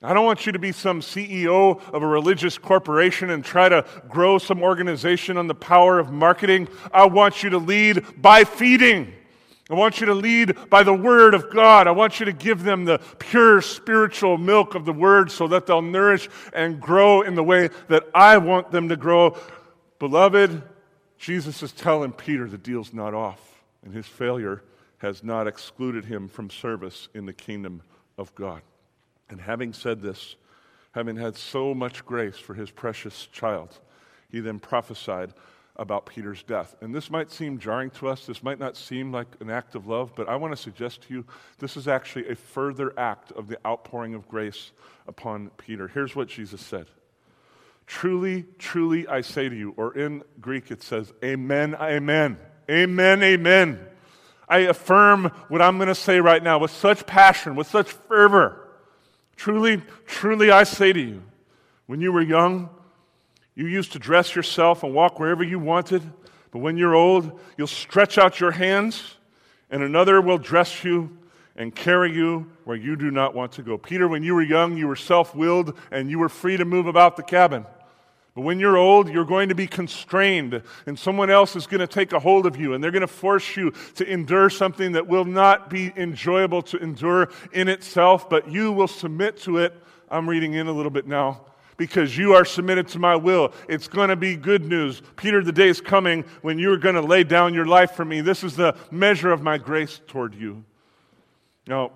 I 0.00 0.14
don't 0.14 0.24
want 0.24 0.46
you 0.46 0.52
to 0.52 0.60
be 0.60 0.70
some 0.70 1.00
CEO 1.00 1.80
of 1.92 2.02
a 2.02 2.06
religious 2.06 2.56
corporation 2.56 3.30
and 3.30 3.44
try 3.44 3.68
to 3.68 3.84
grow 4.08 4.38
some 4.38 4.62
organization 4.62 5.36
on 5.36 5.48
the 5.48 5.56
power 5.56 5.98
of 5.98 6.12
marketing. 6.12 6.68
I 6.92 7.06
want 7.06 7.42
you 7.42 7.50
to 7.50 7.58
lead 7.58 8.04
by 8.20 8.44
feeding. 8.44 9.12
I 9.70 9.74
want 9.74 10.00
you 10.00 10.06
to 10.06 10.14
lead 10.14 10.56
by 10.70 10.82
the 10.82 10.94
Word 10.94 11.34
of 11.34 11.50
God. 11.50 11.86
I 11.86 11.90
want 11.90 12.20
you 12.20 12.26
to 12.26 12.32
give 12.32 12.62
them 12.62 12.86
the 12.86 12.98
pure 13.18 13.60
spiritual 13.60 14.38
milk 14.38 14.74
of 14.74 14.86
the 14.86 14.92
Word 14.92 15.30
so 15.30 15.46
that 15.48 15.66
they'll 15.66 15.82
nourish 15.82 16.28
and 16.54 16.80
grow 16.80 17.20
in 17.20 17.34
the 17.34 17.42
way 17.42 17.68
that 17.88 18.04
I 18.14 18.38
want 18.38 18.70
them 18.70 18.88
to 18.88 18.96
grow. 18.96 19.36
Beloved, 19.98 20.62
Jesus 21.18 21.62
is 21.62 21.72
telling 21.72 22.12
Peter 22.12 22.48
the 22.48 22.56
deal's 22.56 22.94
not 22.94 23.12
off, 23.12 23.62
and 23.84 23.92
his 23.92 24.06
failure 24.06 24.62
has 24.98 25.22
not 25.22 25.46
excluded 25.46 26.06
him 26.06 26.28
from 26.28 26.48
service 26.48 27.08
in 27.12 27.26
the 27.26 27.32
kingdom 27.32 27.82
of 28.16 28.34
God. 28.34 28.62
And 29.28 29.40
having 29.40 29.74
said 29.74 30.00
this, 30.00 30.36
having 30.92 31.16
had 31.16 31.36
so 31.36 31.74
much 31.74 32.06
grace 32.06 32.38
for 32.38 32.54
his 32.54 32.70
precious 32.70 33.26
child, 33.26 33.78
he 34.30 34.40
then 34.40 34.58
prophesied 34.58 35.34
about 35.78 36.06
Peter's 36.06 36.42
death. 36.42 36.74
And 36.80 36.94
this 36.94 37.10
might 37.10 37.30
seem 37.30 37.58
jarring 37.58 37.90
to 37.90 38.08
us. 38.08 38.26
This 38.26 38.42
might 38.42 38.58
not 38.58 38.76
seem 38.76 39.12
like 39.12 39.28
an 39.40 39.48
act 39.48 39.74
of 39.74 39.86
love, 39.86 40.12
but 40.16 40.28
I 40.28 40.36
want 40.36 40.52
to 40.52 40.60
suggest 40.60 41.02
to 41.02 41.14
you 41.14 41.24
this 41.58 41.76
is 41.76 41.86
actually 41.86 42.28
a 42.28 42.34
further 42.34 42.92
act 42.98 43.30
of 43.32 43.46
the 43.46 43.58
outpouring 43.64 44.14
of 44.14 44.28
grace 44.28 44.72
upon 45.06 45.50
Peter. 45.56 45.88
Here's 45.88 46.16
what 46.16 46.28
Jesus 46.28 46.60
said 46.60 46.86
Truly, 47.86 48.44
truly, 48.58 49.06
I 49.06 49.22
say 49.22 49.48
to 49.48 49.54
you, 49.54 49.72
or 49.76 49.96
in 49.96 50.22
Greek 50.40 50.70
it 50.70 50.82
says, 50.82 51.12
Amen, 51.24 51.74
Amen, 51.80 52.38
Amen, 52.68 53.22
Amen. 53.22 53.80
I 54.48 54.58
affirm 54.60 55.26
what 55.48 55.62
I'm 55.62 55.76
going 55.76 55.88
to 55.88 55.94
say 55.94 56.20
right 56.20 56.42
now 56.42 56.58
with 56.58 56.70
such 56.70 57.06
passion, 57.06 57.54
with 57.54 57.66
such 57.66 57.90
fervor. 57.90 58.68
Truly, 59.36 59.82
truly, 60.06 60.50
I 60.50 60.64
say 60.64 60.92
to 60.92 61.00
you, 61.00 61.22
when 61.86 62.00
you 62.00 62.12
were 62.12 62.22
young, 62.22 62.70
you 63.58 63.66
used 63.66 63.90
to 63.90 63.98
dress 63.98 64.36
yourself 64.36 64.84
and 64.84 64.94
walk 64.94 65.18
wherever 65.18 65.42
you 65.42 65.58
wanted, 65.58 66.00
but 66.52 66.60
when 66.60 66.76
you're 66.76 66.94
old, 66.94 67.40
you'll 67.56 67.66
stretch 67.66 68.16
out 68.16 68.38
your 68.38 68.52
hands, 68.52 69.16
and 69.68 69.82
another 69.82 70.20
will 70.20 70.38
dress 70.38 70.84
you 70.84 71.18
and 71.56 71.74
carry 71.74 72.14
you 72.14 72.52
where 72.62 72.76
you 72.76 72.94
do 72.94 73.10
not 73.10 73.34
want 73.34 73.50
to 73.50 73.62
go. 73.62 73.76
Peter, 73.76 74.06
when 74.06 74.22
you 74.22 74.36
were 74.36 74.42
young, 74.42 74.76
you 74.76 74.86
were 74.86 74.94
self 74.94 75.34
willed 75.34 75.76
and 75.90 76.08
you 76.08 76.20
were 76.20 76.28
free 76.28 76.56
to 76.56 76.64
move 76.64 76.86
about 76.86 77.16
the 77.16 77.22
cabin. 77.24 77.66
But 78.36 78.42
when 78.42 78.60
you're 78.60 78.76
old, 78.76 79.08
you're 79.08 79.24
going 79.24 79.48
to 79.48 79.56
be 79.56 79.66
constrained, 79.66 80.62
and 80.86 80.96
someone 80.96 81.28
else 81.28 81.56
is 81.56 81.66
going 81.66 81.80
to 81.80 81.88
take 81.88 82.12
a 82.12 82.20
hold 82.20 82.46
of 82.46 82.56
you, 82.56 82.74
and 82.74 82.84
they're 82.84 82.92
going 82.92 83.00
to 83.00 83.08
force 83.08 83.56
you 83.56 83.72
to 83.96 84.08
endure 84.08 84.50
something 84.50 84.92
that 84.92 85.08
will 85.08 85.24
not 85.24 85.68
be 85.68 85.92
enjoyable 85.96 86.62
to 86.62 86.76
endure 86.76 87.30
in 87.52 87.66
itself, 87.66 88.30
but 88.30 88.48
you 88.48 88.70
will 88.70 88.86
submit 88.86 89.36
to 89.38 89.58
it. 89.58 89.74
I'm 90.08 90.28
reading 90.28 90.54
in 90.54 90.68
a 90.68 90.72
little 90.72 90.92
bit 90.92 91.08
now 91.08 91.40
because 91.78 92.18
you 92.18 92.34
are 92.34 92.44
submitted 92.44 92.88
to 92.88 92.98
my 92.98 93.16
will. 93.16 93.54
It's 93.68 93.88
going 93.88 94.10
to 94.10 94.16
be 94.16 94.36
good 94.36 94.66
news. 94.66 95.00
Peter, 95.16 95.42
the 95.42 95.52
day 95.52 95.68
is 95.68 95.80
coming 95.80 96.24
when 96.42 96.58
you're 96.58 96.76
going 96.76 96.96
to 96.96 97.00
lay 97.00 97.24
down 97.24 97.54
your 97.54 97.64
life 97.64 97.92
for 97.92 98.04
me. 98.04 98.20
This 98.20 98.44
is 98.44 98.56
the 98.56 98.76
measure 98.90 99.30
of 99.30 99.40
my 99.42 99.56
grace 99.56 100.00
toward 100.06 100.34
you. 100.34 100.64
Now, 101.66 101.92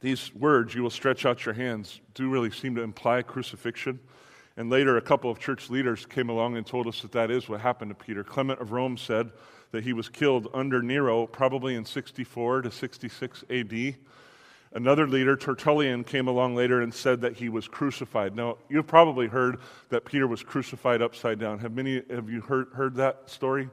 These 0.00 0.34
words, 0.34 0.74
you 0.74 0.82
will 0.82 0.90
stretch 0.90 1.24
out 1.24 1.44
your 1.44 1.54
hands, 1.54 2.00
do 2.14 2.28
really 2.28 2.50
seem 2.50 2.74
to 2.74 2.82
imply 2.82 3.22
crucifixion. 3.22 3.98
And 4.56 4.70
later, 4.70 4.96
a 4.96 5.02
couple 5.02 5.30
of 5.30 5.38
church 5.38 5.68
leaders 5.70 6.06
came 6.06 6.28
along 6.28 6.56
and 6.56 6.66
told 6.66 6.86
us 6.86 7.02
that 7.02 7.12
that 7.12 7.30
is 7.30 7.48
what 7.48 7.60
happened 7.60 7.90
to 7.90 7.94
Peter. 7.94 8.24
Clement 8.24 8.60
of 8.60 8.72
Rome 8.72 8.96
said 8.96 9.30
that 9.72 9.84
he 9.84 9.92
was 9.92 10.08
killed 10.08 10.48
under 10.54 10.80
Nero, 10.80 11.26
probably 11.26 11.74
in 11.74 11.84
64 11.84 12.62
to 12.62 12.70
66 12.70 13.44
AD. 13.50 13.96
Another 14.72 15.06
leader, 15.06 15.36
Tertullian, 15.36 16.04
came 16.04 16.28
along 16.28 16.54
later 16.54 16.82
and 16.82 16.92
said 16.92 17.20
that 17.22 17.36
he 17.36 17.48
was 17.48 17.66
crucified. 17.68 18.36
Now, 18.36 18.58
you've 18.68 18.86
probably 18.86 19.26
heard 19.26 19.58
that 19.88 20.04
Peter 20.04 20.26
was 20.26 20.42
crucified 20.42 21.00
upside 21.00 21.38
down. 21.38 21.60
Have 21.60 21.72
many 21.72 22.02
of 22.10 22.28
you 22.28 22.40
heard, 22.40 22.68
heard 22.74 22.96
that 22.96 23.30
story? 23.30 23.70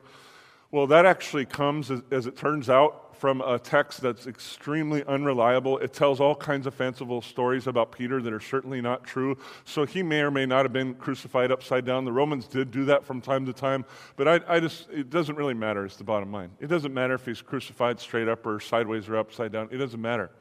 Well, 0.72 0.88
that 0.88 1.06
actually 1.06 1.46
comes, 1.46 1.92
as, 1.92 2.02
as 2.10 2.26
it 2.26 2.36
turns 2.36 2.68
out, 2.68 3.16
from 3.18 3.42
a 3.42 3.60
text 3.60 4.02
that's 4.02 4.26
extremely 4.28 5.04
unreliable. 5.06 5.78
It 5.78 5.94
tells 5.94 6.20
all 6.20 6.36
kinds 6.36 6.66
of 6.66 6.74
fanciful 6.74 7.22
stories 7.22 7.68
about 7.68 7.92
Peter 7.92 8.22
that 8.22 8.34
are 8.34 8.40
certainly 8.40 8.82
not 8.82 9.04
true. 9.04 9.38
So 9.66 9.86
he 9.86 10.02
may 10.02 10.22
or 10.22 10.32
may 10.32 10.46
not 10.46 10.66
have 10.66 10.74
been 10.74 10.96
crucified 10.96 11.52
upside 11.52 11.86
down. 11.86 12.06
The 12.06 12.12
Romans 12.12 12.48
did 12.48 12.72
do 12.72 12.86
that 12.86 13.06
from 13.06 13.22
time 13.22 13.46
to 13.46 13.54
time, 13.54 13.86
but 14.16 14.28
I, 14.28 14.56
I 14.56 14.60
just, 14.60 14.90
it 14.90 15.10
doesn't 15.10 15.36
really 15.36 15.54
matter, 15.54 15.86
is 15.86 15.96
the 15.96 16.04
bottom 16.04 16.32
line. 16.32 16.50
It 16.60 16.68
doesn't 16.68 16.94
matter 16.94 17.14
if 17.14 17.26
he's 17.26 17.42
crucified 17.42 18.00
straight 18.00 18.28
up 18.28 18.46
or 18.46 18.60
sideways 18.60 19.08
or 19.08 19.18
upside 19.18 19.52
down. 19.52 19.70
It 19.72 19.78
doesn't 19.78 20.02
matter. 20.02 20.32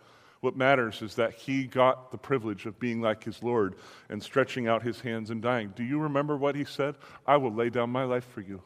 What 0.42 0.56
matters 0.56 1.02
is 1.02 1.14
that 1.14 1.34
he 1.34 1.66
got 1.68 2.10
the 2.10 2.18
privilege 2.18 2.66
of 2.66 2.80
being 2.80 3.00
like 3.00 3.22
his 3.22 3.44
Lord 3.44 3.76
and 4.08 4.20
stretching 4.20 4.66
out 4.66 4.82
his 4.82 5.00
hands 5.00 5.30
and 5.30 5.40
dying. 5.40 5.72
Do 5.76 5.84
you 5.84 6.00
remember 6.00 6.36
what 6.36 6.56
he 6.56 6.64
said? 6.64 6.96
I 7.24 7.36
will 7.36 7.54
lay 7.54 7.70
down 7.70 7.90
my 7.90 8.02
life 8.02 8.26
for 8.34 8.40
you. 8.40 8.60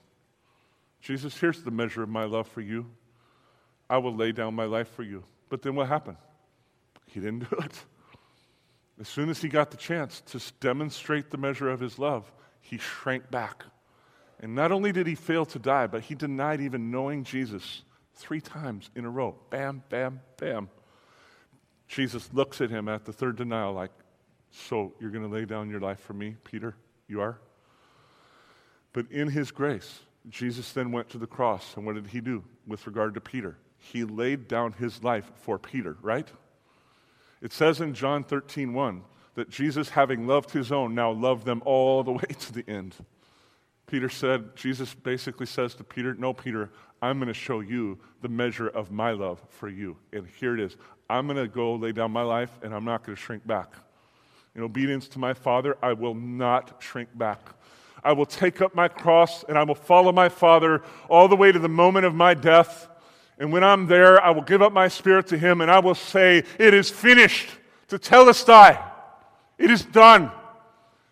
Jesus, 1.03 1.37
here's 1.37 1.62
the 1.62 1.70
measure 1.70 2.03
of 2.03 2.09
my 2.09 2.24
love 2.24 2.49
for 2.49 2.62
you. 2.62 2.87
I 3.91 3.99
will 3.99 4.16
lay 4.16 4.33
down 4.33 4.55
my 4.55 4.64
life 4.64 4.89
for 4.89 5.03
you. 5.03 5.22
But 5.51 5.61
then 5.61 5.74
what 5.74 5.89
happened? 5.89 6.16
He 7.09 7.20
didn't 7.20 7.51
do 7.51 7.57
it. 7.59 7.85
As 8.99 9.07
soon 9.07 9.29
as 9.29 9.43
he 9.43 9.49
got 9.49 9.70
the 9.70 9.77
chance 9.77 10.22
to 10.29 10.41
demonstrate 10.61 11.31
the 11.31 11.37
measure 11.37 11.68
of 11.68 11.79
his 11.79 11.99
love, 11.99 12.33
he 12.62 12.79
shrank 12.79 13.31
back. 13.31 13.66
And 14.41 14.55
not 14.55 14.72
only 14.72 14.93
did 14.93 15.07
he 15.07 15.14
fail 15.14 15.45
to 15.45 15.59
die, 15.59 15.89
but 15.89 16.01
he 16.01 16.14
denied 16.14 16.62
even 16.62 16.91
knowing 16.91 17.22
Jesus 17.22 17.83
three 18.14 18.41
times 18.41 18.89
in 18.97 19.05
a 19.05 19.11
row. 19.11 19.37
Bam, 19.51 19.83
bam, 19.91 20.22
bam. 20.39 20.70
Jesus 21.89 22.28
looks 22.32 22.61
at 22.61 22.70
him 22.70 22.89
at 22.89 23.05
the 23.05 23.12
third 23.12 23.37
denial, 23.37 23.72
like, 23.72 23.93
So 24.51 24.93
you're 25.01 25.11
going 25.11 25.28
to 25.28 25.32
lay 25.32 25.45
down 25.45 25.70
your 25.70 25.80
life 25.80 26.01
for 26.01 26.14
me, 26.14 26.37
Peter? 26.45 26.74
You 27.09 27.20
are? 27.20 27.39
But 28.93 29.11
in 29.11 29.28
his 29.28 29.51
grace, 29.51 30.01
Jesus 30.28 30.72
then 30.72 30.91
went 30.91 31.11
to 31.11 31.18
the 31.18 31.26
cross. 31.26 31.76
And 31.76 31.87
what 31.87 31.95
did 31.95 32.09
he 32.09 32.20
do 32.20 32.45
with 32.66 32.87
regard 32.87 33.14
to 33.14 33.20
Peter? 33.20 33.57
He 33.78 34.05
laid 34.05 34.49
down 34.49 34.72
his 34.72 35.05
life 35.05 35.30
for 35.37 35.59
Peter, 35.59 35.97
right? 36.01 36.28
It 37.41 37.53
says 37.53 37.80
in 37.80 37.95
John 37.95 38.24
13, 38.24 38.72
1, 38.72 39.03
that 39.34 39.51
Jesus, 39.51 39.91
having 39.91 40.26
loved 40.26 40.51
his 40.51 40.72
own, 40.72 40.95
now 40.95 41.12
loved 41.12 41.45
them 41.45 41.62
all 41.64 42.03
the 42.03 42.12
way 42.12 42.24
to 42.41 42.53
the 42.53 42.68
end. 42.68 42.97
Peter 43.87 44.09
said, 44.09 44.57
Jesus 44.57 44.95
basically 44.95 45.47
says 45.47 45.74
to 45.74 45.84
Peter, 45.84 46.14
No, 46.14 46.32
Peter, 46.32 46.70
I'm 47.01 47.18
going 47.18 47.28
to 47.28 47.34
show 47.34 47.61
you 47.61 47.99
the 48.22 48.28
measure 48.28 48.68
of 48.68 48.91
my 48.91 49.12
love 49.12 49.41
for 49.49 49.68
you. 49.68 49.97
And 50.12 50.26
here 50.41 50.55
it 50.55 50.61
is. 50.61 50.76
I'm 51.09 51.26
going 51.26 51.37
to 51.37 51.47
go 51.47 51.74
lay 51.74 51.93
down 51.93 52.11
my 52.11 52.22
life, 52.22 52.51
and 52.62 52.74
I'm 52.74 52.84
not 52.84 53.05
going 53.05 53.14
to 53.14 53.22
shrink 53.22 53.47
back. 53.47 53.72
In 54.55 54.62
obedience 54.62 55.07
to 55.09 55.18
my 55.18 55.34
Father, 55.34 55.76
I 55.82 55.93
will 55.93 56.14
not 56.14 56.82
shrink 56.82 57.16
back. 57.16 57.41
I 58.03 58.12
will 58.12 58.26
take 58.26 58.61
up 58.61 58.74
my 58.74 58.89
cross, 58.89 59.45
and 59.45 59.57
I 59.57 59.62
will 59.62 59.74
follow 59.74 60.11
my 60.11 60.28
Father 60.28 60.82
all 61.09 61.28
the 61.28 61.37
way 61.37 61.53
to 61.53 61.59
the 61.59 61.68
moment 61.68 62.07
of 62.07 62.14
my 62.14 62.34
death. 62.34 62.89
And 63.39 63.53
when 63.53 63.62
I'm 63.62 63.87
there, 63.87 64.22
I 64.22 64.30
will 64.30 64.43
give 64.43 64.62
up 64.62 64.72
my 64.72 64.89
spirit 64.89 65.26
to 65.28 65.39
Him, 65.39 65.61
and 65.61 65.70
I 65.70 65.78
will 65.78 65.95
say, 65.95 66.43
It 66.59 66.74
is 66.74 66.91
finished. 66.91 67.51
To 67.89 67.99
Tetelestai. 67.99 68.82
It 69.59 69.70
is 69.70 69.84
done. 69.84 70.30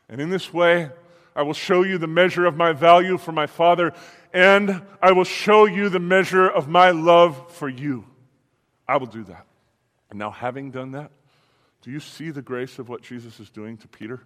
And 0.09 0.21
in 0.21 0.29
this 0.29 0.53
way, 0.53 0.91
I 1.37 1.43
will 1.43 1.55
show 1.55 1.83
you 1.83 1.99
the 1.99 2.07
measure 2.07 2.47
of 2.47 2.57
my 2.57 2.73
value 2.73 3.19
for 3.19 3.33
my 3.33 3.47
Father, 3.47 3.93
and 4.33 4.83
I 5.03 5.13
will 5.13 5.25
show 5.25 5.65
you 5.65 5.89
the 5.89 6.01
measure 6.01 6.49
of 6.49 6.69
my 6.69 6.91
love 6.91 7.53
for 7.53 7.69
you. 7.69 8.05
I 8.87 8.99
will 8.99 9.07
do 9.07 9.25
that. 9.25 9.47
And 10.11 10.19
now, 10.19 10.31
having 10.31 10.71
done 10.71 10.93
that, 10.93 11.11
do 11.83 11.91
you 11.91 12.01
see 12.01 12.31
the 12.31 12.43
grace 12.43 12.79
of 12.79 12.89
what 12.89 13.03
Jesus 13.03 13.41
is 13.41 13.51
doing 13.51 13.77
to 13.79 13.89
Peter? 13.89 14.23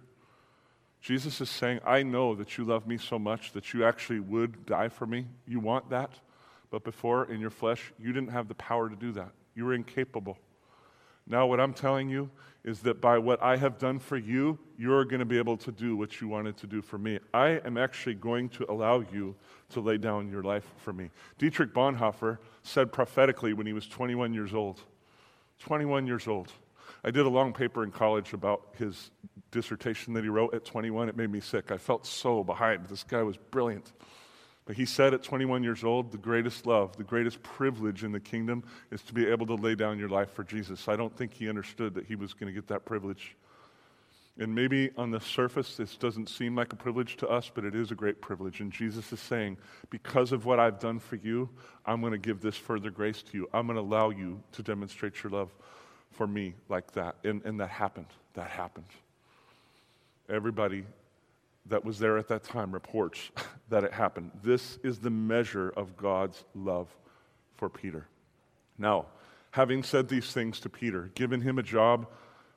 Jesus 1.01 1.39
is 1.41 1.49
saying, 1.49 1.79
I 1.85 2.03
know 2.03 2.35
that 2.35 2.57
you 2.57 2.65
love 2.65 2.85
me 2.85 2.97
so 2.97 3.17
much 3.17 3.53
that 3.53 3.73
you 3.73 3.85
actually 3.85 4.19
would 4.19 4.65
die 4.65 4.89
for 4.89 5.05
me. 5.05 5.25
You 5.47 5.59
want 5.59 5.89
that. 5.89 6.11
But 6.69 6.83
before, 6.83 7.25
in 7.31 7.39
your 7.39 7.49
flesh, 7.49 7.91
you 7.97 8.13
didn't 8.13 8.31
have 8.31 8.47
the 8.47 8.55
power 8.55 8.89
to 8.89 8.95
do 8.95 9.13
that. 9.13 9.31
You 9.55 9.65
were 9.65 9.73
incapable. 9.73 10.37
Now, 11.25 11.47
what 11.47 11.59
I'm 11.59 11.73
telling 11.73 12.09
you 12.09 12.29
is 12.63 12.81
that 12.81 12.99
by 12.99 13.17
what 13.17 13.41
I 13.41 13.57
have 13.57 13.77
done 13.77 13.99
for 13.99 14.17
you, 14.17 14.59
you're 14.77 15.05
going 15.05 15.19
to 15.19 15.25
be 15.25 15.37
able 15.37 15.57
to 15.57 15.71
do 15.71 15.95
what 15.95 16.19
you 16.19 16.27
wanted 16.27 16.57
to 16.57 16.67
do 16.67 16.81
for 16.81 16.97
me. 16.97 17.19
I 17.33 17.61
am 17.65 17.77
actually 17.77 18.15
going 18.15 18.49
to 18.49 18.69
allow 18.69 18.99
you 18.99 19.35
to 19.69 19.79
lay 19.79 19.97
down 19.97 20.29
your 20.29 20.43
life 20.43 20.65
for 20.77 20.91
me. 20.91 21.09
Dietrich 21.37 21.73
Bonhoeffer 21.73 22.37
said 22.63 22.91
prophetically 22.91 23.53
when 23.53 23.65
he 23.65 23.73
was 23.73 23.87
21 23.87 24.33
years 24.33 24.53
old 24.53 24.81
21 25.59 26.07
years 26.07 26.27
old. 26.27 26.51
I 27.03 27.11
did 27.11 27.25
a 27.25 27.29
long 27.29 27.53
paper 27.53 27.83
in 27.83 27.91
college 27.91 28.33
about 28.33 28.73
his 28.77 29.11
dissertation 29.51 30.13
that 30.13 30.23
he 30.23 30.29
wrote 30.29 30.53
at 30.53 30.65
21. 30.65 31.09
It 31.09 31.17
made 31.17 31.29
me 31.29 31.39
sick. 31.39 31.71
I 31.71 31.77
felt 31.77 32.05
so 32.05 32.43
behind. 32.43 32.87
This 32.87 33.03
guy 33.03 33.23
was 33.23 33.37
brilliant. 33.37 33.91
But 34.69 34.77
he 34.77 34.85
said 34.85 35.15
at 35.15 35.23
21 35.23 35.63
years 35.63 35.83
old, 35.83 36.11
the 36.11 36.19
greatest 36.19 36.67
love, 36.67 36.95
the 36.95 37.03
greatest 37.03 37.41
privilege 37.41 38.03
in 38.03 38.11
the 38.11 38.19
kingdom 38.19 38.63
is 38.91 39.01
to 39.01 39.15
be 39.15 39.25
able 39.25 39.47
to 39.47 39.55
lay 39.55 39.73
down 39.73 39.97
your 39.97 40.09
life 40.09 40.29
for 40.29 40.43
Jesus. 40.43 40.87
I 40.87 40.95
don't 40.95 41.17
think 41.17 41.33
he 41.33 41.49
understood 41.49 41.95
that 41.95 42.05
he 42.05 42.15
was 42.15 42.35
going 42.35 42.53
to 42.53 42.53
get 42.53 42.67
that 42.67 42.85
privilege. 42.85 43.35
And 44.37 44.53
maybe 44.53 44.91
on 44.95 45.09
the 45.09 45.19
surface, 45.21 45.75
this 45.75 45.97
doesn't 45.97 46.29
seem 46.29 46.55
like 46.55 46.71
a 46.71 46.75
privilege 46.75 47.17
to 47.17 47.27
us, 47.27 47.49
but 47.51 47.65
it 47.65 47.73
is 47.73 47.89
a 47.89 47.95
great 47.95 48.21
privilege. 48.21 48.59
And 48.59 48.71
Jesus 48.71 49.11
is 49.11 49.19
saying, 49.19 49.57
because 49.89 50.31
of 50.31 50.45
what 50.45 50.59
I've 50.59 50.79
done 50.79 50.99
for 50.99 51.15
you, 51.15 51.49
I'm 51.87 51.99
going 51.99 52.13
to 52.13 52.19
give 52.19 52.39
this 52.39 52.55
further 52.55 52.91
grace 52.91 53.23
to 53.23 53.37
you. 53.37 53.49
I'm 53.51 53.65
going 53.65 53.75
to 53.75 53.81
allow 53.81 54.11
you 54.11 54.39
to 54.51 54.61
demonstrate 54.61 55.23
your 55.23 55.31
love 55.31 55.51
for 56.11 56.27
me 56.27 56.53
like 56.69 56.91
that. 56.91 57.15
And, 57.23 57.43
and 57.43 57.59
that 57.59 57.69
happened. 57.71 58.05
That 58.35 58.51
happened. 58.51 58.85
Everybody 60.29 60.85
that 61.69 61.85
was 61.85 61.99
there 61.99 62.17
at 62.17 62.27
that 62.27 62.43
time 62.43 62.71
reports 62.71 63.31
that 63.69 63.83
it 63.83 63.93
happened. 63.93 64.31
This 64.43 64.77
is 64.83 64.99
the 64.99 65.09
measure 65.09 65.69
of 65.75 65.95
God's 65.95 66.43
love 66.53 66.87
for 67.55 67.69
Peter. 67.69 68.07
Now, 68.77 69.07
having 69.51 69.83
said 69.83 70.07
these 70.07 70.31
things 70.31 70.59
to 70.61 70.69
Peter, 70.69 71.11
given 71.15 71.41
him 71.41 71.57
a 71.59 71.63
job, 71.63 72.07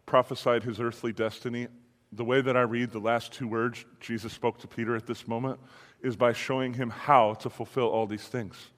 prophesied 0.07 0.65
his 0.65 0.81
earthly 0.81 1.13
destiny, 1.13 1.69
the 2.13 2.25
way 2.25 2.41
that 2.41 2.57
I 2.57 2.63
read 2.63 2.91
the 2.91 2.99
last 2.99 3.33
two 3.33 3.49
words 3.49 3.85
Jesus 4.01 4.33
spoke 4.33 4.59
to 4.59 4.69
Peter 4.69 4.95
at 4.95 5.07
this 5.07 5.27
moment 5.27 5.59
is 6.03 6.17
by 6.17 6.33
showing 6.33 6.75
him 6.75 6.91
how 6.91 7.35
to 7.35 7.49
fulfill 7.49 7.89
all 7.89 8.07
these 8.07 8.29
things. 8.29 8.72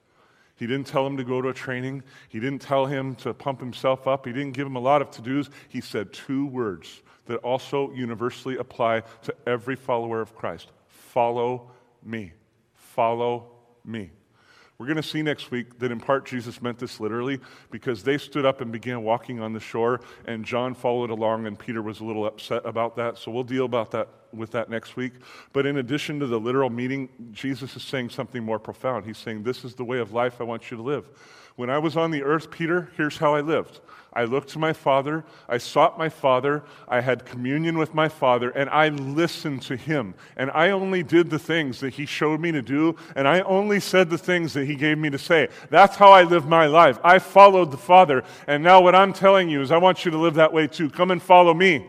He 0.55 0.67
didn't 0.67 0.87
tell 0.87 1.05
him 1.05 1.17
to 1.17 1.23
go 1.23 1.41
to 1.41 1.49
a 1.49 1.53
training. 1.53 2.03
He 2.29 2.39
didn't 2.39 2.61
tell 2.61 2.85
him 2.85 3.15
to 3.15 3.33
pump 3.33 3.59
himself 3.59 4.07
up. 4.07 4.25
He 4.25 4.31
didn't 4.31 4.53
give 4.53 4.65
him 4.65 4.75
a 4.75 4.79
lot 4.79 5.01
of 5.01 5.11
to 5.11 5.21
dos. 5.21 5.49
He 5.67 5.81
said 5.81 6.13
two 6.13 6.45
words 6.47 7.01
that 7.25 7.37
also 7.37 7.91
universally 7.91 8.57
apply 8.57 9.01
to 9.23 9.35
every 9.45 9.75
follower 9.75 10.21
of 10.21 10.35
Christ 10.35 10.71
follow 11.15 11.71
me. 12.03 12.33
Follow 12.73 13.51
me. 13.85 14.11
We're 14.77 14.87
going 14.87 14.97
to 14.97 15.03
see 15.03 15.21
next 15.21 15.51
week 15.51 15.79
that 15.79 15.91
in 15.91 15.99
part 15.99 16.25
Jesus 16.25 16.61
meant 16.61 16.79
this 16.79 16.99
literally 16.99 17.39
because 17.71 18.03
they 18.03 18.17
stood 18.17 18.45
up 18.45 18.59
and 18.59 18.71
began 18.71 19.03
walking 19.03 19.39
on 19.39 19.53
the 19.53 19.59
shore, 19.59 20.01
and 20.25 20.43
John 20.43 20.73
followed 20.73 21.09
along, 21.09 21.47
and 21.47 21.57
Peter 21.57 21.81
was 21.81 22.01
a 22.01 22.03
little 22.03 22.25
upset 22.25 22.61
about 22.65 22.97
that. 22.97 23.17
So 23.17 23.31
we'll 23.31 23.43
deal 23.43 23.65
about 23.65 23.91
that 23.91 24.09
with 24.33 24.51
that 24.51 24.69
next 24.69 24.97
week. 24.97 25.13
But 25.53 25.65
in 25.65 25.77
addition 25.77 26.19
to 26.19 26.27
the 26.27 26.39
literal 26.39 26.69
meaning, 26.69 27.07
Jesus 27.31 27.75
is 27.77 27.83
saying 27.83 28.09
something 28.09 28.43
more 28.43 28.59
profound. 28.59 29.05
He's 29.05 29.17
saying, 29.17 29.43
This 29.43 29.63
is 29.63 29.75
the 29.75 29.85
way 29.85 29.99
of 29.99 30.11
life 30.11 30.41
I 30.41 30.43
want 30.43 30.69
you 30.69 30.77
to 30.77 30.83
live. 30.83 31.09
When 31.55 31.69
I 31.69 31.77
was 31.77 31.95
on 31.95 32.11
the 32.11 32.23
earth, 32.23 32.51
Peter, 32.51 32.91
here's 32.97 33.17
how 33.17 33.33
I 33.33 33.39
lived. 33.39 33.79
I 34.15 34.23
looked 34.23 34.49
to 34.49 34.59
my 34.59 34.71
Father, 34.71 35.25
I 35.49 35.57
sought 35.57 35.97
my 35.97 36.07
Father, 36.07 36.63
I 36.87 37.01
had 37.01 37.25
communion 37.25 37.77
with 37.77 37.93
my 37.93 38.07
Father, 38.07 38.49
and 38.51 38.69
I 38.69 38.87
listened 38.87 39.61
to 39.63 39.75
Him. 39.75 40.13
And 40.37 40.49
I 40.51 40.69
only 40.69 41.03
did 41.03 41.29
the 41.29 41.37
things 41.37 41.81
that 41.81 41.93
He 41.93 42.05
showed 42.05 42.39
me 42.39 42.53
to 42.53 42.61
do, 42.61 42.95
and 43.17 43.27
I 43.27 43.41
only 43.41 43.81
said 43.81 44.09
the 44.09 44.17
things 44.17 44.53
that 44.53 44.65
He 44.65 44.75
gave 44.75 44.97
me 44.97 45.09
to 45.09 45.17
say. 45.17 45.49
That's 45.69 45.97
how 45.97 46.11
I 46.11 46.23
lived 46.23 46.47
my 46.47 46.65
life. 46.65 46.97
I 47.03 47.19
followed 47.19 47.71
the 47.71 47.77
Father, 47.77 48.23
and 48.47 48.63
now 48.63 48.81
what 48.81 48.95
I'm 48.95 49.11
telling 49.11 49.49
you 49.49 49.61
is 49.61 49.69
I 49.69 49.77
want 49.77 50.05
you 50.05 50.11
to 50.11 50.17
live 50.17 50.35
that 50.35 50.53
way 50.53 50.67
too. 50.67 50.89
Come 50.89 51.11
and 51.11 51.21
follow 51.21 51.53
me. 51.53 51.85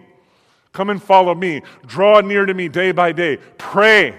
Come 0.72 0.90
and 0.90 1.02
follow 1.02 1.34
me. 1.34 1.62
Draw 1.86 2.22
near 2.22 2.44
to 2.44 2.54
me 2.54 2.68
day 2.68 2.90
by 2.90 3.12
day. 3.12 3.38
Pray. 3.56 4.16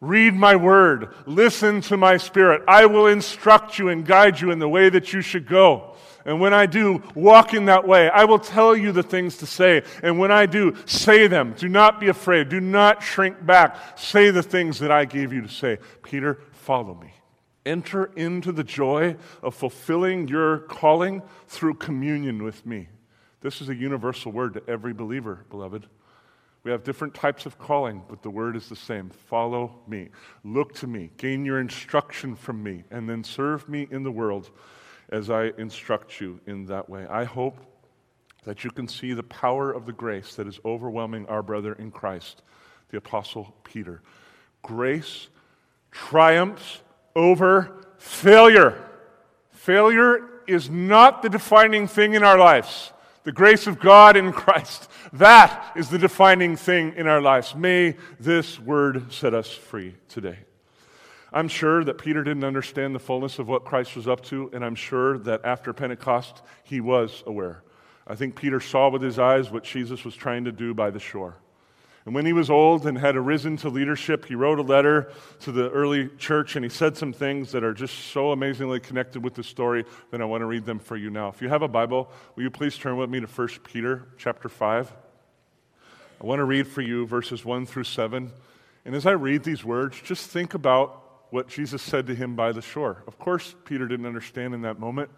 Read 0.00 0.34
my 0.34 0.56
word. 0.56 1.14
Listen 1.26 1.82
to 1.82 1.96
my 1.96 2.16
spirit. 2.16 2.62
I 2.66 2.86
will 2.86 3.06
instruct 3.06 3.78
you 3.78 3.88
and 3.88 4.06
guide 4.06 4.40
you 4.40 4.50
in 4.50 4.58
the 4.58 4.68
way 4.68 4.88
that 4.88 5.12
you 5.12 5.20
should 5.20 5.46
go. 5.46 5.94
And 6.24 6.40
when 6.40 6.54
I 6.54 6.66
do, 6.66 7.02
walk 7.14 7.54
in 7.54 7.66
that 7.66 7.86
way. 7.86 8.08
I 8.08 8.24
will 8.24 8.38
tell 8.38 8.74
you 8.76 8.92
the 8.92 9.02
things 9.02 9.38
to 9.38 9.46
say. 9.46 9.82
And 10.02 10.18
when 10.18 10.30
I 10.30 10.46
do, 10.46 10.74
say 10.86 11.26
them. 11.26 11.54
Do 11.56 11.68
not 11.68 12.00
be 12.00 12.08
afraid. 12.08 12.48
Do 12.48 12.60
not 12.60 13.02
shrink 13.02 13.44
back. 13.44 13.98
Say 13.98 14.30
the 14.30 14.42
things 14.42 14.78
that 14.78 14.90
I 14.90 15.04
gave 15.04 15.32
you 15.32 15.42
to 15.42 15.48
say. 15.48 15.78
Peter, 16.02 16.40
follow 16.52 16.94
me. 16.94 17.12
Enter 17.66 18.06
into 18.16 18.52
the 18.52 18.64
joy 18.64 19.16
of 19.42 19.54
fulfilling 19.54 20.28
your 20.28 20.60
calling 20.60 21.22
through 21.46 21.74
communion 21.74 22.42
with 22.42 22.64
me. 22.64 22.88
This 23.42 23.60
is 23.60 23.68
a 23.68 23.74
universal 23.74 24.32
word 24.32 24.54
to 24.54 24.62
every 24.68 24.94
believer, 24.94 25.44
beloved. 25.50 25.86
We 26.62 26.70
have 26.70 26.84
different 26.84 27.14
types 27.14 27.46
of 27.46 27.58
calling, 27.58 28.02
but 28.08 28.22
the 28.22 28.30
word 28.30 28.54
is 28.54 28.68
the 28.68 28.76
same. 28.76 29.10
Follow 29.10 29.80
me. 29.88 30.10
Look 30.44 30.74
to 30.76 30.86
me. 30.86 31.10
Gain 31.16 31.44
your 31.44 31.58
instruction 31.58 32.36
from 32.36 32.62
me, 32.62 32.84
and 32.90 33.08
then 33.08 33.24
serve 33.24 33.68
me 33.68 33.88
in 33.90 34.02
the 34.02 34.12
world 34.12 34.50
as 35.08 35.30
I 35.30 35.52
instruct 35.56 36.20
you 36.20 36.40
in 36.46 36.66
that 36.66 36.88
way. 36.88 37.06
I 37.06 37.24
hope 37.24 37.58
that 38.44 38.62
you 38.64 38.70
can 38.70 38.88
see 38.88 39.12
the 39.12 39.22
power 39.22 39.72
of 39.72 39.86
the 39.86 39.92
grace 39.92 40.34
that 40.34 40.46
is 40.46 40.60
overwhelming 40.64 41.26
our 41.26 41.42
brother 41.42 41.72
in 41.74 41.90
Christ, 41.90 42.42
the 42.90 42.98
Apostle 42.98 43.54
Peter. 43.64 44.02
Grace 44.62 45.28
triumphs 45.90 46.80
over 47.16 47.86
failure. 47.98 48.86
Failure 49.50 50.28
is 50.46 50.70
not 50.70 51.22
the 51.22 51.28
defining 51.28 51.86
thing 51.86 52.14
in 52.14 52.22
our 52.22 52.38
lives. 52.38 52.92
The 53.30 53.34
grace 53.34 53.68
of 53.68 53.78
God 53.78 54.16
in 54.16 54.32
Christ. 54.32 54.90
That 55.12 55.76
is 55.76 55.88
the 55.88 55.98
defining 55.98 56.56
thing 56.56 56.94
in 56.96 57.06
our 57.06 57.20
lives. 57.20 57.54
May 57.54 57.94
this 58.18 58.58
word 58.58 59.12
set 59.12 59.34
us 59.34 59.48
free 59.48 59.94
today. 60.08 60.40
I'm 61.32 61.46
sure 61.46 61.84
that 61.84 61.98
Peter 61.98 62.24
didn't 62.24 62.42
understand 62.42 62.92
the 62.92 62.98
fullness 62.98 63.38
of 63.38 63.46
what 63.46 63.64
Christ 63.64 63.94
was 63.94 64.08
up 64.08 64.24
to, 64.24 64.50
and 64.52 64.64
I'm 64.64 64.74
sure 64.74 65.16
that 65.18 65.44
after 65.44 65.72
Pentecost, 65.72 66.42
he 66.64 66.80
was 66.80 67.22
aware. 67.24 67.62
I 68.04 68.16
think 68.16 68.34
Peter 68.34 68.58
saw 68.58 68.88
with 68.90 69.00
his 69.00 69.20
eyes 69.20 69.48
what 69.48 69.62
Jesus 69.62 70.04
was 70.04 70.16
trying 70.16 70.46
to 70.46 70.50
do 70.50 70.74
by 70.74 70.90
the 70.90 70.98
shore. 70.98 71.36
And 72.06 72.14
when 72.14 72.24
he 72.24 72.32
was 72.32 72.48
old 72.48 72.86
and 72.86 72.96
had 72.96 73.14
arisen 73.14 73.58
to 73.58 73.68
leadership, 73.68 74.24
he 74.24 74.34
wrote 74.34 74.58
a 74.58 74.62
letter 74.62 75.12
to 75.40 75.52
the 75.52 75.70
early 75.70 76.08
church 76.16 76.56
and 76.56 76.64
he 76.64 76.70
said 76.70 76.96
some 76.96 77.12
things 77.12 77.52
that 77.52 77.62
are 77.62 77.74
just 77.74 77.94
so 78.12 78.32
amazingly 78.32 78.80
connected 78.80 79.22
with 79.22 79.34
the 79.34 79.42
story 79.42 79.84
that 80.10 80.22
I 80.22 80.24
want 80.24 80.40
to 80.40 80.46
read 80.46 80.64
them 80.64 80.78
for 80.78 80.96
you 80.96 81.10
now. 81.10 81.28
If 81.28 81.42
you 81.42 81.48
have 81.50 81.62
a 81.62 81.68
Bible, 81.68 82.10
will 82.34 82.42
you 82.42 82.50
please 82.50 82.78
turn 82.78 82.96
with 82.96 83.10
me 83.10 83.20
to 83.20 83.26
1 83.26 83.48
Peter 83.64 84.08
chapter 84.16 84.48
5? 84.48 84.92
I 86.22 86.26
want 86.26 86.38
to 86.38 86.44
read 86.44 86.66
for 86.66 86.80
you 86.80 87.06
verses 87.06 87.44
1 87.44 87.66
through 87.66 87.84
7. 87.84 88.32
And 88.86 88.94
as 88.94 89.04
I 89.04 89.12
read 89.12 89.44
these 89.44 89.62
words, 89.62 90.00
just 90.02 90.30
think 90.30 90.54
about 90.54 91.00
what 91.30 91.48
Jesus 91.48 91.82
said 91.82 92.06
to 92.06 92.14
him 92.14 92.34
by 92.34 92.52
the 92.52 92.62
shore. 92.62 93.04
Of 93.06 93.18
course, 93.18 93.54
Peter 93.64 93.86
didn't 93.86 94.06
understand 94.06 94.54
in 94.54 94.62
that 94.62 94.78
moment, 94.78 95.10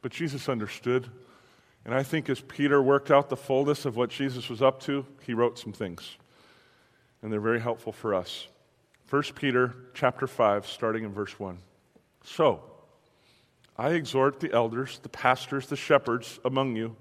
but 0.00 0.10
Jesus 0.10 0.48
understood. 0.48 1.08
And 1.84 1.94
I 1.94 2.02
think 2.02 2.28
as 2.28 2.40
Peter 2.40 2.82
worked 2.82 3.10
out 3.10 3.28
the 3.28 3.36
fullness 3.36 3.84
of 3.84 3.96
what 3.96 4.10
Jesus 4.10 4.48
was 4.48 4.62
up 4.62 4.80
to, 4.82 5.06
he 5.22 5.34
wrote 5.34 5.58
some 5.58 5.72
things 5.72 6.16
and 7.22 7.32
they're 7.32 7.40
very 7.40 7.60
helpful 7.60 7.92
for 7.92 8.14
us. 8.14 8.48
1 9.08 9.22
Peter 9.34 9.74
chapter 9.94 10.26
5 10.26 10.66
starting 10.66 11.04
in 11.04 11.12
verse 11.12 11.38
1. 11.38 11.58
So, 12.24 12.62
I 13.76 13.90
exhort 13.90 14.40
the 14.40 14.52
elders, 14.52 15.00
the 15.02 15.08
pastors, 15.08 15.66
the 15.66 15.76
shepherds 15.76 16.38
among 16.44 16.76
you 16.76 16.96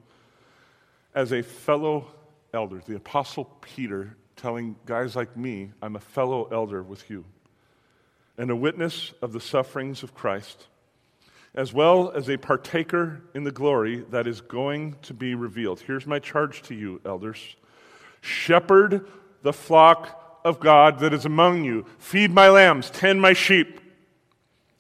as 1.14 1.34
a 1.34 1.42
fellow 1.42 2.08
elder, 2.54 2.82
the 2.86 2.96
apostle 2.96 3.46
Peter 3.62 4.16
telling 4.36 4.76
guys 4.86 5.16
like 5.16 5.36
me, 5.36 5.72
I'm 5.82 5.96
a 5.96 6.00
fellow 6.00 6.48
elder 6.52 6.82
with 6.82 7.10
you, 7.10 7.26
and 8.38 8.50
a 8.50 8.56
witness 8.56 9.14
of 9.22 9.34
the 9.34 9.42
sufferings 9.42 10.02
of 10.02 10.14
Christ, 10.14 10.68
as 11.54 11.74
well 11.74 12.12
as 12.12 12.30
a 12.30 12.38
partaker 12.38 13.22
in 13.34 13.44
the 13.44 13.52
glory 13.52 14.06
that 14.12 14.28
is 14.28 14.40
going 14.40 14.96
to 15.02 15.14
be 15.14 15.36
revealed. 15.36 15.82
Here's 15.82 16.08
my 16.08 16.20
charge 16.20 16.62
to 16.64 16.76
you, 16.76 17.02
elders. 17.06 17.58
Shepherd 18.22 19.08
the 19.42 19.54
flock 19.54 20.42
of 20.44 20.60
God 20.60 21.00
that 21.00 21.14
is 21.14 21.26
among 21.26 21.64
you. 21.64 21.86
Feed 21.98 22.32
my 22.32 22.50
lambs, 22.50 22.90
tend 22.90 23.22
my 23.22 23.34
sheep, 23.34 23.80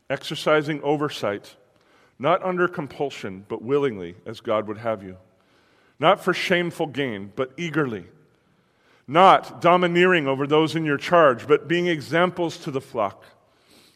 exercising 0.09 0.81
oversight, 0.81 1.55
not 2.17 2.43
under 2.43 2.67
compulsion, 2.67 3.45
but 3.47 3.61
willingly, 3.61 4.15
as 4.25 4.41
God 4.41 4.67
would 4.67 4.77
have 4.77 5.03
you. 5.03 5.17
Not 5.99 6.23
for 6.23 6.33
shameful 6.33 6.87
gain, 6.87 7.31
but 7.35 7.51
eagerly. 7.57 8.05
Not 9.07 9.61
domineering 9.61 10.27
over 10.27 10.45
those 10.45 10.75
in 10.75 10.85
your 10.85 10.97
charge, 10.97 11.47
but 11.47 11.67
being 11.67 11.87
examples 11.87 12.57
to 12.57 12.71
the 12.71 12.81
flock. 12.81 13.25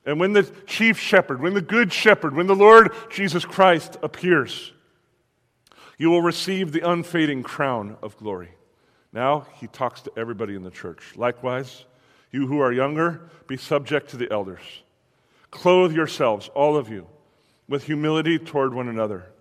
And 0.06 0.20
when 0.20 0.34
the 0.34 0.44
chief 0.66 1.00
shepherd, 1.00 1.42
when 1.42 1.54
the 1.54 1.62
good 1.62 1.94
shepherd, 1.94 2.36
when 2.36 2.48
the 2.48 2.56
Lord 2.56 2.92
Jesus 3.10 3.46
Christ 3.46 3.98
appears, 4.04 4.74
you 5.98 6.10
will 6.10 6.22
receive 6.22 6.72
the 6.72 6.88
unfading 6.88 7.44
crown 7.44 7.96
of 8.02 8.18
glory. 8.18 8.50
Now 9.14 9.46
he 9.60 9.68
talks 9.68 10.02
to 10.02 10.12
everybody 10.18 10.56
in 10.56 10.64
the 10.64 10.72
church. 10.72 11.14
Likewise, 11.16 11.86
you 12.32 12.48
who 12.48 12.60
are 12.60 12.74
younger, 12.74 13.30
be 13.48 13.58
subject 13.58 14.10
to 14.10 14.18
the 14.18 14.32
elders. 14.32 14.84
Clothe 15.52 15.94
yourselves, 15.94 16.50
all 16.56 16.76
of 16.76 16.90
you, 16.90 17.08
with 17.70 17.84
humility 17.84 18.40
toward 18.40 18.74
one 18.74 18.88
another. 18.88 19.32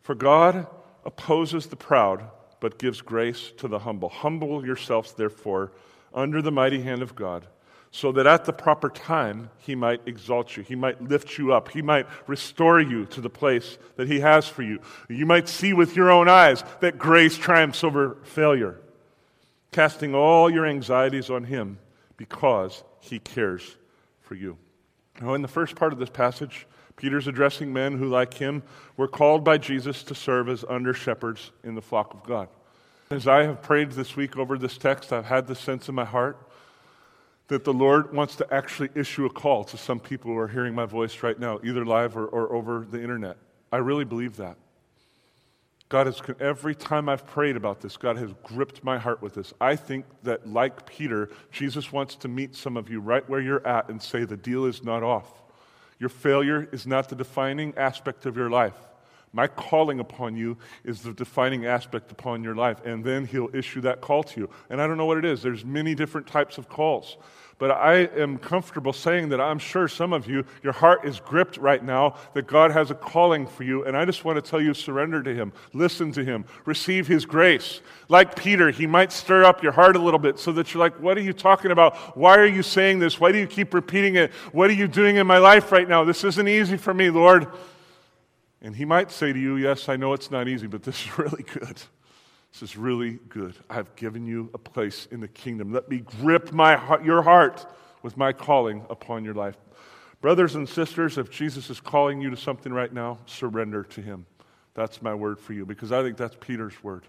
For 0.00 0.14
God 0.14 0.66
opposes 1.04 1.66
the 1.66 1.76
proud, 1.76 2.30
but 2.58 2.78
gives 2.78 3.02
grace 3.02 3.52
to 3.58 3.68
the 3.68 3.80
humble. 3.80 4.08
Humble 4.08 4.64
yourselves, 4.64 5.12
therefore, 5.12 5.72
under 6.14 6.40
the 6.40 6.50
mighty 6.50 6.80
hand 6.80 7.02
of 7.02 7.14
God, 7.14 7.46
so 7.90 8.10
that 8.12 8.26
at 8.26 8.46
the 8.46 8.52
proper 8.54 8.88
time 8.88 9.50
he 9.58 9.74
might 9.74 10.00
exalt 10.06 10.56
you, 10.56 10.62
he 10.62 10.74
might 10.74 11.02
lift 11.02 11.36
you 11.36 11.52
up, 11.52 11.68
he 11.68 11.82
might 11.82 12.06
restore 12.26 12.80
you 12.80 13.04
to 13.06 13.20
the 13.20 13.28
place 13.28 13.76
that 13.96 14.08
he 14.08 14.20
has 14.20 14.48
for 14.48 14.62
you. 14.62 14.80
You 15.10 15.26
might 15.26 15.50
see 15.50 15.74
with 15.74 15.94
your 15.94 16.10
own 16.10 16.30
eyes 16.30 16.64
that 16.80 16.96
grace 16.98 17.36
triumphs 17.36 17.84
over 17.84 18.16
failure 18.24 18.80
casting 19.72 20.14
all 20.14 20.50
your 20.50 20.66
anxieties 20.66 21.30
on 21.30 21.44
him 21.44 21.78
because 22.16 22.82
he 23.00 23.18
cares 23.18 23.76
for 24.20 24.34
you. 24.34 24.58
Now, 25.20 25.34
in 25.34 25.42
the 25.42 25.48
first 25.48 25.76
part 25.76 25.92
of 25.92 25.98
this 25.98 26.10
passage, 26.10 26.66
Peter's 26.96 27.26
addressing 27.26 27.72
men 27.72 27.96
who, 27.96 28.08
like 28.08 28.34
him, 28.34 28.62
were 28.96 29.08
called 29.08 29.44
by 29.44 29.58
Jesus 29.58 30.02
to 30.04 30.14
serve 30.14 30.48
as 30.48 30.64
under 30.68 30.92
shepherds 30.92 31.52
in 31.62 31.74
the 31.74 31.82
flock 31.82 32.12
of 32.12 32.24
God. 32.24 32.48
As 33.10 33.26
I 33.26 33.44
have 33.44 33.62
prayed 33.62 33.92
this 33.92 34.16
week 34.16 34.36
over 34.36 34.58
this 34.58 34.76
text, 34.76 35.12
I've 35.12 35.24
had 35.24 35.46
the 35.46 35.54
sense 35.54 35.88
in 35.88 35.94
my 35.94 36.04
heart 36.04 36.36
that 37.46 37.64
the 37.64 37.72
Lord 37.72 38.12
wants 38.12 38.36
to 38.36 38.54
actually 38.54 38.90
issue 38.94 39.24
a 39.24 39.30
call 39.30 39.64
to 39.64 39.78
some 39.78 39.98
people 39.98 40.30
who 40.30 40.38
are 40.38 40.48
hearing 40.48 40.74
my 40.74 40.84
voice 40.84 41.22
right 41.22 41.38
now, 41.38 41.58
either 41.64 41.84
live 41.84 42.16
or, 42.16 42.26
or 42.26 42.52
over 42.52 42.86
the 42.88 43.00
internet. 43.00 43.38
I 43.72 43.78
really 43.78 44.04
believe 44.04 44.36
that. 44.36 44.56
God 45.88 46.06
has, 46.06 46.20
every 46.38 46.74
time 46.74 47.08
I've 47.08 47.26
prayed 47.26 47.56
about 47.56 47.80
this, 47.80 47.96
God 47.96 48.18
has 48.18 48.30
gripped 48.42 48.84
my 48.84 48.98
heart 48.98 49.22
with 49.22 49.34
this. 49.34 49.54
I 49.58 49.74
think 49.74 50.04
that, 50.22 50.46
like 50.46 50.86
Peter, 50.86 51.30
Jesus 51.50 51.90
wants 51.90 52.14
to 52.16 52.28
meet 52.28 52.54
some 52.54 52.76
of 52.76 52.90
you 52.90 53.00
right 53.00 53.28
where 53.28 53.40
you're 53.40 53.66
at 53.66 53.88
and 53.88 54.02
say, 54.02 54.24
the 54.24 54.36
deal 54.36 54.66
is 54.66 54.82
not 54.82 55.02
off. 55.02 55.42
Your 55.98 56.10
failure 56.10 56.68
is 56.72 56.86
not 56.86 57.08
the 57.08 57.16
defining 57.16 57.74
aspect 57.76 58.26
of 58.26 58.36
your 58.36 58.50
life. 58.50 58.74
My 59.32 59.46
calling 59.46 60.00
upon 60.00 60.36
you 60.36 60.58
is 60.84 61.02
the 61.02 61.12
defining 61.12 61.66
aspect 61.66 62.12
upon 62.12 62.44
your 62.44 62.54
life. 62.54 62.84
And 62.84 63.04
then 63.04 63.24
he'll 63.26 63.54
issue 63.54 63.80
that 63.82 64.00
call 64.00 64.22
to 64.24 64.40
you. 64.40 64.50
And 64.70 64.80
I 64.80 64.86
don't 64.86 64.96
know 64.96 65.06
what 65.06 65.18
it 65.18 65.24
is. 65.24 65.42
There's 65.42 65.64
many 65.64 65.94
different 65.94 66.26
types 66.26 66.58
of 66.58 66.68
calls. 66.68 67.16
But 67.58 67.72
I 67.72 68.08
am 68.16 68.38
comfortable 68.38 68.92
saying 68.92 69.30
that 69.30 69.40
I'm 69.40 69.58
sure 69.58 69.88
some 69.88 70.12
of 70.12 70.28
you, 70.28 70.44
your 70.62 70.72
heart 70.72 71.04
is 71.04 71.18
gripped 71.18 71.56
right 71.56 71.82
now 71.82 72.14
that 72.34 72.46
God 72.46 72.70
has 72.70 72.92
a 72.92 72.94
calling 72.94 73.48
for 73.48 73.64
you. 73.64 73.84
And 73.84 73.96
I 73.96 74.04
just 74.04 74.24
want 74.24 74.42
to 74.42 74.50
tell 74.50 74.60
you 74.60 74.72
surrender 74.74 75.24
to 75.24 75.34
Him, 75.34 75.52
listen 75.72 76.12
to 76.12 76.24
Him, 76.24 76.44
receive 76.66 77.08
His 77.08 77.26
grace. 77.26 77.80
Like 78.08 78.36
Peter, 78.36 78.70
He 78.70 78.86
might 78.86 79.10
stir 79.10 79.44
up 79.44 79.60
your 79.60 79.72
heart 79.72 79.96
a 79.96 79.98
little 79.98 80.20
bit 80.20 80.38
so 80.38 80.52
that 80.52 80.72
you're 80.72 80.80
like, 80.80 81.00
What 81.00 81.18
are 81.18 81.22
you 81.22 81.32
talking 81.32 81.72
about? 81.72 82.16
Why 82.16 82.36
are 82.36 82.46
you 82.46 82.62
saying 82.62 83.00
this? 83.00 83.18
Why 83.18 83.32
do 83.32 83.38
you 83.38 83.46
keep 83.48 83.74
repeating 83.74 84.14
it? 84.14 84.32
What 84.52 84.70
are 84.70 84.74
you 84.74 84.86
doing 84.86 85.16
in 85.16 85.26
my 85.26 85.38
life 85.38 85.72
right 85.72 85.88
now? 85.88 86.04
This 86.04 86.22
isn't 86.22 86.48
easy 86.48 86.76
for 86.76 86.94
me, 86.94 87.10
Lord. 87.10 87.48
And 88.62 88.76
He 88.76 88.84
might 88.84 89.10
say 89.10 89.32
to 89.32 89.38
you, 89.38 89.56
Yes, 89.56 89.88
I 89.88 89.96
know 89.96 90.12
it's 90.12 90.30
not 90.30 90.46
easy, 90.46 90.68
but 90.68 90.84
this 90.84 91.04
is 91.04 91.18
really 91.18 91.42
good. 91.42 91.82
This 92.58 92.70
is 92.70 92.76
really 92.76 93.20
good. 93.28 93.54
I've 93.70 93.94
given 93.94 94.26
you 94.26 94.50
a 94.52 94.58
place 94.58 95.06
in 95.12 95.20
the 95.20 95.28
kingdom. 95.28 95.72
Let 95.72 95.88
me 95.88 95.98
grip 95.98 96.50
my, 96.50 96.74
heart, 96.74 97.04
your 97.04 97.22
heart 97.22 97.64
with 98.02 98.16
my 98.16 98.32
calling 98.32 98.84
upon 98.90 99.24
your 99.24 99.34
life. 99.34 99.56
Brothers 100.20 100.56
and 100.56 100.68
sisters, 100.68 101.18
if 101.18 101.30
Jesus 101.30 101.70
is 101.70 101.78
calling 101.78 102.20
you 102.20 102.30
to 102.30 102.36
something 102.36 102.72
right 102.72 102.92
now, 102.92 103.18
surrender 103.26 103.84
to 103.84 104.02
him. 104.02 104.26
That's 104.74 105.00
my 105.00 105.14
word 105.14 105.38
for 105.38 105.52
you 105.52 105.66
because 105.66 105.92
I 105.92 106.02
think 106.02 106.16
that's 106.16 106.36
Peter's 106.40 106.82
word. 106.82 107.04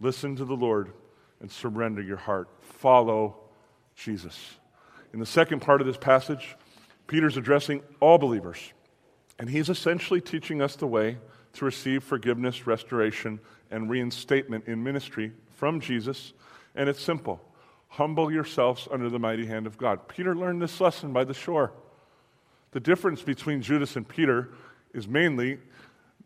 Listen 0.00 0.36
to 0.36 0.46
the 0.46 0.56
Lord 0.56 0.90
and 1.42 1.50
surrender 1.50 2.00
your 2.00 2.16
heart. 2.16 2.48
Follow 2.62 3.36
Jesus. 3.94 4.56
In 5.12 5.20
the 5.20 5.26
second 5.26 5.60
part 5.60 5.82
of 5.82 5.86
this 5.86 5.98
passage, 5.98 6.56
Peter's 7.08 7.36
addressing 7.36 7.82
all 8.00 8.16
believers, 8.16 8.72
and 9.38 9.50
he's 9.50 9.68
essentially 9.68 10.22
teaching 10.22 10.62
us 10.62 10.76
the 10.76 10.86
way 10.86 11.18
to 11.54 11.64
receive 11.66 12.02
forgiveness, 12.02 12.66
restoration, 12.66 13.38
and 13.72 13.90
reinstatement 13.90 14.68
in 14.68 14.82
ministry 14.82 15.32
from 15.50 15.80
Jesus. 15.80 16.32
And 16.74 16.88
it's 16.88 17.02
simple 17.02 17.40
humble 17.88 18.32
yourselves 18.32 18.88
under 18.90 19.10
the 19.10 19.18
mighty 19.18 19.44
hand 19.44 19.66
of 19.66 19.76
God. 19.76 20.08
Peter 20.08 20.34
learned 20.34 20.62
this 20.62 20.80
lesson 20.80 21.12
by 21.12 21.24
the 21.24 21.34
shore. 21.34 21.72
The 22.70 22.80
difference 22.80 23.20
between 23.20 23.60
Judas 23.60 23.96
and 23.96 24.08
Peter 24.08 24.48
is 24.94 25.06
mainly 25.06 25.58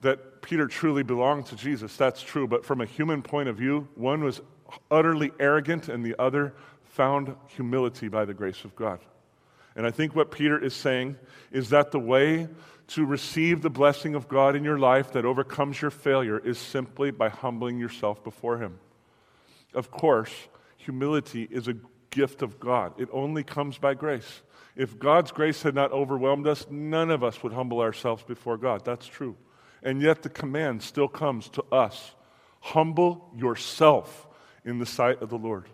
that 0.00 0.42
Peter 0.42 0.68
truly 0.68 1.02
belonged 1.02 1.46
to 1.46 1.56
Jesus. 1.56 1.96
That's 1.96 2.22
true. 2.22 2.46
But 2.46 2.64
from 2.64 2.80
a 2.80 2.86
human 2.86 3.20
point 3.20 3.48
of 3.48 3.56
view, 3.56 3.88
one 3.96 4.22
was 4.22 4.40
utterly 4.92 5.32
arrogant 5.40 5.88
and 5.88 6.06
the 6.06 6.14
other 6.20 6.54
found 6.84 7.34
humility 7.48 8.06
by 8.06 8.24
the 8.24 8.34
grace 8.34 8.64
of 8.64 8.76
God. 8.76 9.00
And 9.74 9.84
I 9.84 9.90
think 9.90 10.14
what 10.14 10.30
Peter 10.30 10.62
is 10.62 10.72
saying 10.72 11.16
is 11.50 11.70
that 11.70 11.90
the 11.90 11.98
way 11.98 12.48
to 12.88 13.04
receive 13.04 13.62
the 13.62 13.70
blessing 13.70 14.14
of 14.14 14.28
God 14.28 14.54
in 14.54 14.64
your 14.64 14.78
life 14.78 15.12
that 15.12 15.24
overcomes 15.24 15.80
your 15.80 15.90
failure 15.90 16.38
is 16.38 16.58
simply 16.58 17.10
by 17.10 17.28
humbling 17.28 17.78
yourself 17.78 18.22
before 18.22 18.58
Him. 18.58 18.78
Of 19.74 19.90
course, 19.90 20.32
humility 20.76 21.48
is 21.50 21.68
a 21.68 21.76
gift 22.10 22.42
of 22.42 22.58
God, 22.58 22.98
it 22.98 23.08
only 23.12 23.42
comes 23.42 23.78
by 23.78 23.94
grace. 23.94 24.42
If 24.76 24.98
God's 24.98 25.32
grace 25.32 25.62
had 25.62 25.74
not 25.74 25.92
overwhelmed 25.92 26.46
us, 26.46 26.66
none 26.70 27.10
of 27.10 27.24
us 27.24 27.42
would 27.42 27.52
humble 27.52 27.80
ourselves 27.80 28.22
before 28.22 28.58
God. 28.58 28.84
That's 28.84 29.06
true. 29.06 29.36
And 29.82 30.02
yet 30.02 30.22
the 30.22 30.28
command 30.28 30.82
still 30.82 31.08
comes 31.08 31.48
to 31.50 31.64
us 31.72 32.14
humble 32.60 33.30
yourself 33.36 34.26
in 34.64 34.78
the 34.78 34.86
sight 34.86 35.22
of 35.22 35.30
the 35.30 35.38
Lord. 35.38 35.64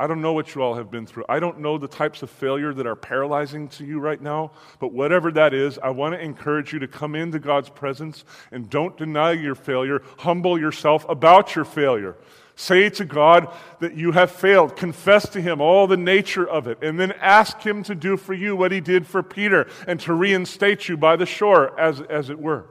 I 0.00 0.06
don't 0.06 0.22
know 0.22 0.32
what 0.32 0.54
you 0.54 0.62
all 0.62 0.76
have 0.76 0.90
been 0.90 1.04
through. 1.04 1.26
I 1.28 1.40
don't 1.40 1.58
know 1.58 1.76
the 1.76 1.86
types 1.86 2.22
of 2.22 2.30
failure 2.30 2.72
that 2.72 2.86
are 2.86 2.96
paralyzing 2.96 3.68
to 3.68 3.84
you 3.84 4.00
right 4.00 4.18
now, 4.18 4.52
but 4.78 4.94
whatever 4.94 5.30
that 5.32 5.52
is, 5.52 5.78
I 5.78 5.90
want 5.90 6.14
to 6.14 6.20
encourage 6.20 6.72
you 6.72 6.78
to 6.78 6.88
come 6.88 7.14
into 7.14 7.38
God's 7.38 7.68
presence 7.68 8.24
and 8.50 8.70
don't 8.70 8.96
deny 8.96 9.32
your 9.32 9.54
failure. 9.54 10.00
Humble 10.20 10.58
yourself 10.58 11.04
about 11.06 11.54
your 11.54 11.66
failure. 11.66 12.16
Say 12.56 12.88
to 12.88 13.04
God 13.04 13.54
that 13.80 13.94
you 13.94 14.12
have 14.12 14.30
failed. 14.30 14.74
Confess 14.74 15.28
to 15.28 15.40
Him 15.42 15.60
all 15.60 15.86
the 15.86 15.98
nature 15.98 16.48
of 16.48 16.66
it, 16.66 16.82
and 16.82 16.98
then 16.98 17.12
ask 17.20 17.60
Him 17.60 17.82
to 17.82 17.94
do 17.94 18.16
for 18.16 18.32
you 18.32 18.56
what 18.56 18.72
He 18.72 18.80
did 18.80 19.06
for 19.06 19.22
Peter 19.22 19.68
and 19.86 20.00
to 20.00 20.14
reinstate 20.14 20.88
you 20.88 20.96
by 20.96 21.16
the 21.16 21.26
shore, 21.26 21.78
as, 21.78 22.00
as 22.00 22.30
it 22.30 22.38
were. 22.38 22.70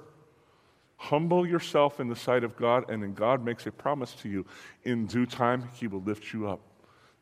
Humble 0.98 1.46
yourself 1.46 2.00
in 2.00 2.08
the 2.08 2.16
sight 2.16 2.44
of 2.44 2.58
God, 2.58 2.90
and 2.90 3.04
then 3.04 3.14
God 3.14 3.46
makes 3.46 3.68
a 3.68 3.72
promise 3.72 4.14
to 4.24 4.30
you. 4.30 4.48
In 4.84 5.06
due 5.06 5.28
time, 5.28 5.70
He 5.76 5.86
will 5.86 6.02
lift 6.02 6.34
you 6.34 6.50
up. 6.50 6.62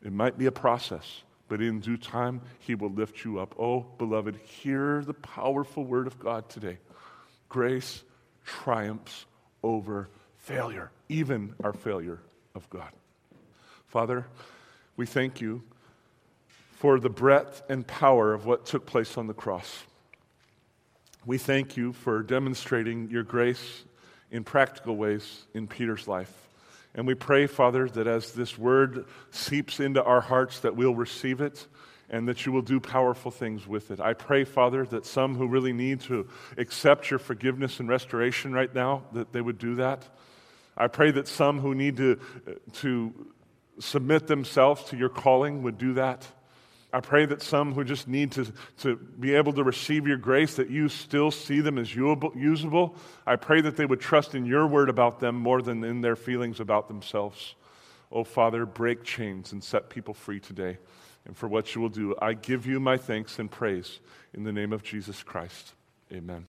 It 0.07 0.13
might 0.13 0.37
be 0.37 0.45
a 0.45 0.53
process, 0.53 1.23
but 1.49 1.61
in 1.61 1.81
due 1.81 1.97
time, 1.97 2.39
He 2.59 2.75
will 2.75 2.89
lift 2.89 3.25
you 3.25 3.39
up. 3.39 3.53
Oh, 3.59 3.85
beloved, 3.97 4.37
hear 4.37 5.03
the 5.03 5.13
powerful 5.13 5.83
word 5.83 6.07
of 6.07 6.17
God 6.17 6.47
today. 6.47 6.77
Grace 7.49 8.03
triumphs 8.45 9.25
over 9.63 10.07
failure, 10.37 10.91
even 11.09 11.53
our 11.61 11.73
failure 11.73 12.21
of 12.55 12.69
God. 12.69 12.89
Father, 13.87 14.25
we 14.95 15.05
thank 15.05 15.41
you 15.41 15.61
for 16.71 17.01
the 17.01 17.09
breadth 17.09 17.61
and 17.67 17.85
power 17.85 18.33
of 18.33 18.45
what 18.45 18.65
took 18.65 18.85
place 18.85 19.17
on 19.17 19.27
the 19.27 19.33
cross. 19.33 19.83
We 21.25 21.37
thank 21.37 21.75
you 21.75 21.91
for 21.91 22.23
demonstrating 22.23 23.09
your 23.09 23.23
grace 23.23 23.83
in 24.31 24.45
practical 24.45 24.95
ways 24.95 25.47
in 25.53 25.67
Peter's 25.67 26.07
life. 26.07 26.46
And 26.97 27.05
we 27.05 27.13
pray, 27.13 27.45
Father, 27.45 27.87
that 27.87 28.07
as 28.07 28.31
this 28.31 28.57
word 28.57 29.05
seeps 29.29 29.79
into 29.79 30.03
our 30.03 30.19
hearts, 30.19 30.59
that 30.61 30.75
we'll 30.75 30.95
receive 30.95 31.39
it 31.39 31.67
and 32.09 32.27
that 32.27 32.45
you 32.45 32.51
will 32.51 32.61
do 32.61 32.79
powerful 32.79 33.31
things 33.31 33.67
with 33.67 33.91
it. 33.91 33.99
I 33.99 34.13
pray, 34.13 34.45
Father, 34.45 34.83
that 34.85 35.05
some 35.05 35.35
who 35.35 35.47
really 35.47 35.73
need 35.73 36.01
to 36.01 36.27
accept 36.57 37.11
your 37.11 37.19
forgiveness 37.19 37.79
and 37.79 37.87
restoration 37.87 38.51
right 38.51 38.73
now, 38.73 39.03
that 39.11 39.31
they 39.31 39.41
would 39.41 39.59
do 39.59 39.75
that. 39.75 40.07
I 40.75 40.87
pray 40.87 41.11
that 41.11 41.27
some 41.27 41.59
who 41.59 41.75
need 41.75 41.97
to, 41.97 42.19
to 42.75 43.13
submit 43.79 44.27
themselves 44.27 44.83
to 44.85 44.97
your 44.97 45.09
calling 45.09 45.63
would 45.63 45.77
do 45.77 45.93
that. 45.93 46.27
I 46.93 47.01
pray 47.01 47.25
that 47.25 47.41
some 47.41 47.73
who 47.73 47.83
just 47.83 48.07
need 48.07 48.31
to, 48.33 48.51
to 48.79 48.95
be 48.95 49.35
able 49.35 49.51
to 49.53 49.63
receive 49.63 50.07
your 50.07 50.17
grace, 50.17 50.55
that 50.55 50.69
you 50.69 50.87
still 50.87 51.31
see 51.31 51.59
them 51.59 51.77
as 51.77 51.93
usable. 51.93 52.95
I 53.25 53.35
pray 53.35 53.59
that 53.61 53.75
they 53.75 53.85
would 53.85 53.99
trust 53.99 54.35
in 54.35 54.45
your 54.45 54.65
word 54.67 54.89
about 54.89 55.19
them 55.19 55.35
more 55.35 55.61
than 55.61 55.83
in 55.83 56.01
their 56.01 56.15
feelings 56.15 56.59
about 56.59 56.87
themselves. 56.87 57.55
Oh, 58.09 58.23
Father, 58.23 58.65
break 58.65 59.03
chains 59.03 59.51
and 59.51 59.61
set 59.61 59.89
people 59.89 60.13
free 60.13 60.39
today. 60.39 60.77
And 61.25 61.35
for 61.35 61.49
what 61.49 61.75
you 61.75 61.81
will 61.81 61.89
do, 61.89 62.15
I 62.21 62.33
give 62.33 62.65
you 62.65 62.79
my 62.79 62.95
thanks 62.95 63.37
and 63.37 63.51
praise 63.51 63.99
in 64.33 64.45
the 64.45 64.53
name 64.53 64.71
of 64.71 64.81
Jesus 64.81 65.23
Christ. 65.23 65.73
Amen. 66.13 66.45